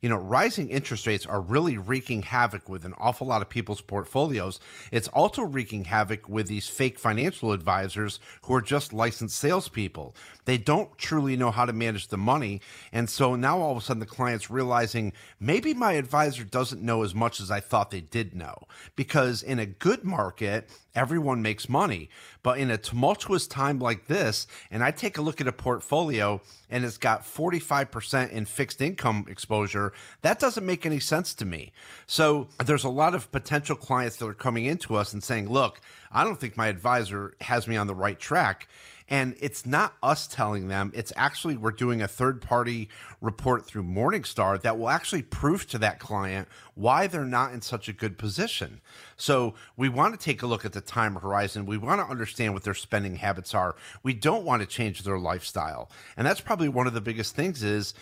you 0.00 0.08
know, 0.08 0.16
rising 0.16 0.70
interest 0.70 1.06
rates 1.06 1.26
are 1.26 1.40
really 1.40 1.76
wreaking 1.76 2.22
havoc 2.22 2.68
with 2.68 2.84
an 2.84 2.94
awful 2.98 3.26
lot 3.26 3.42
of 3.42 3.50
people's 3.50 3.82
portfolios. 3.82 4.58
It's 4.90 5.08
also 5.08 5.42
wreaking 5.42 5.84
havoc 5.84 6.28
with 6.28 6.46
these 6.46 6.68
fake 6.68 6.98
financial 6.98 7.52
advisors 7.52 8.18
who 8.42 8.54
are 8.54 8.62
just 8.62 8.94
licensed 8.94 9.38
salespeople. 9.38 10.14
They 10.46 10.56
don't 10.56 10.96
truly 10.96 11.36
know 11.36 11.50
how 11.50 11.66
to 11.66 11.72
manage 11.72 12.08
the 12.08 12.16
money. 12.16 12.62
And 12.92 13.10
so 13.10 13.36
now 13.36 13.58
all 13.58 13.72
of 13.72 13.78
a 13.78 13.80
sudden 13.82 14.00
the 14.00 14.06
client's 14.06 14.50
realizing 14.50 15.12
maybe 15.38 15.74
my 15.74 15.92
advisor 15.92 16.44
doesn't 16.44 16.82
know 16.82 17.02
as 17.02 17.14
much 17.14 17.38
as 17.38 17.50
I 17.50 17.60
thought 17.60 17.90
they 17.90 18.00
did 18.00 18.34
know. 18.34 18.56
Because 18.96 19.42
in 19.42 19.58
a 19.58 19.66
good 19.66 20.02
market, 20.02 20.70
everyone 20.94 21.42
makes 21.42 21.68
money. 21.68 22.08
But 22.42 22.58
in 22.58 22.70
a 22.70 22.78
tumultuous 22.78 23.46
time 23.46 23.78
like 23.78 24.06
this, 24.06 24.46
and 24.70 24.82
I 24.82 24.90
take 24.90 25.18
a 25.18 25.22
look 25.22 25.40
at 25.40 25.46
a 25.46 25.52
portfolio 25.52 26.40
and 26.70 26.84
it's 26.84 26.98
got 26.98 27.22
45% 27.22 28.30
in 28.30 28.44
fixed 28.44 28.80
income 28.80 29.26
exposure, 29.28 29.92
that 30.22 30.38
doesn't 30.38 30.64
make 30.64 30.86
any 30.86 31.00
sense 31.00 31.34
to 31.34 31.44
me. 31.44 31.72
So 32.06 32.48
there's 32.64 32.84
a 32.84 32.88
lot 32.88 33.14
of 33.14 33.30
potential 33.32 33.76
clients 33.76 34.16
that 34.16 34.26
are 34.26 34.34
coming 34.34 34.64
into 34.64 34.96
us 34.96 35.12
and 35.12 35.22
saying, 35.22 35.48
look, 35.48 35.80
I 36.12 36.24
don't 36.24 36.40
think 36.40 36.56
my 36.56 36.68
advisor 36.68 37.34
has 37.40 37.68
me 37.68 37.76
on 37.76 37.86
the 37.86 37.94
right 37.94 38.18
track. 38.18 38.68
And 39.10 39.34
it's 39.40 39.66
not 39.66 39.94
us 40.04 40.28
telling 40.28 40.68
them, 40.68 40.92
it's 40.94 41.12
actually 41.16 41.56
we're 41.56 41.72
doing 41.72 42.00
a 42.00 42.06
third 42.06 42.40
party 42.40 42.88
report 43.20 43.66
through 43.66 43.82
Morningstar 43.82 44.62
that 44.62 44.78
will 44.78 44.88
actually 44.88 45.22
prove 45.22 45.66
to 45.68 45.78
that 45.78 45.98
client 45.98 46.46
why 46.74 47.08
they're 47.08 47.24
not 47.24 47.52
in 47.52 47.60
such 47.60 47.88
a 47.88 47.92
good 47.92 48.16
position. 48.16 48.80
So 49.16 49.54
we 49.76 49.88
want 49.88 50.18
to 50.18 50.24
take 50.24 50.42
a 50.42 50.46
look 50.46 50.64
at 50.64 50.72
the 50.72 50.80
time 50.80 51.16
horizon. 51.16 51.66
We 51.66 51.76
want 51.76 52.00
to 52.00 52.06
understand 52.06 52.54
what 52.54 52.62
their 52.62 52.72
spending 52.72 53.16
habits 53.16 53.52
are. 53.52 53.74
We 54.04 54.14
don't 54.14 54.44
want 54.44 54.62
to 54.62 54.66
change 54.66 55.02
their 55.02 55.18
lifestyle. 55.18 55.90
And 56.16 56.24
that's 56.24 56.40
probably 56.40 56.68
one 56.68 56.86
of 56.86 56.94
the 56.94 57.00
biggest 57.00 57.34
things 57.34 57.64
is 57.64 57.94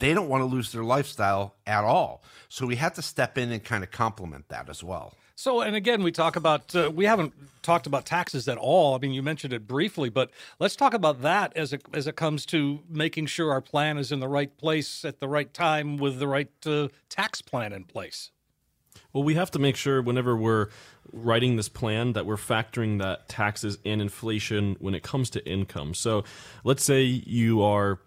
they 0.00 0.14
don't 0.14 0.28
want 0.28 0.40
to 0.40 0.46
lose 0.46 0.72
their 0.72 0.82
lifestyle 0.82 1.54
at 1.64 1.84
all. 1.84 2.24
So 2.48 2.66
we 2.66 2.76
have 2.76 2.94
to 2.94 3.02
step 3.02 3.38
in 3.38 3.52
and 3.52 3.62
kind 3.62 3.84
of 3.84 3.92
complement 3.92 4.48
that 4.48 4.68
as 4.68 4.82
well. 4.82 5.14
So, 5.36 5.62
and 5.62 5.74
again, 5.74 6.02
we 6.02 6.12
talk 6.12 6.36
about, 6.36 6.74
uh, 6.76 6.90
we 6.94 7.06
haven't 7.06 7.32
talked 7.62 7.86
about 7.86 8.06
taxes 8.06 8.46
at 8.46 8.56
all. 8.56 8.94
I 8.94 8.98
mean, 8.98 9.12
you 9.12 9.22
mentioned 9.22 9.52
it 9.52 9.66
briefly, 9.66 10.08
but 10.08 10.30
let's 10.60 10.76
talk 10.76 10.94
about 10.94 11.22
that 11.22 11.56
as 11.56 11.72
it, 11.72 11.82
as 11.92 12.06
it 12.06 12.14
comes 12.14 12.46
to 12.46 12.80
making 12.88 13.26
sure 13.26 13.50
our 13.50 13.60
plan 13.60 13.98
is 13.98 14.12
in 14.12 14.20
the 14.20 14.28
right 14.28 14.56
place 14.56 15.04
at 15.04 15.18
the 15.18 15.26
right 15.26 15.52
time 15.52 15.96
with 15.96 16.20
the 16.20 16.28
right 16.28 16.50
uh, 16.66 16.88
tax 17.08 17.42
plan 17.42 17.72
in 17.72 17.84
place. 17.84 18.30
Well, 19.12 19.24
we 19.24 19.34
have 19.34 19.50
to 19.52 19.58
make 19.58 19.76
sure 19.76 20.00
whenever 20.02 20.36
we're 20.36 20.68
writing 21.12 21.56
this 21.56 21.68
plan 21.68 22.12
that 22.12 22.26
we're 22.26 22.36
factoring 22.36 23.00
that 23.00 23.28
taxes 23.28 23.78
and 23.84 24.00
inflation 24.00 24.76
when 24.78 24.94
it 24.94 25.02
comes 25.02 25.30
to 25.30 25.44
income. 25.48 25.94
So, 25.94 26.24
let's 26.62 26.84
say 26.84 27.02
you 27.02 27.62
are 27.62 27.98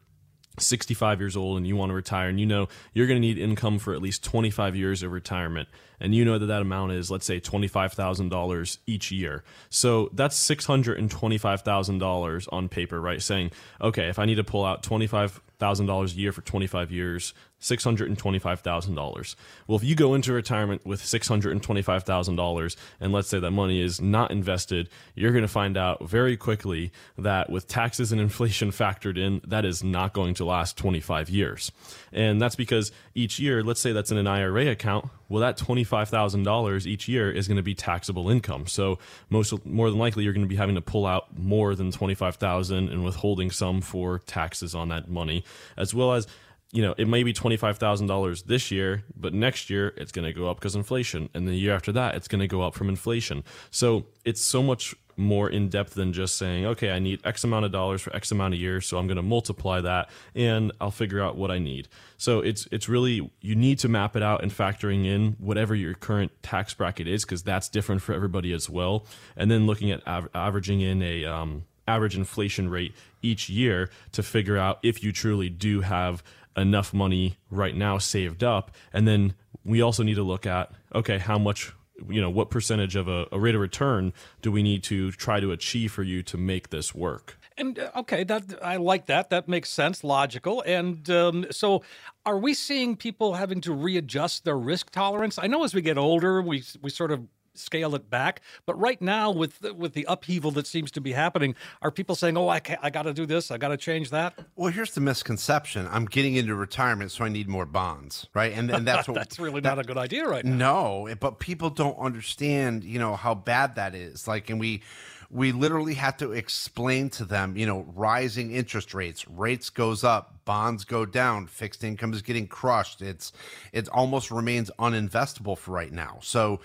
65 0.59 1.19
years 1.19 1.37
old 1.37 1.57
and 1.57 1.67
you 1.67 1.75
want 1.75 1.89
to 1.89 1.93
retire 1.93 2.29
and 2.29 2.39
you 2.39 2.45
know 2.45 2.67
you're 2.93 3.07
going 3.07 3.21
to 3.21 3.27
need 3.27 3.37
income 3.37 3.79
for 3.79 3.93
at 3.93 4.01
least 4.01 4.23
25 4.23 4.75
years 4.75 5.03
of 5.03 5.11
retirement 5.11 5.67
and 5.99 6.13
you 6.13 6.23
know 6.23 6.37
that 6.37 6.45
that 6.47 6.61
amount 6.61 6.91
is 6.91 7.09
let's 7.09 7.25
say 7.25 7.39
$25,000 7.39 8.77
each 8.85 9.11
year. 9.11 9.43
So 9.69 10.09
that's 10.13 10.37
$625,000 10.47 12.47
on 12.51 12.69
paper, 12.69 13.01
right? 13.01 13.19
Saying, 13.21 13.51
okay, 13.81 14.07
if 14.07 14.19
I 14.19 14.25
need 14.25 14.35
to 14.35 14.43
pull 14.43 14.65
out 14.65 14.83
$25,000 14.83 16.13
a 16.13 16.15
year 16.15 16.31
for 16.31 16.41
25 16.41 16.91
years, 16.91 17.33
$625,000. 17.61 19.35
Well, 19.67 19.77
if 19.77 19.83
you 19.83 19.95
go 19.95 20.13
into 20.13 20.33
retirement 20.33 20.85
with 20.85 21.01
$625,000 21.01 22.75
and 22.99 23.13
let's 23.13 23.27
say 23.27 23.39
that 23.39 23.51
money 23.51 23.81
is 23.81 23.99
not 23.99 24.31
invested, 24.31 24.89
you're 25.15 25.31
going 25.31 25.43
to 25.43 25.47
find 25.47 25.75
out 25.77 26.07
very 26.07 26.37
quickly 26.37 26.91
that 27.17 27.49
with 27.49 27.67
taxes 27.67 28.11
and 28.11 28.21
inflation 28.27 28.71
factored 28.71 29.17
in, 29.17 29.41
that 29.47 29.65
is 29.65 29.83
not 29.83 30.13
going 30.13 30.33
to 30.35 30.45
last 30.45 30.77
25 30.77 31.29
years. 31.29 31.71
And 32.11 32.41
that's 32.41 32.55
because 32.55 32.91
each 33.15 33.39
year, 33.39 33.63
let's 33.63 33.81
say 33.81 33.91
that's 33.91 34.11
in 34.11 34.17
an 34.17 34.27
IRA 34.27 34.67
account, 34.67 35.09
well, 35.29 35.41
that 35.41 35.57
$25,000 35.57 36.85
each 36.85 37.07
year 37.07 37.29
is 37.31 37.47
going 37.47 37.57
to 37.57 37.63
be 37.63 37.75
taxable 37.75 38.29
income. 38.29 38.67
So 38.67 38.99
most 39.29 39.65
more 39.65 39.89
than 39.89 39.99
likely 39.99 40.23
you're 40.23 40.33
going 40.33 40.45
to 40.45 40.49
be 40.49 40.55
having 40.55 40.75
to 40.75 40.81
pull 40.81 41.05
out 41.05 41.37
more 41.37 41.75
than 41.75 41.91
25,000 41.91 42.89
and 42.89 43.03
withholding 43.03 43.51
some 43.51 43.81
for 43.81 44.19
taxes 44.19 44.73
on 44.73 44.89
that 44.89 45.09
money, 45.09 45.43
as 45.75 45.93
well 45.93 46.13
as 46.13 46.27
you 46.71 46.82
know, 46.82 46.93
it 46.97 47.08
may 47.08 47.23
be 47.23 47.34
$25,000 47.34 48.45
this 48.45 48.71
year, 48.71 49.03
but 49.15 49.34
next 49.34 49.69
year 49.69 49.93
it's 49.95 50.12
going 50.12 50.25
to 50.25 50.34
go 50.34 50.49
up 50.49 50.58
because 50.58 50.75
inflation. 50.75 51.30
And 51.34 51.47
the 51.47 51.56
year 51.56 51.73
after 51.73 51.91
that, 51.93 52.15
it's 52.15 52.27
going 52.27 52.41
to 52.41 52.47
go 52.47 52.62
up 52.62 52.73
from 52.75 52.89
inflation. 52.89 53.43
So 53.71 54.06
it's 54.25 54.41
so 54.41 54.62
much 54.62 54.93
more 55.15 55.49
in 55.49 55.69
depth 55.69 55.95
than 55.95 56.13
just 56.13 56.38
saying, 56.38 56.65
okay, 56.65 56.91
I 56.91 56.99
need 56.99 57.21
X 57.25 57.43
amount 57.43 57.65
of 57.65 57.71
dollars 57.71 58.01
for 58.01 58.15
X 58.15 58.32
amount 58.32 58.53
of 58.53 58.60
years. 58.60 58.86
So 58.86 58.97
I'm 58.97 59.08
going 59.08 59.17
to 59.17 59.23
multiply 59.23 59.82
that 59.82 60.10
and 60.36 60.71
I'll 60.80 60.91
figure 60.91 61.21
out 61.21 61.38
what 61.38 61.49
I 61.49 61.58
need. 61.58 61.88
So 62.17 62.39
it's, 62.41 62.67
it's 62.71 62.88
really, 62.88 63.32
you 63.41 63.56
need 63.56 63.80
to 63.80 63.88
map 63.88 64.15
it 64.15 64.21
out 64.21 64.43
and 64.43 64.51
factoring 64.51 65.06
in 65.06 65.36
whatever 65.39 65.73
your 65.73 65.93
current 65.93 66.32
tax 66.43 66.73
bracket 66.73 67.08
is, 67.08 67.25
because 67.25 67.43
that's 67.43 67.69
different 67.69 68.01
for 68.01 68.13
everybody 68.13 68.53
as 68.53 68.69
well. 68.69 69.06
And 69.36 69.49
then 69.49 69.65
looking 69.65 69.89
at 69.89 70.06
av- 70.08 70.30
averaging 70.36 70.82
in 70.82 71.01
a, 71.01 71.25
um, 71.25 71.63
average 71.88 72.17
inflation 72.17 72.69
rate 72.69 72.93
each 73.21 73.49
year 73.49 73.89
to 74.12 74.21
figure 74.21 74.58
out 74.58 74.77
if 74.84 75.03
you 75.03 75.12
truly 75.13 75.49
do 75.49 75.82
have 75.82 76.21
enough 76.57 76.93
money 76.93 77.37
right 77.49 77.75
now 77.75 77.97
saved 77.97 78.43
up 78.43 78.71
and 78.91 79.07
then 79.07 79.33
we 79.63 79.81
also 79.81 80.03
need 80.03 80.15
to 80.15 80.23
look 80.23 80.45
at 80.45 80.71
okay 80.93 81.17
how 81.17 81.37
much 81.37 81.71
you 82.09 82.21
know 82.21 82.29
what 82.29 82.49
percentage 82.49 82.95
of 82.95 83.07
a, 83.07 83.27
a 83.31 83.39
rate 83.39 83.55
of 83.55 83.61
return 83.61 84.13
do 84.41 84.51
we 84.51 84.62
need 84.63 84.83
to 84.83 85.12
try 85.12 85.39
to 85.39 85.51
achieve 85.51 85.91
for 85.91 86.03
you 86.03 86.21
to 86.23 86.37
make 86.37 86.69
this 86.69 86.93
work 86.93 87.37
And 87.58 87.79
uh, 87.79 87.89
okay, 88.01 88.23
that 88.25 88.43
I 88.62 88.77
like 88.77 89.08
that. 89.08 89.29
That 89.29 89.47
makes 89.47 89.69
sense, 89.71 90.03
logical. 90.03 90.62
And 90.62 91.10
um, 91.10 91.45
so, 91.49 91.81
are 92.23 92.37
we 92.37 92.53
seeing 92.53 92.95
people 92.95 93.33
having 93.33 93.62
to 93.62 93.73
readjust 93.73 94.45
their 94.45 94.58
risk 94.58 94.91
tolerance? 94.91 95.39
I 95.41 95.47
know 95.47 95.63
as 95.63 95.73
we 95.73 95.81
get 95.81 95.97
older, 95.97 96.39
we 96.41 96.63
we 96.83 96.91
sort 96.91 97.12
of 97.12 97.25
scale 97.58 97.95
it 97.95 98.10
back. 98.10 98.41
But 98.65 98.79
right 98.79 99.01
now, 99.01 99.31
with 99.31 99.60
the, 99.60 99.73
with 99.73 99.93
the 99.93 100.05
upheaval 100.08 100.51
that 100.51 100.67
seems 100.67 100.91
to 100.91 101.01
be 101.01 101.12
happening, 101.12 101.55
are 101.81 101.91
people 101.91 102.15
saying, 102.15 102.37
"Oh, 102.37 102.47
I 102.49 102.62
I 102.81 102.89
got 102.89 103.03
to 103.03 103.13
do 103.13 103.25
this. 103.25 103.51
I 103.51 103.58
got 103.58 103.69
to 103.69 103.77
change 103.77 104.10
that"? 104.12 104.33
Well, 104.55 104.71
here's 104.71 104.91
the 104.91 105.01
misconception: 105.01 105.87
I'm 105.91 106.05
getting 106.05 106.35
into 106.35 106.55
retirement, 106.55 107.12
so 107.12 107.25
I 107.25 107.29
need 107.29 107.47
more 107.47 107.65
bonds, 107.65 108.27
right? 108.33 108.53
And, 108.53 108.69
and 108.69 108.87
that's 108.87 109.08
what 109.08 109.15
that's 109.15 109.39
really 109.39 109.62
not 109.62 109.79
a 109.79 109.83
good 109.83 109.97
idea 109.97 110.27
right 110.27 110.45
now. 110.45 110.58
No, 110.58 111.15
but 111.19 111.39
people 111.39 111.69
don't 111.69 111.97
understand, 111.97 112.83
you 112.83 112.99
know, 112.99 113.15
how 113.15 113.35
bad 113.35 113.75
that 113.75 113.95
is. 113.95 114.27
Like, 114.27 114.49
and 114.49 114.60
we 114.60 114.81
we 115.29 115.51
literally 115.51 115.95
have 115.95 116.17
to 116.17 116.31
explain 116.31 117.10
to 117.10 117.25
them, 117.25 117.58
you 117.58 117.65
know, 117.65 117.85
rising 117.95 118.51
interest 118.51 118.93
rates, 118.93 119.27
rates 119.27 119.69
goes 119.69 120.03
up, 120.03 120.45
bonds 120.45 120.85
go 120.85 121.05
down, 121.05 121.47
fixed 121.47 121.83
income 121.83 122.13
is 122.13 122.21
getting 122.21 122.47
crushed. 122.47 123.01
It's 123.01 123.33
it 123.73 123.89
almost 123.89 124.31
remains 124.31 124.71
uninvestable 124.79 125.58
for 125.58 125.71
right 125.71 125.91
now. 125.91 126.19
So 126.21 126.62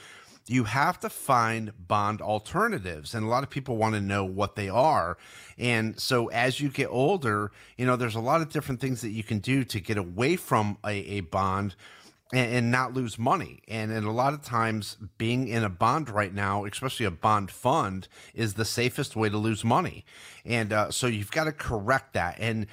you 0.47 0.64
have 0.64 0.99
to 1.01 1.09
find 1.09 1.72
bond 1.86 2.20
alternatives 2.20 3.14
and 3.14 3.24
a 3.24 3.28
lot 3.28 3.43
of 3.43 3.51
people 3.51 3.76
want 3.76 3.95
to 3.95 4.01
know 4.01 4.24
what 4.24 4.57
they 4.57 4.68
are 4.68 5.16
and 5.59 5.99
so 6.01 6.28
as 6.28 6.61
you 6.61 6.68
get 6.68 6.88
older 6.88 7.53
you 7.76 7.86
know 7.86 7.97
there's 7.97 8.14
a 8.14 8.20
lot 8.20 8.40
of 8.40 8.49
different 8.49 8.80
things 8.80 9.01
that 9.01 9.11
you 9.11 9.22
can 9.22 9.38
do 9.38 9.64
to 9.64 9.80
get 9.80 9.97
away 9.97 10.36
from 10.36 10.76
a, 10.84 10.90
a 10.90 11.20
bond 11.20 11.74
and, 12.32 12.70
not 12.70 12.95
lose 12.95 13.18
money. 13.18 13.61
And, 13.68 13.93
and 13.93 14.07
a 14.07 14.11
lot 14.11 14.32
of 14.32 14.43
times, 14.43 14.97
being 15.18 15.49
in 15.49 15.62
a 15.62 15.68
bond 15.68 16.09
right 16.09 16.32
now, 16.32 16.64
especially 16.64 17.07
a 17.07 17.11
bond 17.11 17.51
fund, 17.51 18.09
is 18.34 18.55
the 18.55 18.64
safest 18.64 19.14
way 19.14 19.28
to 19.28 19.36
lose 19.36 19.64
money. 19.64 20.05
And 20.45 20.72
uh, 20.72 20.90
so 20.90 21.07
you've 21.07 21.30
got 21.30 21.45
to 21.45 21.53
correct 21.53 22.14
that. 22.14 22.36
And 22.38 22.66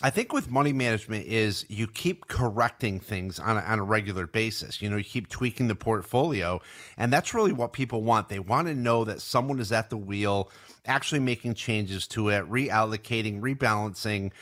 I 0.00 0.10
think 0.10 0.32
with 0.32 0.50
money 0.50 0.72
management 0.72 1.26
is 1.26 1.66
you 1.68 1.86
keep 1.86 2.26
correcting 2.26 2.98
things 2.98 3.38
on 3.38 3.56
a, 3.56 3.60
on 3.60 3.78
a 3.78 3.84
regular 3.84 4.26
basis. 4.26 4.80
You 4.80 4.88
know, 4.88 4.96
you 4.96 5.04
keep 5.04 5.28
tweaking 5.28 5.68
the 5.68 5.74
portfolio, 5.74 6.60
and 6.96 7.12
that's 7.12 7.34
really 7.34 7.52
what 7.52 7.72
people 7.72 8.02
want. 8.02 8.28
They 8.28 8.38
want 8.38 8.68
to 8.68 8.74
know 8.74 9.04
that 9.04 9.20
someone 9.20 9.60
is 9.60 9.70
at 9.70 9.90
the 9.90 9.96
wheel, 9.96 10.50
actually 10.86 11.20
making 11.20 11.54
changes 11.54 12.06
to 12.08 12.30
it, 12.30 12.48
reallocating, 12.50 13.40
rebalancing, 13.40 14.32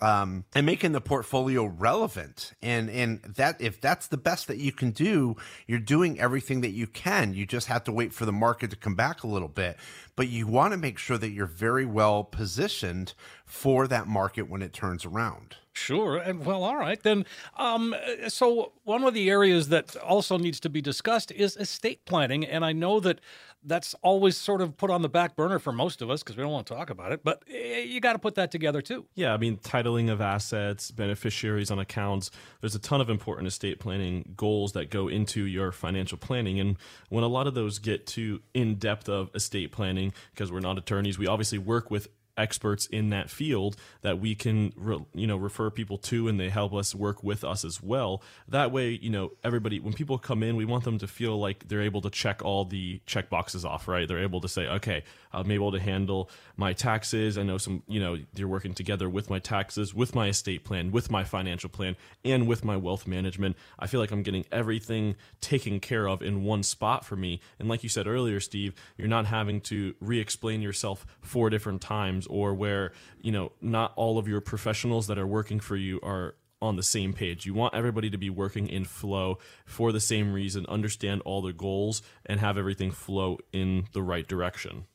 um, 0.00 0.44
and 0.54 0.66
making 0.66 0.92
the 0.92 1.00
portfolio 1.00 1.64
relevant. 1.64 2.52
And 2.62 2.90
and 2.90 3.22
that 3.22 3.60
if 3.60 3.80
that's 3.80 4.06
the 4.08 4.16
best 4.16 4.48
that 4.48 4.58
you 4.58 4.72
can 4.72 4.90
do, 4.90 5.36
you're 5.66 5.78
doing 5.78 6.20
everything 6.20 6.60
that 6.60 6.72
you 6.72 6.86
can. 6.86 7.34
You 7.34 7.46
just 7.46 7.68
have 7.68 7.84
to 7.84 7.92
wait 7.92 8.12
for 8.12 8.26
the 8.26 8.32
market 8.32 8.70
to 8.70 8.76
come 8.76 8.94
back 8.94 9.22
a 9.22 9.26
little 9.26 9.48
bit. 9.48 9.76
But 10.14 10.28
you 10.28 10.46
want 10.46 10.72
to 10.72 10.78
make 10.78 10.98
sure 10.98 11.18
that 11.18 11.30
you're 11.30 11.46
very 11.46 11.84
well 11.84 12.24
positioned 12.24 13.14
for 13.44 13.86
that 13.86 14.06
market 14.06 14.48
when 14.48 14.62
it 14.62 14.72
turns 14.72 15.04
around. 15.04 15.56
Sure. 15.76 16.16
And 16.16 16.46
well, 16.46 16.64
all 16.64 16.76
right. 16.76 17.02
Then, 17.02 17.26
um, 17.58 17.94
so 18.28 18.72
one 18.84 19.04
of 19.04 19.12
the 19.12 19.28
areas 19.28 19.68
that 19.68 19.94
also 19.96 20.38
needs 20.38 20.58
to 20.60 20.70
be 20.70 20.80
discussed 20.80 21.30
is 21.32 21.54
estate 21.56 22.06
planning. 22.06 22.46
And 22.46 22.64
I 22.64 22.72
know 22.72 22.98
that 23.00 23.20
that's 23.66 23.94
always 24.02 24.36
sort 24.36 24.60
of 24.60 24.76
put 24.76 24.90
on 24.90 25.02
the 25.02 25.08
back 25.08 25.36
burner 25.36 25.58
for 25.58 25.72
most 25.72 26.00
of 26.00 26.10
us 26.10 26.22
because 26.22 26.36
we 26.36 26.42
don't 26.42 26.52
want 26.52 26.66
to 26.66 26.74
talk 26.74 26.90
about 26.90 27.12
it, 27.12 27.20
but 27.24 27.42
eh, 27.50 27.80
you 27.80 28.00
got 28.00 28.12
to 28.12 28.18
put 28.18 28.36
that 28.36 28.50
together 28.50 28.80
too. 28.80 29.04
Yeah. 29.14 29.34
I 29.34 29.36
mean, 29.36 29.56
titling 29.58 30.10
of 30.10 30.20
assets, 30.20 30.90
beneficiaries 30.90 31.70
on 31.70 31.78
accounts, 31.78 32.30
there's 32.60 32.74
a 32.74 32.78
ton 32.78 33.00
of 33.00 33.10
important 33.10 33.48
estate 33.48 33.80
planning 33.80 34.34
goals 34.36 34.72
that 34.72 34.90
go 34.90 35.08
into 35.08 35.44
your 35.44 35.72
financial 35.72 36.18
planning. 36.18 36.60
And 36.60 36.76
when 37.08 37.24
a 37.24 37.28
lot 37.28 37.46
of 37.46 37.54
those 37.54 37.78
get 37.78 38.06
too 38.06 38.40
in 38.54 38.76
depth 38.76 39.08
of 39.08 39.30
estate 39.34 39.72
planning, 39.72 40.12
because 40.32 40.52
we're 40.52 40.60
not 40.60 40.78
attorneys, 40.78 41.18
we 41.18 41.26
obviously 41.26 41.58
work 41.58 41.90
with 41.90 42.08
experts 42.36 42.86
in 42.86 43.10
that 43.10 43.30
field 43.30 43.76
that 44.02 44.18
we 44.18 44.34
can 44.34 44.72
re, 44.76 44.98
you 45.14 45.26
know 45.26 45.36
refer 45.36 45.70
people 45.70 45.98
to 45.98 46.28
and 46.28 46.38
they 46.38 46.48
help 46.48 46.74
us 46.74 46.94
work 46.94 47.22
with 47.22 47.44
us 47.44 47.64
as 47.64 47.82
well. 47.82 48.22
That 48.48 48.72
way 48.72 48.90
you 48.90 49.10
know 49.10 49.32
everybody 49.44 49.80
when 49.80 49.92
people 49.92 50.18
come 50.18 50.42
in 50.42 50.56
we 50.56 50.64
want 50.64 50.84
them 50.84 50.98
to 50.98 51.06
feel 51.06 51.38
like 51.38 51.68
they're 51.68 51.82
able 51.82 52.02
to 52.02 52.10
check 52.10 52.42
all 52.44 52.64
the 52.64 53.00
check 53.06 53.30
boxes 53.30 53.64
off 53.64 53.88
right? 53.88 54.06
They're 54.06 54.22
able 54.22 54.40
to 54.40 54.48
say 54.48 54.66
okay 54.66 55.02
i'm 55.32 55.50
able 55.50 55.70
to 55.72 55.78
handle 55.78 56.30
my 56.56 56.72
taxes. 56.72 57.36
I 57.36 57.42
know 57.42 57.58
some 57.58 57.82
you 57.86 58.00
know 58.00 58.16
you're 58.34 58.48
working 58.48 58.74
together 58.74 59.08
with 59.08 59.28
my 59.28 59.38
taxes 59.38 59.94
with 59.94 60.14
my 60.14 60.28
estate 60.28 60.64
plan 60.64 60.90
with 60.90 61.10
my 61.10 61.22
financial 61.22 61.68
plan 61.68 61.96
and 62.24 62.48
with 62.48 62.64
my 62.64 62.76
wealth 62.76 63.06
management. 63.06 63.56
I 63.78 63.86
feel 63.86 64.00
like 64.00 64.10
i'm 64.10 64.22
getting 64.22 64.46
everything 64.50 65.16
taken 65.40 65.80
care 65.80 66.08
of 66.08 66.22
in 66.22 66.44
one 66.44 66.62
spot 66.62 67.04
for 67.04 67.16
me. 67.16 67.40
And 67.58 67.68
like 67.68 67.82
you 67.82 67.88
said 67.88 68.06
earlier 68.06 68.40
steve 68.40 68.74
you're 68.96 69.08
not 69.08 69.26
having 69.26 69.60
to 69.62 69.94
re-explain 70.00 70.62
yourself 70.62 71.06
four 71.20 71.50
different 71.50 71.82
times 71.82 72.25
or 72.26 72.54
where 72.54 72.92
you 73.20 73.32
know 73.32 73.52
not 73.60 73.92
all 73.96 74.18
of 74.18 74.28
your 74.28 74.40
professionals 74.40 75.06
that 75.06 75.18
are 75.18 75.26
working 75.26 75.60
for 75.60 75.76
you 75.76 76.00
are 76.02 76.34
on 76.62 76.76
the 76.76 76.82
same 76.82 77.12
page. 77.12 77.46
You 77.46 77.54
want 77.54 77.74
everybody 77.74 78.10
to 78.10 78.18
be 78.18 78.30
working 78.30 78.68
in 78.68 78.84
flow 78.84 79.38
for 79.64 79.92
the 79.92 80.00
same 80.00 80.32
reason, 80.32 80.64
understand 80.66 81.22
all 81.24 81.42
their 81.42 81.52
goals, 81.52 82.02
and 82.24 82.40
have 82.40 82.56
everything 82.56 82.90
flow 82.90 83.38
in 83.52 83.86
the 83.92 84.02
right 84.02 84.26
direction. 84.26 84.86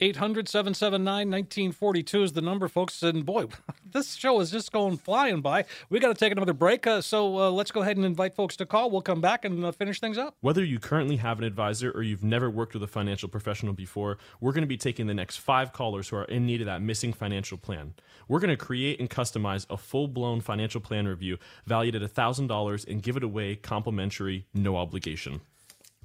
800 0.00 0.48
779 0.48 1.28
1942 1.28 2.22
is 2.22 2.32
the 2.32 2.40
number, 2.40 2.68
folks. 2.68 3.02
And 3.02 3.26
boy, 3.26 3.46
this 3.92 4.14
show 4.14 4.38
is 4.40 4.50
just 4.50 4.70
going 4.70 4.96
flying 4.96 5.40
by. 5.40 5.64
We 5.90 5.98
got 5.98 6.08
to 6.08 6.14
take 6.14 6.30
another 6.30 6.52
break. 6.52 6.86
Uh, 6.86 7.00
so 7.00 7.38
uh, 7.38 7.50
let's 7.50 7.72
go 7.72 7.82
ahead 7.82 7.96
and 7.96 8.06
invite 8.06 8.34
folks 8.34 8.56
to 8.56 8.66
call. 8.66 8.90
We'll 8.90 9.02
come 9.02 9.20
back 9.20 9.44
and 9.44 9.64
uh, 9.64 9.72
finish 9.72 9.98
things 9.98 10.16
up. 10.16 10.36
Whether 10.40 10.64
you 10.64 10.78
currently 10.78 11.16
have 11.16 11.38
an 11.38 11.44
advisor 11.44 11.90
or 11.90 12.02
you've 12.02 12.22
never 12.22 12.48
worked 12.48 12.74
with 12.74 12.82
a 12.84 12.88
financial 12.88 13.28
professional 13.28 13.72
before, 13.72 14.18
we're 14.40 14.52
going 14.52 14.62
to 14.62 14.68
be 14.68 14.76
taking 14.76 15.08
the 15.08 15.14
next 15.14 15.38
five 15.38 15.72
callers 15.72 16.08
who 16.08 16.16
are 16.16 16.24
in 16.24 16.46
need 16.46 16.60
of 16.60 16.66
that 16.66 16.80
missing 16.80 17.12
financial 17.12 17.58
plan. 17.58 17.94
We're 18.28 18.40
going 18.40 18.56
to 18.56 18.56
create 18.56 19.00
and 19.00 19.10
customize 19.10 19.66
a 19.68 19.76
full 19.76 20.06
blown 20.06 20.40
financial 20.40 20.80
plan 20.80 21.08
review 21.08 21.38
valued 21.66 21.96
at 21.96 22.02
$1,000 22.02 22.86
and 22.86 23.02
give 23.02 23.16
it 23.16 23.24
away 23.24 23.56
complimentary, 23.56 24.46
no 24.54 24.76
obligation. 24.76 25.40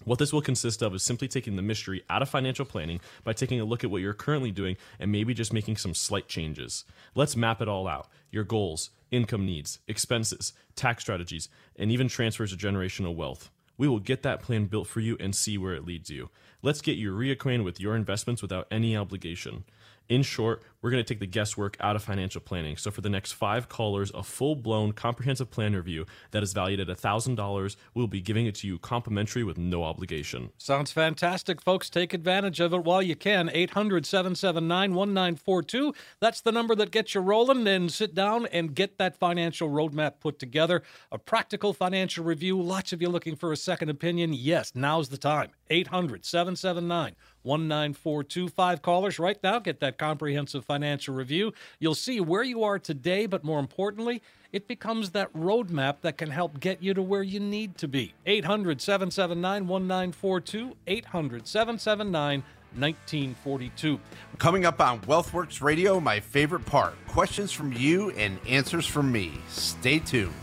What 0.05 0.19
this 0.19 0.33
will 0.33 0.41
consist 0.41 0.81
of 0.81 0.93
is 0.93 1.03
simply 1.03 1.27
taking 1.27 1.55
the 1.55 1.61
mystery 1.61 2.03
out 2.09 2.21
of 2.21 2.29
financial 2.29 2.65
planning 2.65 2.99
by 3.23 3.33
taking 3.33 3.59
a 3.59 3.65
look 3.65 3.83
at 3.83 3.91
what 3.91 4.01
you're 4.01 4.13
currently 4.13 4.51
doing 4.51 4.75
and 4.99 5.11
maybe 5.11 5.33
just 5.33 5.53
making 5.53 5.77
some 5.77 5.93
slight 5.93 6.27
changes. 6.27 6.83
Let's 7.15 7.37
map 7.37 7.61
it 7.61 7.67
all 7.67 7.87
out 7.87 8.07
your 8.31 8.43
goals, 8.43 8.89
income 9.11 9.45
needs, 9.45 9.79
expenses, 9.87 10.53
tax 10.75 11.03
strategies, 11.03 11.49
and 11.77 11.91
even 11.91 12.07
transfers 12.07 12.51
of 12.51 12.59
generational 12.59 13.15
wealth. 13.15 13.49
We 13.77 13.87
will 13.87 13.99
get 13.99 14.23
that 14.23 14.41
plan 14.41 14.65
built 14.65 14.87
for 14.87 14.99
you 14.99 15.17
and 15.19 15.35
see 15.35 15.57
where 15.57 15.73
it 15.73 15.85
leads 15.85 16.09
you. 16.09 16.29
Let's 16.61 16.81
get 16.81 16.97
you 16.97 17.13
reacquainted 17.13 17.63
with 17.63 17.79
your 17.79 17.95
investments 17.95 18.41
without 18.41 18.67
any 18.71 18.95
obligation. 18.95 19.63
In 20.09 20.21
short, 20.21 20.61
we're 20.81 20.91
going 20.91 21.03
to 21.03 21.07
take 21.07 21.21
the 21.21 21.25
guesswork 21.25 21.77
out 21.79 21.95
of 21.95 22.03
financial 22.03 22.41
planning. 22.41 22.75
So, 22.75 22.91
for 22.91 22.99
the 22.99 23.09
next 23.09 23.31
five 23.31 23.69
callers, 23.69 24.11
a 24.13 24.21
full 24.21 24.55
blown 24.55 24.91
comprehensive 24.91 25.49
plan 25.49 25.75
review 25.75 26.05
that 26.31 26.43
is 26.43 26.51
valued 26.51 26.81
at 26.81 26.87
$1,000, 26.87 27.75
we'll 27.93 28.07
be 28.07 28.19
giving 28.19 28.45
it 28.45 28.55
to 28.55 28.67
you 28.67 28.77
complimentary 28.77 29.45
with 29.45 29.57
no 29.57 29.83
obligation. 29.83 30.51
Sounds 30.57 30.91
fantastic, 30.91 31.61
folks. 31.61 31.89
Take 31.89 32.13
advantage 32.13 32.59
of 32.59 32.73
it 32.73 32.83
while 32.83 33.01
you 33.01 33.15
can. 33.15 33.49
800 33.53 34.05
779 34.05 34.93
1942. 34.93 35.93
That's 36.19 36.41
the 36.41 36.51
number 36.51 36.75
that 36.75 36.91
gets 36.91 37.15
you 37.15 37.21
rolling. 37.21 37.65
And 37.65 37.91
sit 37.91 38.13
down 38.13 38.45
and 38.47 38.75
get 38.75 38.97
that 38.97 39.15
financial 39.15 39.69
roadmap 39.69 40.19
put 40.19 40.37
together. 40.37 40.83
A 41.11 41.17
practical 41.17 41.73
financial 41.73 42.25
review. 42.25 42.61
Lots 42.61 42.91
of 42.91 43.01
you 43.01 43.07
looking 43.07 43.37
for 43.37 43.53
a 43.53 43.57
second 43.57 43.89
opinion. 43.89 44.33
Yes, 44.33 44.73
now's 44.75 45.09
the 45.09 45.17
time. 45.17 45.51
800 45.69 46.25
779 46.25 47.15
1942. 47.43 48.49
Five 48.49 48.81
callers 48.81 49.19
right 49.19 49.37
now. 49.43 49.59
Get 49.59 49.79
that 49.81 49.97
comprehensive 49.97 50.65
financial 50.65 51.13
review. 51.13 51.53
You'll 51.79 51.95
see 51.95 52.19
where 52.19 52.43
you 52.43 52.63
are 52.63 52.79
today, 52.79 53.25
but 53.25 53.43
more 53.43 53.59
importantly, 53.59 54.21
it 54.51 54.67
becomes 54.67 55.11
that 55.11 55.33
roadmap 55.33 56.01
that 56.01 56.17
can 56.17 56.29
help 56.29 56.59
get 56.59 56.81
you 56.81 56.93
to 56.93 57.01
where 57.01 57.23
you 57.23 57.39
need 57.39 57.77
to 57.79 57.87
be. 57.87 58.13
800 58.25 58.81
779 58.81 59.67
1942. 59.67 60.75
800 60.87 61.47
779 61.47 62.43
1942. 62.75 63.99
Coming 64.37 64.65
up 64.65 64.79
on 64.79 64.99
WealthWorks 65.01 65.61
Radio, 65.61 65.99
my 65.99 66.19
favorite 66.19 66.65
part 66.65 66.93
questions 67.07 67.51
from 67.51 67.73
you 67.73 68.11
and 68.11 68.39
answers 68.47 68.85
from 68.85 69.11
me. 69.11 69.33
Stay 69.49 69.99
tuned. 69.99 70.42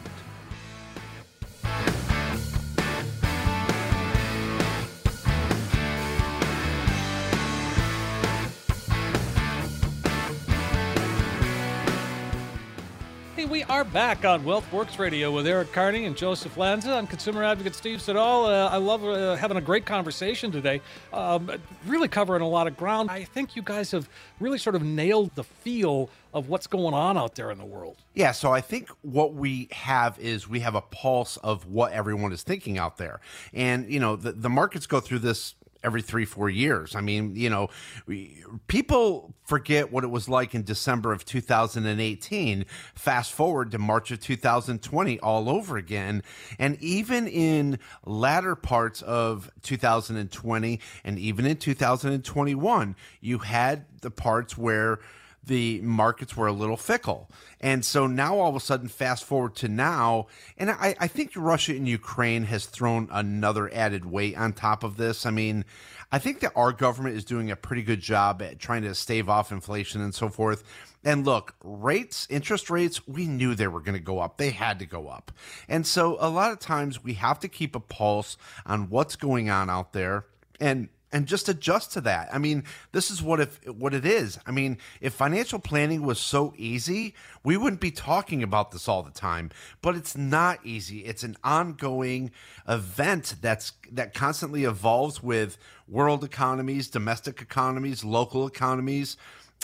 We 13.60 13.64
are 13.64 13.84
back 13.84 14.24
on 14.24 14.42
WealthWorks 14.42 14.98
Radio 14.98 15.30
with 15.30 15.46
Eric 15.46 15.70
Carney 15.70 16.06
and 16.06 16.16
Joseph 16.16 16.56
Lanza. 16.56 16.94
I'm 16.94 17.06
consumer 17.06 17.44
advocate 17.44 17.74
Steve 17.74 18.00
Siddall. 18.00 18.46
Uh, 18.46 18.68
I 18.68 18.78
love 18.78 19.04
uh, 19.04 19.36
having 19.36 19.58
a 19.58 19.60
great 19.60 19.84
conversation 19.84 20.50
today, 20.50 20.80
um, 21.12 21.50
really 21.84 22.08
covering 22.08 22.40
a 22.40 22.48
lot 22.48 22.66
of 22.66 22.74
ground. 22.78 23.10
I 23.10 23.24
think 23.24 23.56
you 23.56 23.60
guys 23.60 23.90
have 23.90 24.08
really 24.40 24.56
sort 24.56 24.76
of 24.76 24.82
nailed 24.82 25.34
the 25.34 25.44
feel 25.44 26.08
of 26.32 26.48
what's 26.48 26.66
going 26.66 26.94
on 26.94 27.18
out 27.18 27.34
there 27.34 27.50
in 27.50 27.58
the 27.58 27.66
world. 27.66 27.98
Yeah, 28.14 28.32
so 28.32 28.50
I 28.50 28.62
think 28.62 28.88
what 29.02 29.34
we 29.34 29.68
have 29.72 30.18
is 30.18 30.48
we 30.48 30.60
have 30.60 30.74
a 30.74 30.80
pulse 30.80 31.36
of 31.38 31.66
what 31.66 31.92
everyone 31.92 32.32
is 32.32 32.42
thinking 32.42 32.78
out 32.78 32.96
there. 32.96 33.20
And, 33.52 33.92
you 33.92 34.00
know, 34.00 34.16
the, 34.16 34.32
the 34.32 34.48
markets 34.48 34.86
go 34.86 35.00
through 35.00 35.18
this 35.18 35.54
every 35.82 36.02
three, 36.02 36.24
four 36.24 36.50
years. 36.50 36.94
I 36.94 37.00
mean, 37.00 37.34
you 37.36 37.50
know, 37.50 37.68
we, 38.06 38.44
people 38.66 39.34
forget 39.44 39.92
what 39.92 40.04
it 40.04 40.08
was 40.08 40.28
like 40.28 40.54
in 40.54 40.62
December 40.62 41.12
of 41.12 41.24
2018. 41.24 42.64
Fast 42.94 43.32
forward 43.32 43.70
to 43.70 43.78
March 43.78 44.10
of 44.10 44.20
2020 44.20 45.18
all 45.20 45.48
over 45.48 45.76
again. 45.76 46.22
And 46.58 46.80
even 46.82 47.26
in 47.26 47.78
latter 48.04 48.54
parts 48.54 49.02
of 49.02 49.50
2020 49.62 50.80
and 51.04 51.18
even 51.18 51.46
in 51.46 51.56
2021, 51.56 52.96
you 53.20 53.38
had 53.38 53.86
the 54.00 54.10
parts 54.10 54.56
where 54.56 55.00
the 55.44 55.80
markets 55.80 56.36
were 56.36 56.46
a 56.46 56.52
little 56.52 56.76
fickle. 56.76 57.30
And 57.60 57.84
so 57.84 58.06
now 58.06 58.38
all 58.38 58.50
of 58.50 58.56
a 58.56 58.60
sudden, 58.60 58.88
fast 58.88 59.24
forward 59.24 59.56
to 59.56 59.68
now, 59.68 60.26
and 60.56 60.70
I, 60.70 60.94
I, 61.00 61.06
think 61.06 61.32
Russia 61.34 61.72
and 61.72 61.88
Ukraine 61.88 62.44
has 62.44 62.66
thrown 62.66 63.08
another 63.10 63.72
added 63.72 64.04
weight 64.04 64.36
on 64.36 64.52
top 64.52 64.84
of 64.84 64.96
this. 64.96 65.24
I 65.24 65.30
mean, 65.30 65.64
I 66.12 66.18
think 66.18 66.40
that 66.40 66.52
our 66.56 66.72
government 66.72 67.16
is 67.16 67.24
doing 67.24 67.50
a 67.50 67.56
pretty 67.56 67.82
good 67.82 68.00
job 68.00 68.42
at 68.42 68.58
trying 68.58 68.82
to 68.82 68.94
stave 68.94 69.28
off 69.28 69.52
inflation 69.52 70.00
and 70.00 70.14
so 70.14 70.28
forth. 70.28 70.62
And 71.04 71.24
look, 71.24 71.54
rates, 71.64 72.26
interest 72.28 72.68
rates, 72.68 73.06
we 73.06 73.26
knew 73.26 73.54
they 73.54 73.68
were 73.68 73.80
going 73.80 73.94
to 73.94 74.04
go 74.04 74.18
up. 74.18 74.36
They 74.36 74.50
had 74.50 74.78
to 74.80 74.86
go 74.86 75.08
up. 75.08 75.32
And 75.68 75.86
so 75.86 76.16
a 76.20 76.28
lot 76.28 76.52
of 76.52 76.58
times 76.58 77.02
we 77.02 77.14
have 77.14 77.38
to 77.40 77.48
keep 77.48 77.74
a 77.74 77.80
pulse 77.80 78.36
on 78.66 78.90
what's 78.90 79.16
going 79.16 79.48
on 79.48 79.70
out 79.70 79.92
there. 79.92 80.26
And 80.60 80.90
and 81.12 81.26
just 81.26 81.48
adjust 81.48 81.92
to 81.92 82.00
that. 82.02 82.28
I 82.32 82.38
mean, 82.38 82.64
this 82.92 83.10
is 83.10 83.22
what 83.22 83.40
if 83.40 83.66
what 83.68 83.94
it 83.94 84.04
is. 84.04 84.38
I 84.46 84.50
mean, 84.50 84.78
if 85.00 85.14
financial 85.14 85.58
planning 85.58 86.02
was 86.02 86.18
so 86.18 86.54
easy, 86.56 87.14
we 87.44 87.56
wouldn't 87.56 87.80
be 87.80 87.90
talking 87.90 88.42
about 88.42 88.70
this 88.70 88.88
all 88.88 89.02
the 89.02 89.10
time. 89.10 89.50
But 89.82 89.96
it's 89.96 90.16
not 90.16 90.64
easy. 90.64 91.00
It's 91.00 91.22
an 91.22 91.36
ongoing 91.42 92.30
event 92.68 93.36
that's 93.40 93.72
that 93.92 94.14
constantly 94.14 94.64
evolves 94.64 95.22
with 95.22 95.58
world 95.88 96.24
economies, 96.24 96.88
domestic 96.88 97.42
economies, 97.42 98.04
local 98.04 98.46
economies 98.46 99.16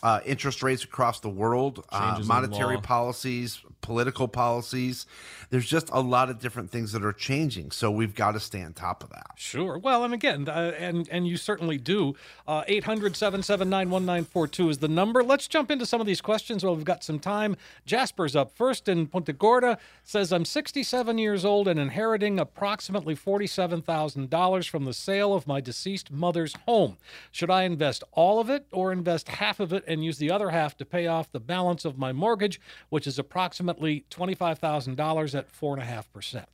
uh, 0.03 0.21
interest 0.27 0.63
rates 0.63 0.85
across 0.85 1.21
the 1.21 1.29
world, 1.29 1.85
uh, 1.91 2.21
monetary 2.25 2.79
policies, 2.79 3.61
political 3.81 4.29
policies. 4.29 5.07
There's 5.51 5.67
just 5.67 5.89
a 5.93 6.01
lot 6.01 6.29
of 6.29 6.39
different 6.41 6.71
things 6.71 6.93
that 6.93 7.05
are 7.05 7.13
changing, 7.13 7.71
so 7.71 7.91
we've 7.91 8.15
got 8.15 8.33
to 8.33 8.41
stay 8.41 8.63
on 8.63 8.73
top 8.73 9.03
of 9.03 9.11
that. 9.11 9.33
Sure. 9.37 9.79
Well, 9.79 10.05
and 10.05 10.13
again, 10.13 10.49
uh, 10.49 10.73
and 10.79 11.09
and 11.11 11.27
you 11.27 11.37
certainly 11.37 11.79
do. 11.79 12.15
Uh, 12.47 12.65
eight 12.67 12.85
hundred 12.85 13.17
seven 13.17 13.43
seven 13.43 13.71
nine 13.71 13.91
one 13.91 14.05
nine 14.05 14.25
four 14.25 14.47
two 14.47 14.69
is 14.69 14.79
the 14.79 14.89
number. 14.89 15.23
Let's 15.23 15.49
jump 15.49 15.71
into 15.71 15.87
some 15.87 16.01
of 16.01 16.07
these 16.07 16.21
questions 16.21 16.65
while 16.65 16.77
we've 16.77 16.85
got 16.85 17.05
some 17.05 17.19
time. 17.19 17.57
Jasper's 17.85 18.37
up 18.37 18.57
first 18.57 18.89
in 18.89 19.07
Punta 19.07 19.33
Gorda. 19.33 19.79
Says 20.03 20.33
I'm 20.33 20.45
67 20.45 21.19
years 21.19 21.45
old 21.45 21.69
and 21.69 21.79
inheriting 21.81 22.39
approximately 22.39 23.15
forty-seven 23.15 23.83
thousand 23.83 24.31
dollars 24.31 24.67
from 24.67 24.85
the 24.85 24.95
sale 24.95 25.33
of 25.33 25.47
my 25.47 25.61
deceased 25.61 26.11
mother's 26.11 26.55
home. 26.67 26.97
Should 27.31 27.51
I 27.51 27.63
invest 27.63 28.05
all 28.13 28.41
of 28.41 28.51
it 28.51 28.67
or 28.73 28.93
invest 28.93 29.29
half 29.29 29.61
of 29.61 29.73
it? 29.73 29.85
and 29.87 30.05
use 30.05 30.19
the 30.19 30.31
other 30.31 30.51
half 30.51 30.77
to 30.77 30.85
pay 30.85 31.07
off 31.07 31.31
the 31.31 31.41
balance 31.41 31.85
of 31.85 31.99
my 31.99 32.13
mortgage, 32.13 32.61
which 32.89 33.07
is 33.07 33.19
approximately 33.19 33.66
$25,000 33.67 35.35
at 35.35 35.53
4.5%. 35.53 36.45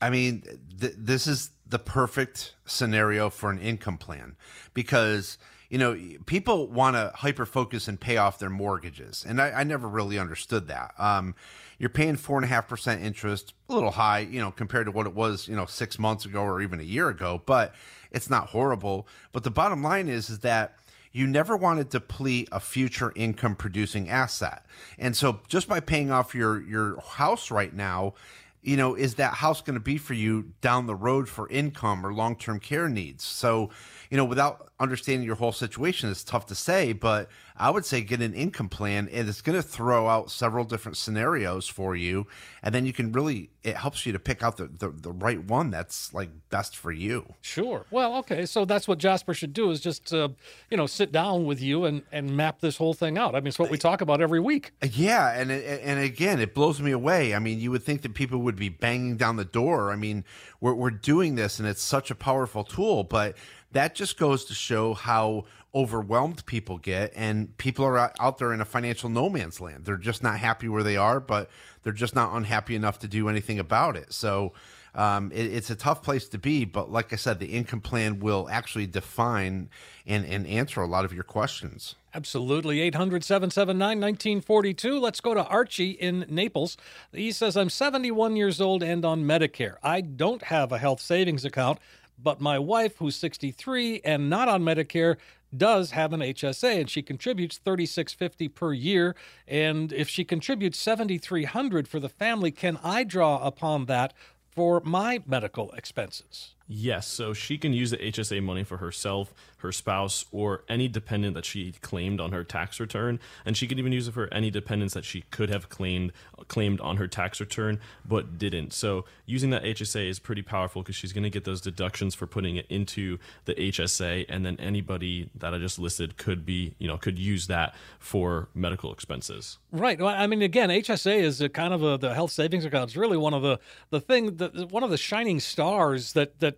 I 0.00 0.10
mean, 0.10 0.42
th- 0.80 0.94
this 0.96 1.26
is 1.26 1.50
the 1.68 1.78
perfect 1.78 2.54
scenario 2.66 3.30
for 3.30 3.50
an 3.50 3.58
income 3.58 3.98
plan 3.98 4.36
because 4.74 5.38
you 5.68 5.76
know, 5.76 5.98
people 6.24 6.66
want 6.66 6.96
to 6.96 7.12
hyper 7.14 7.44
focus 7.44 7.88
and 7.88 8.00
pay 8.00 8.16
off 8.16 8.38
their 8.38 8.50
mortgages. 8.50 9.24
And 9.26 9.40
I, 9.40 9.50
I 9.50 9.64
never 9.64 9.86
really 9.86 10.18
understood 10.18 10.68
that. 10.68 10.94
Um, 10.98 11.34
you're 11.78 11.90
paying 11.90 12.16
four 12.16 12.38
and 12.38 12.44
a 12.44 12.48
half 12.48 12.68
percent 12.68 13.02
interest, 13.02 13.52
a 13.68 13.74
little 13.74 13.90
high, 13.90 14.20
you 14.20 14.40
know, 14.40 14.50
compared 14.50 14.86
to 14.86 14.92
what 14.92 15.06
it 15.06 15.14
was, 15.14 15.46
you 15.46 15.54
know, 15.54 15.66
six 15.66 15.98
months 15.98 16.24
ago 16.24 16.42
or 16.42 16.62
even 16.62 16.80
a 16.80 16.84
year 16.84 17.08
ago, 17.08 17.42
but 17.44 17.74
it's 18.10 18.30
not 18.30 18.48
horrible. 18.48 19.06
But 19.32 19.44
the 19.44 19.50
bottom 19.50 19.82
line 19.82 20.08
is, 20.08 20.30
is 20.30 20.38
that 20.40 20.74
you 21.12 21.26
never 21.26 21.56
want 21.56 21.78
to 21.78 21.84
deplete 21.84 22.48
a 22.52 22.60
future 22.60 23.12
income 23.16 23.56
producing 23.56 24.08
asset. 24.08 24.64
And 24.98 25.16
so 25.16 25.40
just 25.48 25.68
by 25.68 25.80
paying 25.80 26.10
off 26.10 26.34
your 26.34 26.60
your 26.60 27.00
house 27.00 27.50
right 27.50 27.72
now, 27.72 28.14
you 28.62 28.76
know, 28.76 28.94
is 28.94 29.14
that 29.14 29.34
house 29.34 29.60
going 29.60 29.74
to 29.74 29.80
be 29.80 29.98
for 29.98 30.14
you 30.14 30.52
down 30.60 30.86
the 30.86 30.94
road 30.94 31.28
for 31.28 31.48
income 31.48 32.04
or 32.04 32.12
long-term 32.12 32.60
care 32.60 32.88
needs? 32.88 33.24
So, 33.24 33.70
you 34.10 34.16
know, 34.16 34.24
without 34.24 34.70
understanding 34.80 35.26
your 35.26 35.36
whole 35.36 35.52
situation, 35.52 36.10
it's 36.10 36.24
tough 36.24 36.46
to 36.46 36.54
say, 36.54 36.92
but 36.92 37.28
I 37.56 37.70
would 37.70 37.84
say 37.84 38.00
get 38.00 38.22
an 38.22 38.32
income 38.34 38.68
plan 38.68 39.08
and 39.12 39.28
it's 39.28 39.42
going 39.42 39.56
to 39.56 39.62
throw 39.62 40.06
out 40.06 40.30
several 40.30 40.64
different 40.64 40.96
scenarios 40.96 41.66
for 41.66 41.96
you. 41.96 42.26
And 42.62 42.72
then 42.74 42.86
you 42.86 42.92
can 42.92 43.10
really, 43.10 43.50
it 43.64 43.76
helps 43.76 44.06
you 44.06 44.12
to 44.12 44.18
pick 44.18 44.42
out 44.42 44.56
the, 44.56 44.68
the, 44.68 44.90
the 44.90 45.12
right 45.12 45.42
one 45.42 45.70
that's 45.70 46.14
like 46.14 46.30
best 46.48 46.76
for 46.76 46.92
you. 46.92 47.34
Sure. 47.40 47.84
Well, 47.90 48.16
okay. 48.18 48.46
So 48.46 48.64
that's 48.64 48.86
what 48.86 48.98
Jasper 48.98 49.34
should 49.34 49.52
do 49.52 49.70
is 49.72 49.80
just, 49.80 50.14
uh, 50.14 50.28
you 50.70 50.76
know, 50.76 50.86
sit 50.86 51.10
down 51.10 51.44
with 51.44 51.60
you 51.60 51.84
and, 51.84 52.02
and 52.12 52.36
map 52.36 52.60
this 52.60 52.76
whole 52.76 52.94
thing 52.94 53.18
out. 53.18 53.34
I 53.34 53.40
mean, 53.40 53.48
it's 53.48 53.58
what 53.58 53.70
we 53.70 53.78
talk 53.78 54.00
about 54.00 54.20
every 54.20 54.40
week. 54.40 54.70
Yeah. 54.92 55.32
And, 55.32 55.50
and 55.50 55.98
again, 55.98 56.40
it 56.40 56.54
blows 56.54 56.80
me 56.80 56.92
away. 56.92 57.34
I 57.34 57.40
mean, 57.40 57.58
you 57.58 57.72
would 57.72 57.82
think 57.82 58.02
that 58.02 58.14
people 58.14 58.38
would 58.40 58.56
be 58.56 58.68
banging 58.68 59.16
down 59.16 59.36
the 59.36 59.44
door. 59.44 59.90
I 59.90 59.96
mean, 59.96 60.24
we're, 60.60 60.74
we're 60.74 60.90
doing 60.90 61.34
this 61.34 61.58
and 61.58 61.66
it's 61.68 61.82
such 61.82 62.12
a 62.12 62.14
powerful 62.14 62.62
tool, 62.62 63.02
but 63.02 63.36
that 63.72 63.94
just 63.94 64.18
goes 64.18 64.44
to 64.46 64.54
show 64.54 64.94
how 64.94 65.44
overwhelmed 65.74 66.44
people 66.46 66.78
get 66.78 67.12
and 67.14 67.56
people 67.58 67.84
are 67.84 68.12
out 68.18 68.38
there 68.38 68.52
in 68.54 68.60
a 68.60 68.64
financial 68.64 69.10
no 69.10 69.28
man's 69.28 69.60
land 69.60 69.84
they're 69.84 69.96
just 69.96 70.22
not 70.22 70.38
happy 70.38 70.66
where 70.68 70.82
they 70.82 70.96
are 70.96 71.20
but 71.20 71.50
they're 71.82 71.92
just 71.92 72.14
not 72.14 72.34
unhappy 72.34 72.74
enough 72.74 72.98
to 72.98 73.06
do 73.06 73.28
anything 73.28 73.58
about 73.58 73.96
it 73.96 74.12
so 74.12 74.52
um, 74.94 75.30
it, 75.30 75.52
it's 75.52 75.68
a 75.68 75.76
tough 75.76 76.02
place 76.02 76.26
to 76.26 76.38
be 76.38 76.64
but 76.64 76.90
like 76.90 77.12
i 77.12 77.16
said 77.16 77.38
the 77.38 77.46
income 77.46 77.82
plan 77.82 78.18
will 78.18 78.48
actually 78.50 78.86
define 78.86 79.68
and, 80.06 80.24
and 80.24 80.46
answer 80.46 80.80
a 80.80 80.86
lot 80.86 81.04
of 81.04 81.12
your 81.12 81.24
questions 81.24 81.94
Absolutely. 82.14 82.80
800 82.80 83.22
779 83.22 84.00
1942. 84.00 84.98
Let's 84.98 85.20
go 85.20 85.34
to 85.34 85.44
Archie 85.44 85.90
in 85.90 86.24
Naples. 86.28 86.76
He 87.12 87.30
says, 87.32 87.56
I'm 87.56 87.70
71 87.70 88.34
years 88.34 88.60
old 88.60 88.82
and 88.82 89.04
on 89.04 89.24
Medicare. 89.24 89.76
I 89.82 90.00
don't 90.00 90.44
have 90.44 90.72
a 90.72 90.78
health 90.78 91.00
savings 91.00 91.44
account, 91.44 91.78
but 92.22 92.40
my 92.40 92.58
wife, 92.58 92.96
who's 92.98 93.16
63 93.16 94.00
and 94.04 94.28
not 94.28 94.48
on 94.48 94.62
Medicare, 94.62 95.16
does 95.56 95.92
have 95.92 96.12
an 96.12 96.20
HSA 96.20 96.80
and 96.80 96.90
she 96.90 97.02
contributes 97.02 97.58
3650 97.58 98.48
per 98.48 98.72
year 98.72 99.16
and 99.46 99.92
if 99.92 100.08
she 100.08 100.24
contributes 100.24 100.78
7300 100.78 101.88
for 101.88 101.98
the 101.98 102.08
family 102.08 102.50
can 102.50 102.78
I 102.84 103.04
draw 103.04 103.38
upon 103.38 103.86
that 103.86 104.12
for 104.50 104.82
my 104.84 105.22
medical 105.26 105.70
expenses? 105.72 106.54
Yes, 106.70 107.06
so 107.06 107.32
she 107.32 107.56
can 107.56 107.72
use 107.72 107.92
the 107.92 107.96
HSA 107.96 108.42
money 108.42 108.62
for 108.62 108.76
herself, 108.76 109.32
her 109.58 109.72
spouse, 109.72 110.26
or 110.30 110.64
any 110.68 110.86
dependent 110.86 111.34
that 111.34 111.46
she 111.46 111.72
claimed 111.80 112.20
on 112.20 112.32
her 112.32 112.44
tax 112.44 112.78
return, 112.78 113.20
and 113.46 113.56
she 113.56 113.66
can 113.66 113.78
even 113.78 113.90
use 113.90 114.06
it 114.06 114.12
for 114.12 114.32
any 114.34 114.50
dependents 114.50 114.92
that 114.92 115.06
she 115.06 115.22
could 115.30 115.48
have 115.48 115.70
claimed 115.70 116.12
claimed 116.48 116.78
on 116.80 116.98
her 116.98 117.08
tax 117.08 117.40
return 117.40 117.80
but 118.04 118.38
didn't. 118.38 118.74
So 118.74 119.06
using 119.24 119.48
that 119.50 119.64
HSA 119.64 120.08
is 120.08 120.18
pretty 120.18 120.42
powerful 120.42 120.82
because 120.82 120.94
she's 120.94 121.14
going 121.14 121.24
to 121.24 121.30
get 121.30 121.44
those 121.44 121.62
deductions 121.62 122.14
for 122.14 122.26
putting 122.26 122.56
it 122.56 122.66
into 122.68 123.18
the 123.46 123.54
HSA, 123.54 124.26
and 124.28 124.44
then 124.44 124.58
anybody 124.60 125.30
that 125.36 125.54
I 125.54 125.58
just 125.58 125.78
listed 125.78 126.18
could 126.18 126.44
be, 126.44 126.74
you 126.78 126.86
know, 126.86 126.98
could 126.98 127.18
use 127.18 127.46
that 127.46 127.74
for 127.98 128.48
medical 128.54 128.92
expenses. 128.92 129.56
Right. 129.72 129.98
Well, 129.98 130.08
I 130.08 130.26
mean, 130.26 130.42
again, 130.42 130.68
HSA 130.68 131.20
is 131.20 131.42
kind 131.54 131.72
of 131.72 131.82
a, 131.82 131.96
the 131.96 132.12
health 132.12 132.30
savings 132.30 132.66
account. 132.66 132.90
It's 132.90 132.96
really 132.96 133.16
one 133.16 133.32
of 133.32 133.40
the 133.40 133.58
the 133.88 134.00
thing 134.00 134.36
that 134.36 134.70
one 134.70 134.82
of 134.82 134.90
the 134.90 134.98
shining 134.98 135.40
stars 135.40 136.12
that 136.12 136.40
that 136.40 136.57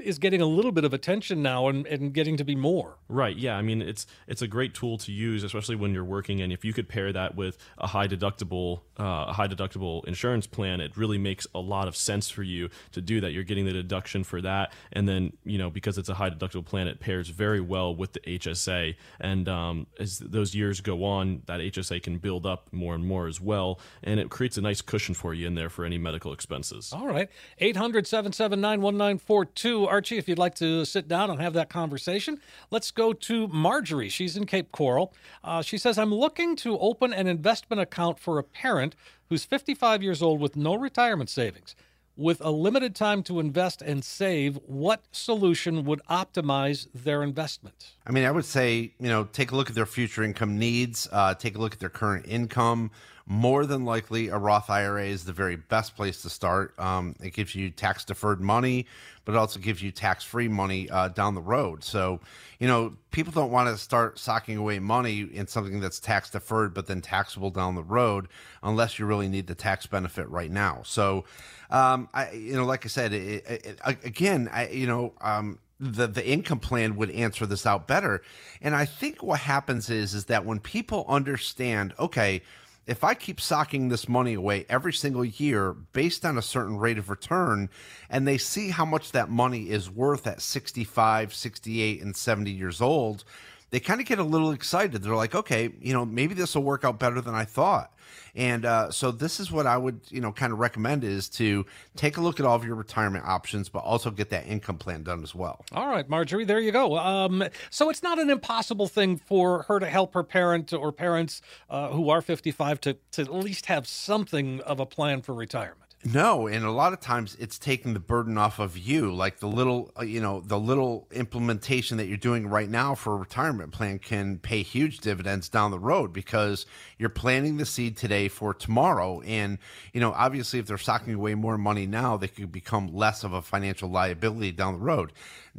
is 0.00 0.18
getting 0.18 0.40
a 0.40 0.46
little 0.46 0.72
bit 0.72 0.84
of 0.84 0.92
attention 0.92 1.42
now 1.42 1.68
and, 1.68 1.86
and 1.86 2.12
getting 2.12 2.36
to 2.36 2.44
be 2.44 2.54
more. 2.54 2.98
Right. 3.08 3.36
Yeah. 3.36 3.56
I 3.56 3.62
mean, 3.62 3.82
it's 3.82 4.06
it's 4.26 4.42
a 4.42 4.46
great 4.48 4.74
tool 4.74 4.98
to 4.98 5.12
use, 5.12 5.42
especially 5.42 5.76
when 5.76 5.92
you're 5.92 6.04
working. 6.04 6.40
And 6.40 6.52
if 6.52 6.64
you 6.64 6.72
could 6.72 6.88
pair 6.88 7.12
that 7.12 7.34
with 7.34 7.58
a 7.78 7.88
high 7.88 8.08
deductible 8.08 8.80
uh, 8.98 9.26
a 9.28 9.32
high 9.32 9.48
deductible 9.48 10.04
insurance 10.06 10.46
plan, 10.46 10.80
it 10.80 10.96
really 10.96 11.18
makes 11.18 11.46
a 11.54 11.58
lot 11.60 11.88
of 11.88 11.96
sense 11.96 12.28
for 12.28 12.42
you 12.42 12.68
to 12.92 13.00
do 13.00 13.20
that. 13.20 13.32
You're 13.32 13.44
getting 13.44 13.64
the 13.64 13.72
deduction 13.72 14.24
for 14.24 14.40
that, 14.42 14.72
and 14.92 15.08
then 15.08 15.32
you 15.44 15.58
know 15.58 15.70
because 15.70 15.98
it's 15.98 16.08
a 16.08 16.14
high 16.14 16.30
deductible 16.30 16.64
plan, 16.64 16.86
it 16.86 17.00
pairs 17.00 17.28
very 17.28 17.60
well 17.60 17.94
with 17.94 18.12
the 18.12 18.20
HSA. 18.20 18.96
And 19.20 19.48
um, 19.48 19.86
as 19.98 20.18
those 20.18 20.54
years 20.54 20.80
go 20.80 21.04
on, 21.04 21.42
that 21.46 21.60
HSA 21.60 22.02
can 22.02 22.18
build 22.18 22.46
up 22.46 22.68
more 22.72 22.94
and 22.94 23.04
more 23.04 23.26
as 23.26 23.40
well, 23.40 23.80
and 24.02 24.20
it 24.20 24.30
creates 24.30 24.58
a 24.58 24.60
nice 24.60 24.82
cushion 24.82 25.14
for 25.14 25.32
you 25.32 25.46
in 25.46 25.54
there 25.54 25.70
for 25.70 25.84
any 25.84 25.98
medical 25.98 26.32
expenses. 26.32 26.92
All 26.92 27.08
right. 27.08 27.30
800 27.58 28.06
779 28.06 28.80
1942. 28.80 29.86
Archie, 29.90 30.16
if 30.16 30.28
you'd 30.28 30.38
like 30.38 30.54
to 30.54 30.84
sit 30.84 31.08
down 31.08 31.30
and 31.30 31.40
have 31.40 31.52
that 31.54 31.68
conversation, 31.68 32.40
let's 32.70 32.90
go 32.90 33.12
to 33.12 33.48
Marjorie. 33.48 34.08
She's 34.08 34.36
in 34.36 34.46
Cape 34.46 34.72
Coral. 34.72 35.12
Uh, 35.42 35.60
she 35.60 35.76
says, 35.76 35.98
I'm 35.98 36.14
looking 36.14 36.56
to 36.56 36.78
open 36.78 37.12
an 37.12 37.26
investment 37.26 37.82
account 37.82 38.18
for 38.18 38.38
a 38.38 38.44
parent 38.44 38.94
who's 39.28 39.44
55 39.44 40.02
years 40.02 40.22
old 40.22 40.40
with 40.40 40.56
no 40.56 40.74
retirement 40.74 41.28
savings. 41.28 41.74
With 42.16 42.40
a 42.42 42.50
limited 42.50 42.94
time 42.94 43.22
to 43.24 43.40
invest 43.40 43.80
and 43.80 44.04
save, 44.04 44.58
what 44.66 45.04
solution 45.10 45.84
would 45.84 46.02
optimize 46.10 46.88
their 46.92 47.22
investment? 47.22 47.92
I 48.06 48.12
mean, 48.12 48.24
I 48.24 48.30
would 48.30 48.44
say, 48.44 48.92
you 49.00 49.08
know, 49.08 49.24
take 49.24 49.52
a 49.52 49.56
look 49.56 49.70
at 49.70 49.74
their 49.74 49.86
future 49.86 50.22
income 50.22 50.58
needs, 50.58 51.08
uh, 51.12 51.34
take 51.34 51.56
a 51.56 51.58
look 51.58 51.72
at 51.72 51.80
their 51.80 51.88
current 51.88 52.26
income, 52.28 52.90
more 53.30 53.64
than 53.64 53.84
likely 53.84 54.26
a 54.26 54.36
Roth 54.36 54.68
IRA 54.68 55.04
is 55.04 55.24
the 55.24 55.32
very 55.32 55.54
best 55.54 55.94
place 55.94 56.20
to 56.22 56.28
start. 56.28 56.74
Um, 56.80 57.14
it 57.22 57.32
gives 57.32 57.54
you 57.54 57.70
tax 57.70 58.04
deferred 58.04 58.40
money, 58.40 58.86
but 59.24 59.36
it 59.36 59.38
also 59.38 59.60
gives 59.60 59.80
you 59.80 59.92
tax 59.92 60.24
free 60.24 60.48
money 60.48 60.90
uh, 60.90 61.06
down 61.10 61.36
the 61.36 61.40
road. 61.40 61.84
So, 61.84 62.18
you 62.58 62.66
know, 62.66 62.96
people 63.12 63.32
don't 63.32 63.52
want 63.52 63.68
to 63.68 63.78
start 63.78 64.18
socking 64.18 64.56
away 64.56 64.80
money 64.80 65.20
in 65.20 65.46
something 65.46 65.78
that's 65.78 66.00
tax 66.00 66.30
deferred, 66.30 66.74
but 66.74 66.88
then 66.88 67.00
taxable 67.00 67.50
down 67.50 67.76
the 67.76 67.84
road, 67.84 68.26
unless 68.64 68.98
you 68.98 69.06
really 69.06 69.28
need 69.28 69.46
the 69.46 69.54
tax 69.54 69.86
benefit 69.86 70.28
right 70.28 70.50
now. 70.50 70.80
So, 70.84 71.24
um, 71.70 72.08
I, 72.12 72.32
you 72.32 72.54
know, 72.54 72.64
like 72.64 72.84
I 72.84 72.88
said, 72.88 73.12
it, 73.12 73.46
it, 73.46 73.66
it, 73.86 74.04
again, 74.04 74.50
I, 74.52 74.70
you 74.70 74.88
know, 74.88 75.12
um, 75.20 75.60
the 75.78 76.08
the 76.08 76.28
income 76.28 76.58
plan 76.58 76.96
would 76.96 77.10
answer 77.12 77.46
this 77.46 77.64
out 77.64 77.86
better. 77.86 78.22
And 78.60 78.74
I 78.74 78.86
think 78.86 79.22
what 79.22 79.38
happens 79.38 79.88
is 79.88 80.14
is 80.14 80.24
that 80.24 80.44
when 80.44 80.58
people 80.58 81.06
understand, 81.08 81.94
okay, 81.98 82.42
if 82.86 83.04
I 83.04 83.14
keep 83.14 83.40
socking 83.40 83.88
this 83.88 84.08
money 84.08 84.34
away 84.34 84.66
every 84.68 84.92
single 84.92 85.24
year 85.24 85.72
based 85.72 86.24
on 86.24 86.36
a 86.36 86.42
certain 86.42 86.76
rate 86.76 86.98
of 86.98 87.10
return, 87.10 87.68
and 88.08 88.26
they 88.26 88.38
see 88.38 88.70
how 88.70 88.84
much 88.84 89.12
that 89.12 89.28
money 89.28 89.70
is 89.70 89.90
worth 89.90 90.26
at 90.26 90.40
65, 90.40 91.34
68, 91.34 92.02
and 92.02 92.16
70 92.16 92.50
years 92.50 92.80
old, 92.80 93.24
they 93.70 93.80
kind 93.80 94.00
of 94.00 94.06
get 94.06 94.18
a 94.18 94.24
little 94.24 94.52
excited. 94.52 95.02
They're 95.02 95.14
like, 95.14 95.34
okay, 95.34 95.70
you 95.80 95.92
know, 95.92 96.04
maybe 96.04 96.34
this 96.34 96.54
will 96.54 96.62
work 96.62 96.84
out 96.84 96.98
better 96.98 97.20
than 97.20 97.34
I 97.34 97.44
thought. 97.44 97.92
And 98.34 98.64
uh, 98.64 98.90
so 98.90 99.10
this 99.10 99.40
is 99.40 99.50
what 99.50 99.66
I 99.66 99.76
would, 99.76 100.00
you 100.08 100.20
know, 100.20 100.32
kind 100.32 100.52
of 100.52 100.58
recommend 100.58 101.04
is 101.04 101.28
to 101.30 101.66
take 101.96 102.16
a 102.16 102.20
look 102.20 102.38
at 102.38 102.46
all 102.46 102.54
of 102.54 102.64
your 102.64 102.76
retirement 102.76 103.24
options, 103.24 103.68
but 103.68 103.80
also 103.80 104.10
get 104.10 104.30
that 104.30 104.46
income 104.46 104.78
plan 104.78 105.02
done 105.02 105.22
as 105.22 105.34
well. 105.34 105.64
All 105.72 105.88
right, 105.88 106.08
Marjorie, 106.08 106.44
there 106.44 106.60
you 106.60 106.72
go. 106.72 106.96
Um, 106.96 107.44
so 107.70 107.90
it's 107.90 108.02
not 108.02 108.18
an 108.18 108.30
impossible 108.30 108.88
thing 108.88 109.16
for 109.16 109.62
her 109.64 109.80
to 109.80 109.86
help 109.86 110.14
her 110.14 110.22
parent 110.22 110.72
or 110.72 110.92
parents 110.92 111.42
uh, 111.68 111.88
who 111.88 112.10
are 112.10 112.22
55 112.22 112.80
to, 112.82 112.96
to 113.12 113.22
at 113.22 113.34
least 113.34 113.66
have 113.66 113.86
something 113.86 114.60
of 114.60 114.80
a 114.80 114.86
plan 114.86 115.22
for 115.22 115.34
retirement. 115.34 115.89
No, 116.02 116.46
and 116.46 116.64
a 116.64 116.70
lot 116.70 116.94
of 116.94 117.00
times 117.00 117.36
it's 117.38 117.58
taking 117.58 117.92
the 117.92 118.00
burden 118.00 118.38
off 118.38 118.58
of 118.58 118.78
you. 118.78 119.12
Like 119.12 119.40
the 119.40 119.46
little, 119.46 119.92
uh, 119.98 120.02
you 120.02 120.18
know, 120.18 120.40
the 120.40 120.58
little 120.58 121.06
implementation 121.12 121.98
that 121.98 122.06
you're 122.06 122.16
doing 122.16 122.46
right 122.46 122.70
now 122.70 122.94
for 122.94 123.12
a 123.12 123.16
retirement 123.18 123.70
plan 123.72 123.98
can 123.98 124.38
pay 124.38 124.62
huge 124.62 125.00
dividends 125.00 125.50
down 125.50 125.70
the 125.70 125.78
road 125.78 126.10
because 126.14 126.64
you're 126.96 127.10
planting 127.10 127.58
the 127.58 127.66
seed 127.66 127.98
today 127.98 128.28
for 128.28 128.54
tomorrow. 128.54 129.20
And, 129.20 129.58
you 129.92 130.00
know, 130.00 130.12
obviously, 130.12 130.58
if 130.58 130.66
they're 130.66 130.78
socking 130.78 131.12
away 131.12 131.34
more 131.34 131.58
money 131.58 131.86
now, 131.86 132.16
they 132.16 132.28
could 132.28 132.50
become 132.50 132.94
less 132.94 133.22
of 133.22 133.34
a 133.34 133.42
financial 133.42 133.90
liability 133.90 134.52
down 134.52 134.78
the 134.78 134.80
road. 134.80 135.12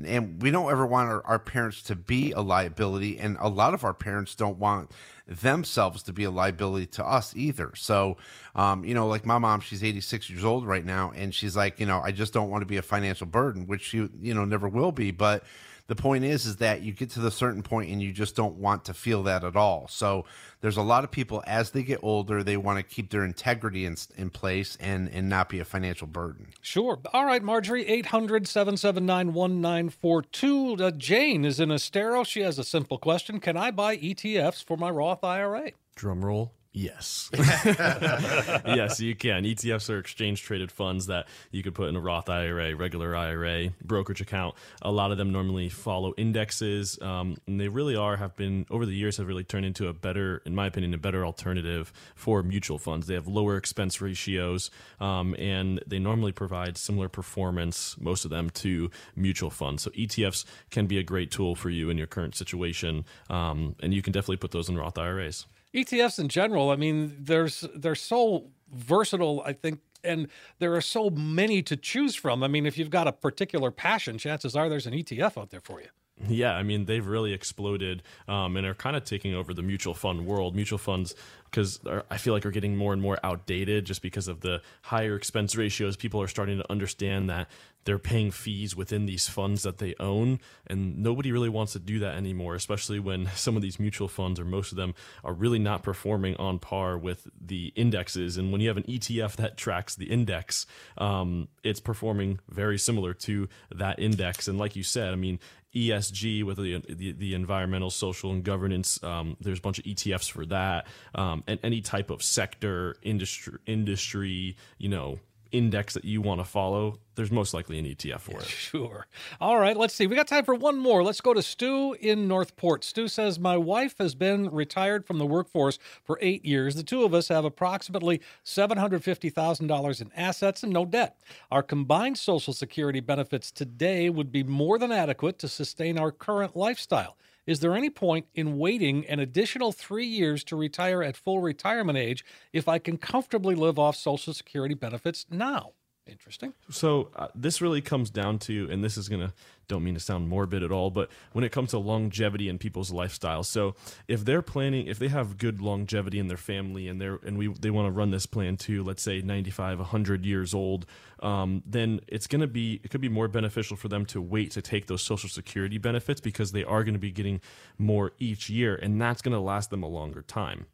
And 0.04 0.42
we 0.42 0.50
don't 0.50 0.72
ever 0.72 0.88
want 0.88 1.08
our, 1.08 1.24
our 1.28 1.40
parents 1.40 1.84
to 1.84 1.96
be 1.96 2.32
a 2.32 2.42
liability. 2.42 3.20
And 3.20 3.38
a 3.40 3.48
lot 3.48 3.76
of 3.76 3.84
our 3.84 3.94
parents 3.94 4.34
don't 4.34 4.58
want 4.58 4.90
themselves 5.32 6.04
to 6.04 6.14
be 6.14 6.24
a 6.26 6.32
liability 6.32 6.86
to 6.88 7.06
us 7.06 7.36
either. 7.36 7.72
So, 7.76 8.18
um, 8.56 8.84
you 8.84 8.94
know, 8.94 9.08
like 9.08 9.26
my 9.26 9.38
mom, 9.38 9.62
she's 9.62 9.84
86 9.84 10.30
years 10.30 10.44
old 10.44 10.66
right 10.66 10.86
now, 10.86 11.12
and 11.16 11.34
she's 11.34 11.56
like, 11.56 11.80
you 11.80 11.86
know, 11.86 12.02
I 12.02 12.12
just 12.12 12.34
don't 12.34 12.50
want 12.50 12.62
to 12.62 12.66
be 12.66 12.78
a 12.78 12.82
financial 12.82 13.28
burden, 13.28 13.66
which 13.68 13.94
you, 13.94 14.10
you 14.22 14.34
know, 14.34 14.46
never 14.46 14.68
will 14.68 14.92
be. 14.92 15.12
But 15.12 15.44
the 15.88 15.96
point 15.96 16.24
is, 16.24 16.46
is 16.46 16.58
that 16.58 16.82
you 16.82 16.94
get 16.94 17.10
to 17.12 17.20
the 17.20 17.32
certain 17.32 17.64
point 17.64 17.90
and 17.90 18.02
you 18.02 18.12
just 18.12 18.36
don't 18.36 18.56
want 18.56 18.86
to 18.86 18.94
feel 18.94 19.24
that 19.24 19.44
at 19.44 19.56
all. 19.56 19.88
So 19.90 20.26
there's 20.62 20.78
a 20.78 20.82
lot 20.82 21.04
of 21.04 21.12
people 21.12 21.44
as 21.48 21.72
they 21.72 21.84
get 21.84 22.00
older, 22.02 22.44
they 22.44 22.58
want 22.58 22.78
to 22.78 22.84
keep 22.84 23.10
their 23.10 23.26
integrity 23.26 23.86
in, 23.86 23.98
in 24.18 24.30
place 24.30 24.78
and, 24.80 25.10
and 25.10 25.28
not 25.30 25.50
be 25.50 25.60
a 25.60 25.66
financial 25.66 26.08
burden. 26.08 26.48
Sure. 26.62 27.00
All 27.14 27.26
right, 27.26 27.44
Marjorie, 27.44 27.88
800 27.88 28.48
779 28.48 29.34
1942. 29.34 30.76
Uh, 30.80 30.92
Jane 30.92 31.46
is 31.46 31.60
in 31.60 31.72
Estero. 31.72 32.24
She 32.24 32.42
has 32.42 32.60
a 32.60 32.64
simple 32.64 32.98
question 32.98 33.40
Can 33.40 33.58
I 33.58 33.72
buy 33.72 33.98
ETFs 33.98 34.64
for 34.64 34.78
my 34.78 34.90
Roth 34.90 35.24
IRA? 35.24 35.72
Drum 35.96 36.24
roll. 36.24 36.54
Yes. 36.74 37.30
yes, 37.36 39.02
you 39.02 39.14
can. 39.14 39.44
ETFs 39.44 39.90
are 39.90 39.98
exchange 39.98 40.44
traded 40.44 40.72
funds 40.72 41.08
that 41.08 41.28
you 41.52 41.64
could 41.64 41.76
put 41.76 41.90
in 41.90 41.98
a 41.98 42.00
Roth 42.00 42.30
IRA, 42.30 42.76
regular 42.76 43.14
IRA, 43.14 43.70
brokerage 43.84 44.22
account. 44.22 44.56
A 44.82 44.92
lot 44.92 45.12
of 45.12 45.18
them 45.18 45.34
normally 45.34 45.68
follow 45.68 46.14
indexes, 46.16 46.98
um, 47.02 47.36
and 47.46 47.60
they 47.60 47.68
really 47.68 47.98
are, 47.98 48.16
have 48.16 48.38
been, 48.38 48.66
over 48.72 48.86
the 48.86 48.94
years, 48.94 49.18
have 49.18 49.28
really 49.28 49.44
turned 49.44 49.66
into 49.66 49.90
a 49.90 49.94
better, 49.94 50.42
in 50.46 50.56
my 50.56 50.68
opinion, 50.68 50.94
a 50.94 50.98
better 50.98 51.26
alternative 51.26 51.92
for 52.16 52.42
mutual 52.42 52.78
funds. 52.78 53.08
They 53.08 53.16
have 53.16 53.28
lower 53.28 53.58
expense 53.58 54.00
ratios, 54.00 54.72
um, 55.02 55.36
and 55.38 55.84
they 55.86 56.00
normally 56.00 56.32
provide 56.32 56.78
similar 56.78 57.10
performance, 57.10 57.98
most 58.00 58.24
of 58.24 58.32
them, 58.32 58.50
to 58.52 58.90
mutual 59.14 59.50
funds. 59.50 59.84
So 59.84 59.90
ETFs 59.92 60.46
can 60.70 60.88
be 60.88 60.98
a 60.98 61.04
great 61.04 61.32
tool 61.32 61.54
for 61.54 61.70
you 61.70 61.90
in 61.90 61.98
your 61.98 62.08
current 62.08 62.36
situation, 62.36 63.04
um, 63.30 63.76
and 63.82 63.94
you 63.94 64.02
can 64.02 64.14
definitely 64.14 64.38
put 64.38 64.52
those 64.52 64.70
in 64.70 64.78
Roth 64.78 64.98
IRAs. 64.98 65.48
ETFs 65.74 66.20
in 66.20 66.28
general, 66.28 66.70
I 66.70 66.76
mean, 66.76 67.16
there's 67.20 67.66
they're 67.76 67.96
so 67.96 68.48
versatile, 68.74 69.42
I 69.46 69.54
think, 69.54 69.80
and 70.04 70.28
there 70.60 70.76
are 70.76 70.82
so 70.82 71.10
many 71.10 71.62
to 71.64 71.78
choose 71.78 72.16
from. 72.16 72.44
I 72.44 72.48
mean, 72.48 72.66
if 72.66 72.78
you've 72.78 72.90
got 72.90 73.08
a 73.08 73.12
particular 73.12 73.72
passion, 73.72 74.18
chances 74.18 74.56
are 74.56 74.70
there's 74.70 74.88
an 74.88 74.94
ETF 74.94 75.40
out 75.40 75.50
there 75.50 75.62
for 75.62 75.82
you. 75.82 75.88
Yeah, 76.28 76.54
I 76.54 76.64
mean 76.64 76.86
they've 76.86 77.06
really 77.06 77.34
exploded 77.34 78.04
um, 78.28 78.58
and 78.58 78.66
are 78.66 78.74
kind 78.74 78.96
of 78.96 79.04
taking 79.04 79.34
over 79.34 79.54
the 79.54 79.62
mutual 79.62 79.94
fund 79.94 80.26
world. 80.26 80.56
Mutual 80.56 80.78
funds, 80.78 81.16
because 81.46 81.80
I 82.10 82.18
feel 82.18 82.34
like 82.34 82.46
are 82.46 82.52
getting 82.52 82.76
more 82.76 82.94
and 82.94 83.02
more 83.02 83.20
outdated 83.24 83.86
just 83.86 84.02
because 84.02 84.28
of 84.28 84.42
the 84.42 84.62
higher 84.84 85.16
expense 85.16 85.56
ratios. 85.56 85.96
People 85.98 86.22
are 86.22 86.28
starting 86.28 86.58
to 86.58 86.72
understand 86.72 87.30
that 87.30 87.50
they're 87.84 88.00
paying 88.00 88.30
fees 88.30 88.76
within 88.76 89.08
these 89.08 89.28
funds 89.28 89.64
that 89.64 89.80
they 89.80 89.96
own, 90.00 90.40
and 90.68 91.02
nobody 91.02 91.32
really 91.32 91.50
wants 91.50 91.74
to 91.74 91.80
do 91.80 92.00
that 92.00 92.16
anymore. 92.16 92.56
Especially 92.56 93.00
when 93.00 93.28
some 93.36 93.56
of 93.56 93.62
these 93.62 93.80
mutual 93.80 94.08
funds, 94.08 94.40
or 94.40 94.46
most 94.46 94.72
of 94.72 94.78
them, 94.78 94.94
are 95.24 95.34
really 95.34 95.60
not 95.60 95.84
performing 95.84 96.36
on 96.38 96.60
par 96.60 96.98
with 96.98 97.28
the 97.40 97.74
indexes. 97.76 98.38
And 98.38 98.52
when 98.52 98.62
you 98.62 98.68
have 98.68 98.78
an 98.78 98.84
ETF 98.84 99.36
that 99.38 99.58
tracks 99.58 99.96
the 99.96 100.06
index, 100.06 100.66
um, 100.98 101.48
it's 101.64 101.80
performing 101.80 102.40
very 102.50 102.78
similar 102.78 103.14
to 103.16 103.50
that 103.74 104.00
index. 104.00 104.48
And 104.48 104.60
like 104.60 104.76
you 104.76 104.84
said, 104.84 105.12
I 105.12 105.16
mean, 105.16 105.40
ESG 105.74 106.44
with 106.44 106.58
the, 106.58 106.82
the, 106.90 107.12
the 107.14 107.34
environmental, 107.34 107.90
social, 107.90 108.32
and 108.32 108.44
governance. 108.44 109.02
Um, 109.04 109.38
there's 109.40 109.60
a 109.60 109.62
bunch 109.62 109.80
of 109.80 109.86
ETFs 109.86 110.30
for 110.30 110.46
that, 110.48 110.88
um, 111.16 111.44
and 111.48 111.60
any 111.64 111.82
type 111.82 112.10
of 112.10 112.22
sector, 112.22 112.96
industry, 113.02 113.58
industry, 113.66 114.58
you 114.78 114.90
know, 114.90 115.20
index 115.52 115.94
that 115.94 116.06
you 116.06 116.22
want 116.22 116.40
to 116.40 116.46
follow, 116.46 117.00
there's 117.16 117.32
most 117.32 117.54
likely 117.54 117.78
an 117.78 117.86
ETF 117.86 118.20
for 118.22 118.40
it. 118.40 118.46
Sure. 118.72 119.06
All 119.42 119.60
right, 119.60 119.76
let's 119.76 119.94
see. 119.94 120.08
We 120.08 120.16
got 120.16 120.28
time 120.28 120.46
for 120.46 120.56
one 120.56 120.78
more. 120.78 121.04
Let's 121.04 121.20
go 121.20 121.34
to 121.34 121.42
Stu 121.42 121.94
in 122.00 122.28
Northport. 122.28 122.84
Stu 122.84 123.08
says, 123.08 123.38
My 123.38 123.58
wife 123.58 123.96
has 123.98 124.16
been 124.16 124.50
retired 124.50 125.06
from 125.06 125.18
the 125.18 125.26
workforce 125.26 125.78
for 126.04 126.18
eight 126.22 126.46
years. 126.46 126.76
The 126.76 126.84
two 126.84 127.04
of 127.04 127.14
us 127.14 127.28
have 127.28 127.44
approximately 127.44 128.22
$750,000 128.46 130.02
in 130.02 130.12
assets 130.16 130.64
and 130.64 130.72
no 130.72 130.86
debt. 130.86 131.18
Our 131.52 131.64
combined 131.64 132.18
Social 132.18 132.54
Security 132.54 133.02
benefits 133.02 133.52
today 133.52 134.10
would 134.10 134.32
be 134.32 134.44
more 134.44 134.78
than 134.78 134.92
adequate 134.92 135.38
to 135.40 135.48
sustain 135.48 135.98
our 135.98 136.12
current 136.12 136.56
lifestyle. 136.56 137.18
Is 137.48 137.60
there 137.60 137.76
any 137.76 137.90
point 137.90 138.28
in 138.36 138.58
waiting 138.58 139.06
an 139.08 139.20
additional 139.20 139.72
three 139.72 140.06
years 140.06 140.44
to 140.46 140.56
retire 140.56 141.02
at 141.02 141.18
full 141.18 141.40
retirement 141.40 141.98
age 141.98 142.24
if 142.54 142.68
I 142.68 142.78
can 142.80 142.98
comfortably 142.98 143.56
live 143.56 143.80
off 143.80 143.96
Social 143.96 144.34
Security 144.34 144.76
benefits 144.76 145.26
now? 145.30 145.74
Interesting. 146.12 146.54
So 146.70 147.10
uh, 147.16 147.28
this 147.34 147.62
really 147.62 147.80
comes 147.80 148.10
down 148.10 148.40
to, 148.40 148.68
and 148.70 148.84
this 148.84 148.98
is 148.98 149.08
gonna 149.08 149.34
don't 149.70 149.84
mean 149.86 149.94
to 149.94 150.00
sound 150.02 150.28
morbid 150.28 150.62
at 150.62 150.72
all, 150.72 150.92
but 150.92 151.10
when 151.32 151.46
it 151.46 151.54
comes 151.54 151.70
to 151.70 151.78
longevity 151.78 152.50
in 152.50 152.58
people's 152.58 152.92
lifestyles. 152.92 153.46
So 153.46 153.76
if 154.10 154.26
they're 154.26 154.42
planning, 154.42 154.88
if 154.88 155.00
they 155.00 155.08
have 155.08 155.38
good 155.38 155.62
longevity 155.62 156.20
in 156.20 156.28
their 156.28 156.36
family, 156.36 156.90
and 156.90 157.00
they're 157.00 157.20
and 157.26 157.38
we 157.38 157.48
they 157.48 157.70
want 157.70 157.88
to 157.88 157.92
run 157.92 158.12
this 158.12 158.26
plan 158.26 158.58
to, 158.58 158.84
let's 158.84 159.02
say 159.02 159.22
95, 159.22 159.80
100 159.80 160.26
years 160.26 160.54
old, 160.54 160.86
um, 161.22 161.64
then 161.66 162.02
it's 162.10 162.28
gonna 162.28 162.46
be 162.46 162.82
it 162.84 162.92
could 162.92 163.02
be 163.02 163.10
more 163.10 163.30
beneficial 163.30 163.78
for 163.78 163.88
them 163.88 164.06
to 164.08 164.22
wait 164.22 164.52
to 164.52 164.62
take 164.62 164.88
those 164.88 165.02
Social 165.02 165.30
Security 165.30 165.78
benefits 165.78 166.20
because 166.20 166.52
they 166.52 166.66
are 166.66 166.84
going 166.84 166.94
to 166.94 167.00
be 167.00 167.12
getting 167.12 167.40
more 167.78 168.12
each 168.20 168.50
year, 168.50 168.76
and 168.76 169.02
that's 169.02 169.22
to 169.22 169.40
last 169.40 169.70
them 169.70 169.82
a 169.82 169.88
longer 169.88 170.22
time. 170.22 170.66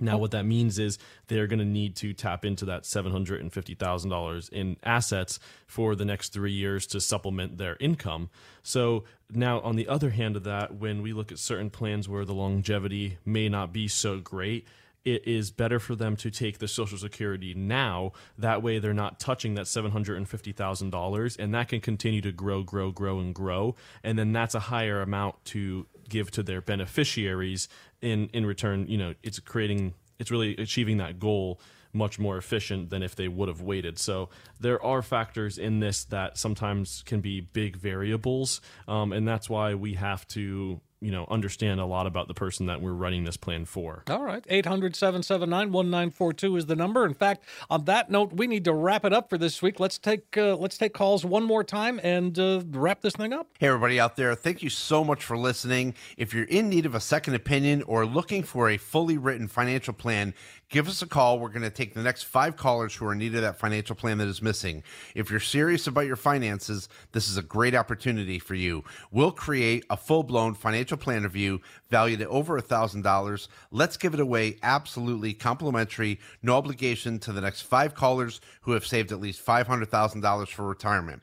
Now, 0.00 0.18
what 0.18 0.30
that 0.30 0.44
means 0.44 0.78
is 0.78 0.98
they're 1.28 1.46
going 1.46 1.58
to 1.58 1.64
need 1.64 1.94
to 1.96 2.12
tap 2.12 2.44
into 2.44 2.64
that 2.66 2.84
$750,000 2.84 4.48
in 4.50 4.76
assets 4.82 5.38
for 5.66 5.94
the 5.94 6.04
next 6.04 6.32
three 6.32 6.52
years 6.52 6.86
to 6.88 7.00
supplement 7.00 7.58
their 7.58 7.76
income. 7.78 8.30
So, 8.62 9.04
now 9.32 9.60
on 9.60 9.76
the 9.76 9.86
other 9.86 10.10
hand 10.10 10.36
of 10.36 10.44
that, 10.44 10.74
when 10.74 11.02
we 11.02 11.12
look 11.12 11.30
at 11.30 11.38
certain 11.38 11.70
plans 11.70 12.08
where 12.08 12.24
the 12.24 12.34
longevity 12.34 13.18
may 13.24 13.48
not 13.48 13.72
be 13.72 13.86
so 13.86 14.18
great, 14.18 14.66
it 15.04 15.26
is 15.26 15.50
better 15.50 15.78
for 15.78 15.94
them 15.94 16.16
to 16.16 16.30
take 16.30 16.58
the 16.58 16.68
Social 16.68 16.98
Security 16.98 17.54
now. 17.54 18.12
That 18.36 18.62
way, 18.62 18.78
they're 18.78 18.92
not 18.92 19.18
touching 19.18 19.54
that 19.54 19.66
$750,000, 19.66 21.36
and 21.38 21.54
that 21.54 21.68
can 21.68 21.80
continue 21.80 22.20
to 22.20 22.32
grow, 22.32 22.62
grow, 22.62 22.90
grow, 22.90 23.18
and 23.18 23.34
grow. 23.34 23.76
And 24.04 24.18
then 24.18 24.32
that's 24.32 24.54
a 24.54 24.60
higher 24.60 25.00
amount 25.00 25.42
to 25.46 25.86
give 26.08 26.30
to 26.32 26.42
their 26.42 26.60
beneficiaries 26.60 27.68
in 28.02 28.28
in 28.32 28.46
return 28.46 28.86
you 28.88 28.98
know 28.98 29.14
it's 29.22 29.38
creating 29.38 29.94
it's 30.18 30.30
really 30.30 30.56
achieving 30.56 30.98
that 30.98 31.18
goal 31.18 31.60
much 31.92 32.18
more 32.18 32.36
efficient 32.36 32.90
than 32.90 33.02
if 33.02 33.16
they 33.16 33.28
would 33.28 33.48
have 33.48 33.60
waited. 33.60 33.98
So 33.98 34.28
there 34.60 34.82
are 34.84 35.02
factors 35.02 35.58
in 35.58 35.80
this 35.80 36.04
that 36.04 36.38
sometimes 36.38 37.02
can 37.04 37.20
be 37.20 37.40
big 37.40 37.76
variables 37.76 38.60
um, 38.86 39.12
and 39.12 39.26
that's 39.26 39.50
why 39.50 39.74
we 39.74 39.94
have 39.94 40.26
to 40.28 40.80
you 41.00 41.10
know 41.10 41.26
understand 41.30 41.80
a 41.80 41.86
lot 41.86 42.06
about 42.06 42.28
the 42.28 42.34
person 42.34 42.66
that 42.66 42.80
we're 42.80 42.92
running 42.92 43.24
this 43.24 43.36
plan 43.36 43.64
for. 43.64 44.04
All 44.08 44.22
right. 44.22 44.44
800 44.48 44.94
779 44.94 45.72
1942 45.72 46.56
is 46.56 46.66
the 46.66 46.76
number. 46.76 47.04
In 47.06 47.14
fact, 47.14 47.44
on 47.68 47.84
that 47.86 48.10
note, 48.10 48.32
we 48.32 48.46
need 48.46 48.64
to 48.64 48.72
wrap 48.72 49.04
it 49.04 49.12
up 49.12 49.30
for 49.30 49.38
this 49.38 49.62
week. 49.62 49.80
Let's 49.80 49.98
take 49.98 50.36
uh, 50.36 50.56
let's 50.56 50.78
take 50.78 50.94
calls 50.94 51.24
one 51.24 51.44
more 51.44 51.64
time 51.64 52.00
and 52.02 52.38
uh, 52.38 52.62
wrap 52.70 53.00
this 53.00 53.14
thing 53.14 53.32
up. 53.32 53.48
Hey, 53.58 53.68
everybody 53.68 53.98
out 53.98 54.16
there, 54.16 54.34
thank 54.34 54.62
you 54.62 54.70
so 54.70 55.02
much 55.02 55.24
for 55.24 55.36
listening. 55.36 55.94
If 56.16 56.34
you're 56.34 56.44
in 56.44 56.68
need 56.68 56.86
of 56.86 56.94
a 56.94 57.00
second 57.00 57.34
opinion 57.34 57.82
or 57.82 58.04
looking 58.06 58.42
for 58.42 58.68
a 58.68 58.76
fully 58.76 59.18
written 59.18 59.48
financial 59.48 59.94
plan, 59.94 60.34
give 60.70 60.88
us 60.88 61.02
a 61.02 61.06
call. 61.06 61.38
We're 61.38 61.48
going 61.48 61.62
to 61.62 61.70
take 61.70 61.94
the 61.94 62.02
next 62.02 62.22
five 62.22 62.56
callers 62.56 62.94
who 62.94 63.06
are 63.06 63.12
in 63.12 63.18
need 63.18 63.34
of 63.34 63.42
that 63.42 63.58
financial 63.58 63.94
plan 63.96 64.18
that 64.18 64.28
is 64.28 64.40
missing. 64.40 64.82
If 65.14 65.30
you're 65.30 65.40
serious 65.40 65.86
about 65.86 66.06
your 66.06 66.16
finances, 66.16 66.88
this 67.12 67.28
is 67.28 67.36
a 67.36 67.42
great 67.42 67.74
opportunity 67.74 68.38
for 68.38 68.54
you. 68.54 68.84
We'll 69.10 69.32
create 69.32 69.84
a 69.90 69.96
full 69.96 70.22
blown 70.22 70.54
financial 70.54 70.96
plan 70.96 71.24
review 71.24 71.60
valued 71.90 72.22
at 72.22 72.28
over 72.28 72.56
a 72.56 72.62
$1,000. 72.62 73.48
Let's 73.70 73.96
give 73.96 74.14
it 74.14 74.20
away 74.20 74.56
absolutely 74.62 75.34
complimentary, 75.34 76.20
no 76.42 76.56
obligation 76.56 77.18
to 77.20 77.32
the 77.32 77.40
next 77.40 77.62
five 77.62 77.94
callers 77.94 78.40
who 78.62 78.72
have 78.72 78.86
saved 78.86 79.12
at 79.12 79.20
least 79.20 79.44
$500,000 79.44 80.48
for 80.48 80.66
retirement. 80.66 81.22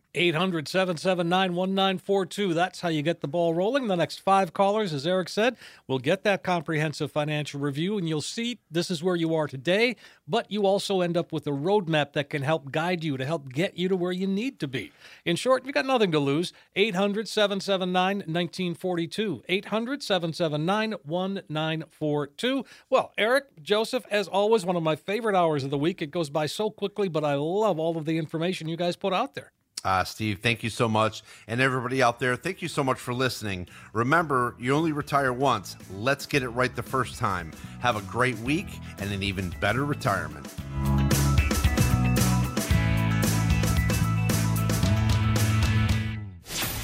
800 0.13 0.67
779 0.67 1.55
1942. 1.55 2.53
That's 2.53 2.81
how 2.81 2.89
you 2.89 3.01
get 3.01 3.21
the 3.21 3.27
ball 3.29 3.53
rolling. 3.53 3.87
The 3.87 3.95
next 3.95 4.19
five 4.19 4.51
callers, 4.51 4.93
as 4.93 5.07
Eric 5.07 5.29
said, 5.29 5.55
will 5.87 5.99
get 5.99 6.23
that 6.23 6.43
comprehensive 6.43 7.11
financial 7.11 7.61
review, 7.61 7.97
and 7.97 8.09
you'll 8.09 8.21
see 8.21 8.59
this 8.69 8.91
is 8.91 9.01
where 9.01 9.15
you 9.15 9.33
are 9.33 9.47
today, 9.47 9.95
but 10.27 10.51
you 10.51 10.65
also 10.65 10.99
end 10.99 11.15
up 11.15 11.31
with 11.31 11.47
a 11.47 11.51
roadmap 11.51 12.11
that 12.13 12.29
can 12.29 12.41
help 12.41 12.71
guide 12.71 13.05
you 13.05 13.15
to 13.15 13.25
help 13.25 13.53
get 13.53 13.77
you 13.77 13.87
to 13.87 13.95
where 13.95 14.11
you 14.11 14.27
need 14.27 14.59
to 14.59 14.67
be. 14.67 14.91
In 15.23 15.37
short, 15.37 15.65
you've 15.65 15.75
got 15.75 15.85
nothing 15.85 16.11
to 16.11 16.19
lose. 16.19 16.51
800 16.75 17.27
779 17.29 18.17
1942. 18.17 19.43
800 19.47 20.03
779 20.03 20.91
1942. 21.05 22.65
Well, 22.89 23.13
Eric, 23.17 23.45
Joseph, 23.61 24.03
as 24.11 24.27
always, 24.27 24.65
one 24.65 24.75
of 24.75 24.83
my 24.83 24.97
favorite 24.97 25.37
hours 25.37 25.63
of 25.63 25.69
the 25.69 25.77
week. 25.77 26.01
It 26.01 26.11
goes 26.11 26.29
by 26.29 26.47
so 26.47 26.69
quickly, 26.69 27.07
but 27.07 27.23
I 27.23 27.35
love 27.35 27.79
all 27.79 27.97
of 27.97 28.05
the 28.05 28.17
information 28.17 28.67
you 28.67 28.75
guys 28.75 28.97
put 28.97 29.13
out 29.13 29.35
there. 29.35 29.53
Uh, 29.83 30.03
Steve, 30.03 30.39
thank 30.41 30.63
you 30.63 30.69
so 30.69 30.87
much. 30.87 31.23
And 31.47 31.59
everybody 31.59 32.01
out 32.03 32.19
there, 32.19 32.35
thank 32.35 32.61
you 32.61 32.67
so 32.67 32.83
much 32.83 32.99
for 32.99 33.13
listening. 33.13 33.67
Remember, 33.93 34.55
you 34.59 34.73
only 34.73 34.91
retire 34.91 35.33
once. 35.33 35.75
Let's 35.93 36.25
get 36.25 36.43
it 36.43 36.49
right 36.49 36.75
the 36.75 36.83
first 36.83 37.17
time. 37.17 37.51
Have 37.79 37.95
a 37.95 38.01
great 38.01 38.37
week 38.39 38.67
and 38.99 39.11
an 39.11 39.23
even 39.23 39.53
better 39.59 39.85
retirement. 39.85 40.47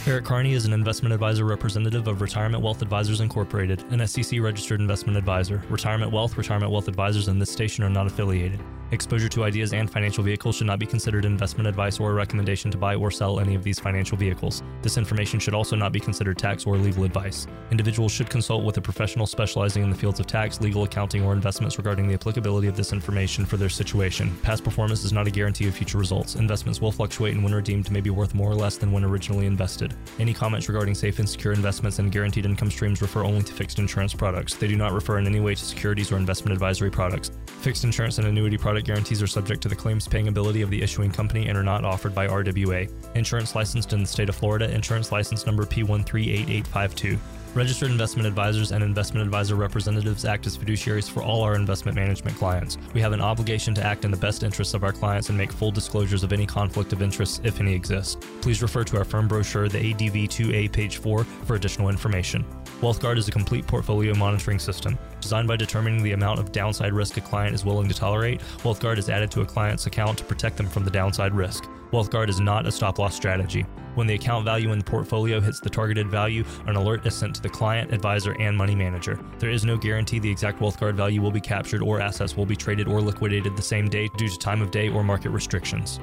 Eric 0.08 0.24
Carney 0.24 0.54
is 0.54 0.64
an 0.64 0.72
investment 0.72 1.12
advisor 1.12 1.44
representative 1.44 2.08
of 2.08 2.22
Retirement 2.22 2.64
Wealth 2.64 2.82
Advisors 2.82 3.20
Incorporated, 3.20 3.84
an 3.92 4.08
SEC 4.08 4.40
registered 4.40 4.80
investment 4.80 5.18
advisor. 5.18 5.62
Retirement 5.70 6.14
Wealth, 6.14 6.38
Retirement 6.38 6.72
Wealth 6.72 6.88
Advisors, 6.88 7.28
and 7.28 7.42
this 7.42 7.52
station 7.52 7.84
are 7.84 7.90
not 7.90 8.08
affiliated. 8.08 8.62
Exposure 8.92 9.28
to 9.28 9.44
ideas 9.44 9.74
and 9.74 9.92
financial 9.92 10.24
vehicles 10.24 10.56
should 10.56 10.68
not 10.68 10.80
be 10.80 10.86
considered 10.86 11.26
investment 11.26 11.68
advice 11.68 12.00
or 12.00 12.12
a 12.12 12.14
recommendation 12.14 12.72
to 12.72 12.78
buy 12.78 12.96
or 12.96 13.12
sell 13.12 13.42
any 13.42 13.54
of 13.54 13.62
these 13.62 13.82
financial 13.82 14.18
vehicles. 14.18 14.64
This 14.82 14.98
information 14.98 15.42
should 15.42 15.54
also 15.54 15.76
not 15.76 15.92
be 15.92 16.00
considered 16.00 16.38
tax 16.38 16.66
or 16.66 16.78
legal 16.78 17.04
advice. 17.04 17.48
Individuals 17.70 18.14
should 18.14 18.30
consult 18.30 18.64
with 18.64 18.78
a 18.78 18.82
professional 18.82 19.28
specializing 19.28 19.84
in 19.84 19.90
the 19.90 19.96
fields 19.96 20.22
of 20.22 20.26
tax, 20.26 20.62
legal, 20.62 20.84
accounting, 20.84 21.22
or 21.22 21.34
investments 21.34 21.78
regarding 21.78 22.08
the 22.08 22.14
applicability 22.14 22.70
of 22.70 22.78
this 22.78 22.94
information 22.94 23.46
for 23.46 23.58
their 23.58 23.68
situation. 23.68 24.34
Past 24.42 24.64
performance 24.64 25.04
is 25.04 25.12
not 25.12 25.28
a 25.28 25.32
guarantee 25.32 25.68
of 25.68 25.76
future 25.76 25.98
results. 25.98 26.36
Investments 26.36 26.80
will 26.80 26.94
fluctuate 26.94 27.34
and 27.34 27.44
when 27.44 27.54
redeemed 27.54 27.92
may 27.92 28.00
be 28.00 28.10
worth 28.10 28.34
more 28.34 28.50
or 28.50 28.56
less 28.56 28.78
than 28.78 28.94
when 28.94 29.04
originally 29.04 29.48
invested. 29.48 29.97
Any 30.20 30.34
comments 30.34 30.68
regarding 30.68 30.96
safe 30.96 31.20
and 31.20 31.30
secure 31.30 31.54
investments 31.54 32.00
and 32.00 32.12
guaranteed 32.12 32.46
income 32.46 32.72
streams 32.72 33.02
refer 33.02 33.24
only 33.24 33.44
to 33.44 33.54
fixed 33.54 33.80
insurance 33.80 34.14
products. 34.14 34.56
They 34.56 34.68
do 34.68 34.76
not 34.76 34.94
refer 34.94 35.20
in 35.20 35.28
any 35.28 35.40
way 35.40 35.56
to 35.56 35.64
securities 35.64 36.12
or 36.12 36.18
investment 36.18 36.54
advisory 36.54 36.90
products. 36.90 37.32
Fixed 37.62 37.84
insurance 37.84 38.18
and 38.18 38.28
annuity 38.28 38.58
product 38.58 38.88
guarantees 38.88 39.22
are 39.22 39.28
subject 39.28 39.62
to 39.64 39.70
the 39.70 39.76
claims 39.76 40.08
paying 40.08 40.28
ability 40.28 40.62
of 40.62 40.70
the 40.70 40.82
issuing 40.82 41.12
company 41.12 41.48
and 41.48 41.58
are 41.58 41.64
not 41.64 41.86
offered 41.86 42.16
by 42.16 42.28
RWA. 42.28 42.92
Insurance 43.16 43.56
licensed 43.56 43.94
in 43.94 44.02
the 44.02 44.08
state 44.08 44.30
of 44.30 44.36
Florida, 44.36 44.74
insurance 44.74 45.12
license 45.12 45.46
number 45.46 45.66
P138852. 45.66 47.18
Registered 47.58 47.90
investment 47.90 48.28
advisors 48.28 48.72
and 48.72 48.84
investment 48.84 49.26
advisor 49.26 49.56
representatives 49.56 50.26
act 50.26 50.46
as 50.46 50.56
fiduciaries 50.56 51.10
for 51.10 51.24
all 51.24 51.42
our 51.42 51.56
investment 51.56 51.96
management 51.96 52.38
clients. 52.38 52.78
We 52.94 53.02
have 53.02 53.14
an 53.14 53.20
obligation 53.20 53.74
to 53.74 53.84
act 53.84 54.06
in 54.06 54.12
the 54.12 54.18
best 54.18 54.44
interests 54.44 54.76
of 54.76 54.84
our 54.84 54.92
clients 54.92 55.30
and 55.30 55.38
make 55.40 55.52
full 55.52 55.72
disclosures 55.72 56.24
of 56.24 56.32
any 56.32 56.46
conflict 56.46 56.94
of 56.94 57.02
interest, 57.02 57.42
if 57.44 57.60
any 57.60 57.74
exists. 57.74 58.16
Please 58.42 58.62
refer 58.62 58.84
to 58.84 58.98
our 58.98 59.04
firm 59.04 59.28
brochure, 59.28 59.70
the 59.70 59.80
ADV 59.80 60.30
2A, 60.30 60.72
page 60.72 60.98
4, 60.98 61.24
for 61.24 61.56
additional 61.56 61.90
information. 61.90 62.46
WealthGuard 62.82 63.18
is 63.18 63.28
a 63.28 63.32
complete 63.32 63.66
portfolio 63.66 64.14
monitoring 64.14 64.60
system. 64.60 64.96
Designed 65.20 65.48
by 65.48 65.56
determining 65.56 66.04
the 66.04 66.12
amount 66.12 66.40
of 66.40 66.52
downside 66.52 66.94
risk 66.94 67.18
a 67.18 67.22
client 67.22 67.56
is 67.56 67.66
willing 67.66 67.88
to 67.88 67.96
tolerate, 67.96 68.40
WealthGuard 68.60 69.00
is 69.00 69.10
added 69.10 69.32
to 69.32 69.42
a 69.42 69.46
client's 69.48 69.88
account 69.88 70.20
to 70.20 70.24
protect 70.26 70.58
them 70.58 70.70
from 70.70 70.86
the 70.86 70.92
downside 70.92 71.34
risk. 71.34 71.68
WealthGuard 71.92 72.28
is 72.28 72.40
not 72.42 72.68
a 72.68 72.72
stop 72.72 73.00
loss 73.00 73.16
strategy. 73.16 73.66
When 73.96 74.08
the 74.08 74.16
account 74.16 74.44
value 74.44 74.74
in 74.74 74.80
the 74.80 74.86
portfolio 74.86 75.40
hits 75.40 75.60
the 75.60 75.70
targeted 75.70 76.08
value, 76.08 76.44
an 76.66 76.76
alert 76.76 77.06
is 77.06 77.16
sent 77.16 77.36
to 77.36 77.42
the 77.42 77.50
client, 77.50 77.94
advisor, 77.94 78.36
and 78.40 78.56
money 78.56 78.76
manager. 78.76 79.18
There 79.40 79.50
is 79.50 79.64
no 79.64 79.78
guarantee 79.78 80.20
the 80.20 80.30
exact 80.30 80.60
WealthGuard 80.60 80.96
value 80.96 81.22
will 81.22 81.32
be 81.32 81.42
captured 81.42 81.82
or 81.82 82.02
assets 82.02 82.36
will 82.36 82.46
be 82.46 82.56
traded 82.56 82.88
or 82.88 83.02
liquidated 83.02 83.56
the 83.56 83.62
same 83.62 83.88
day 83.88 84.10
due 84.18 84.28
to 84.28 84.38
time 84.38 84.62
of 84.62 84.70
day 84.70 84.90
or 84.90 85.04
market 85.04 85.30
restrictions. 85.30 86.00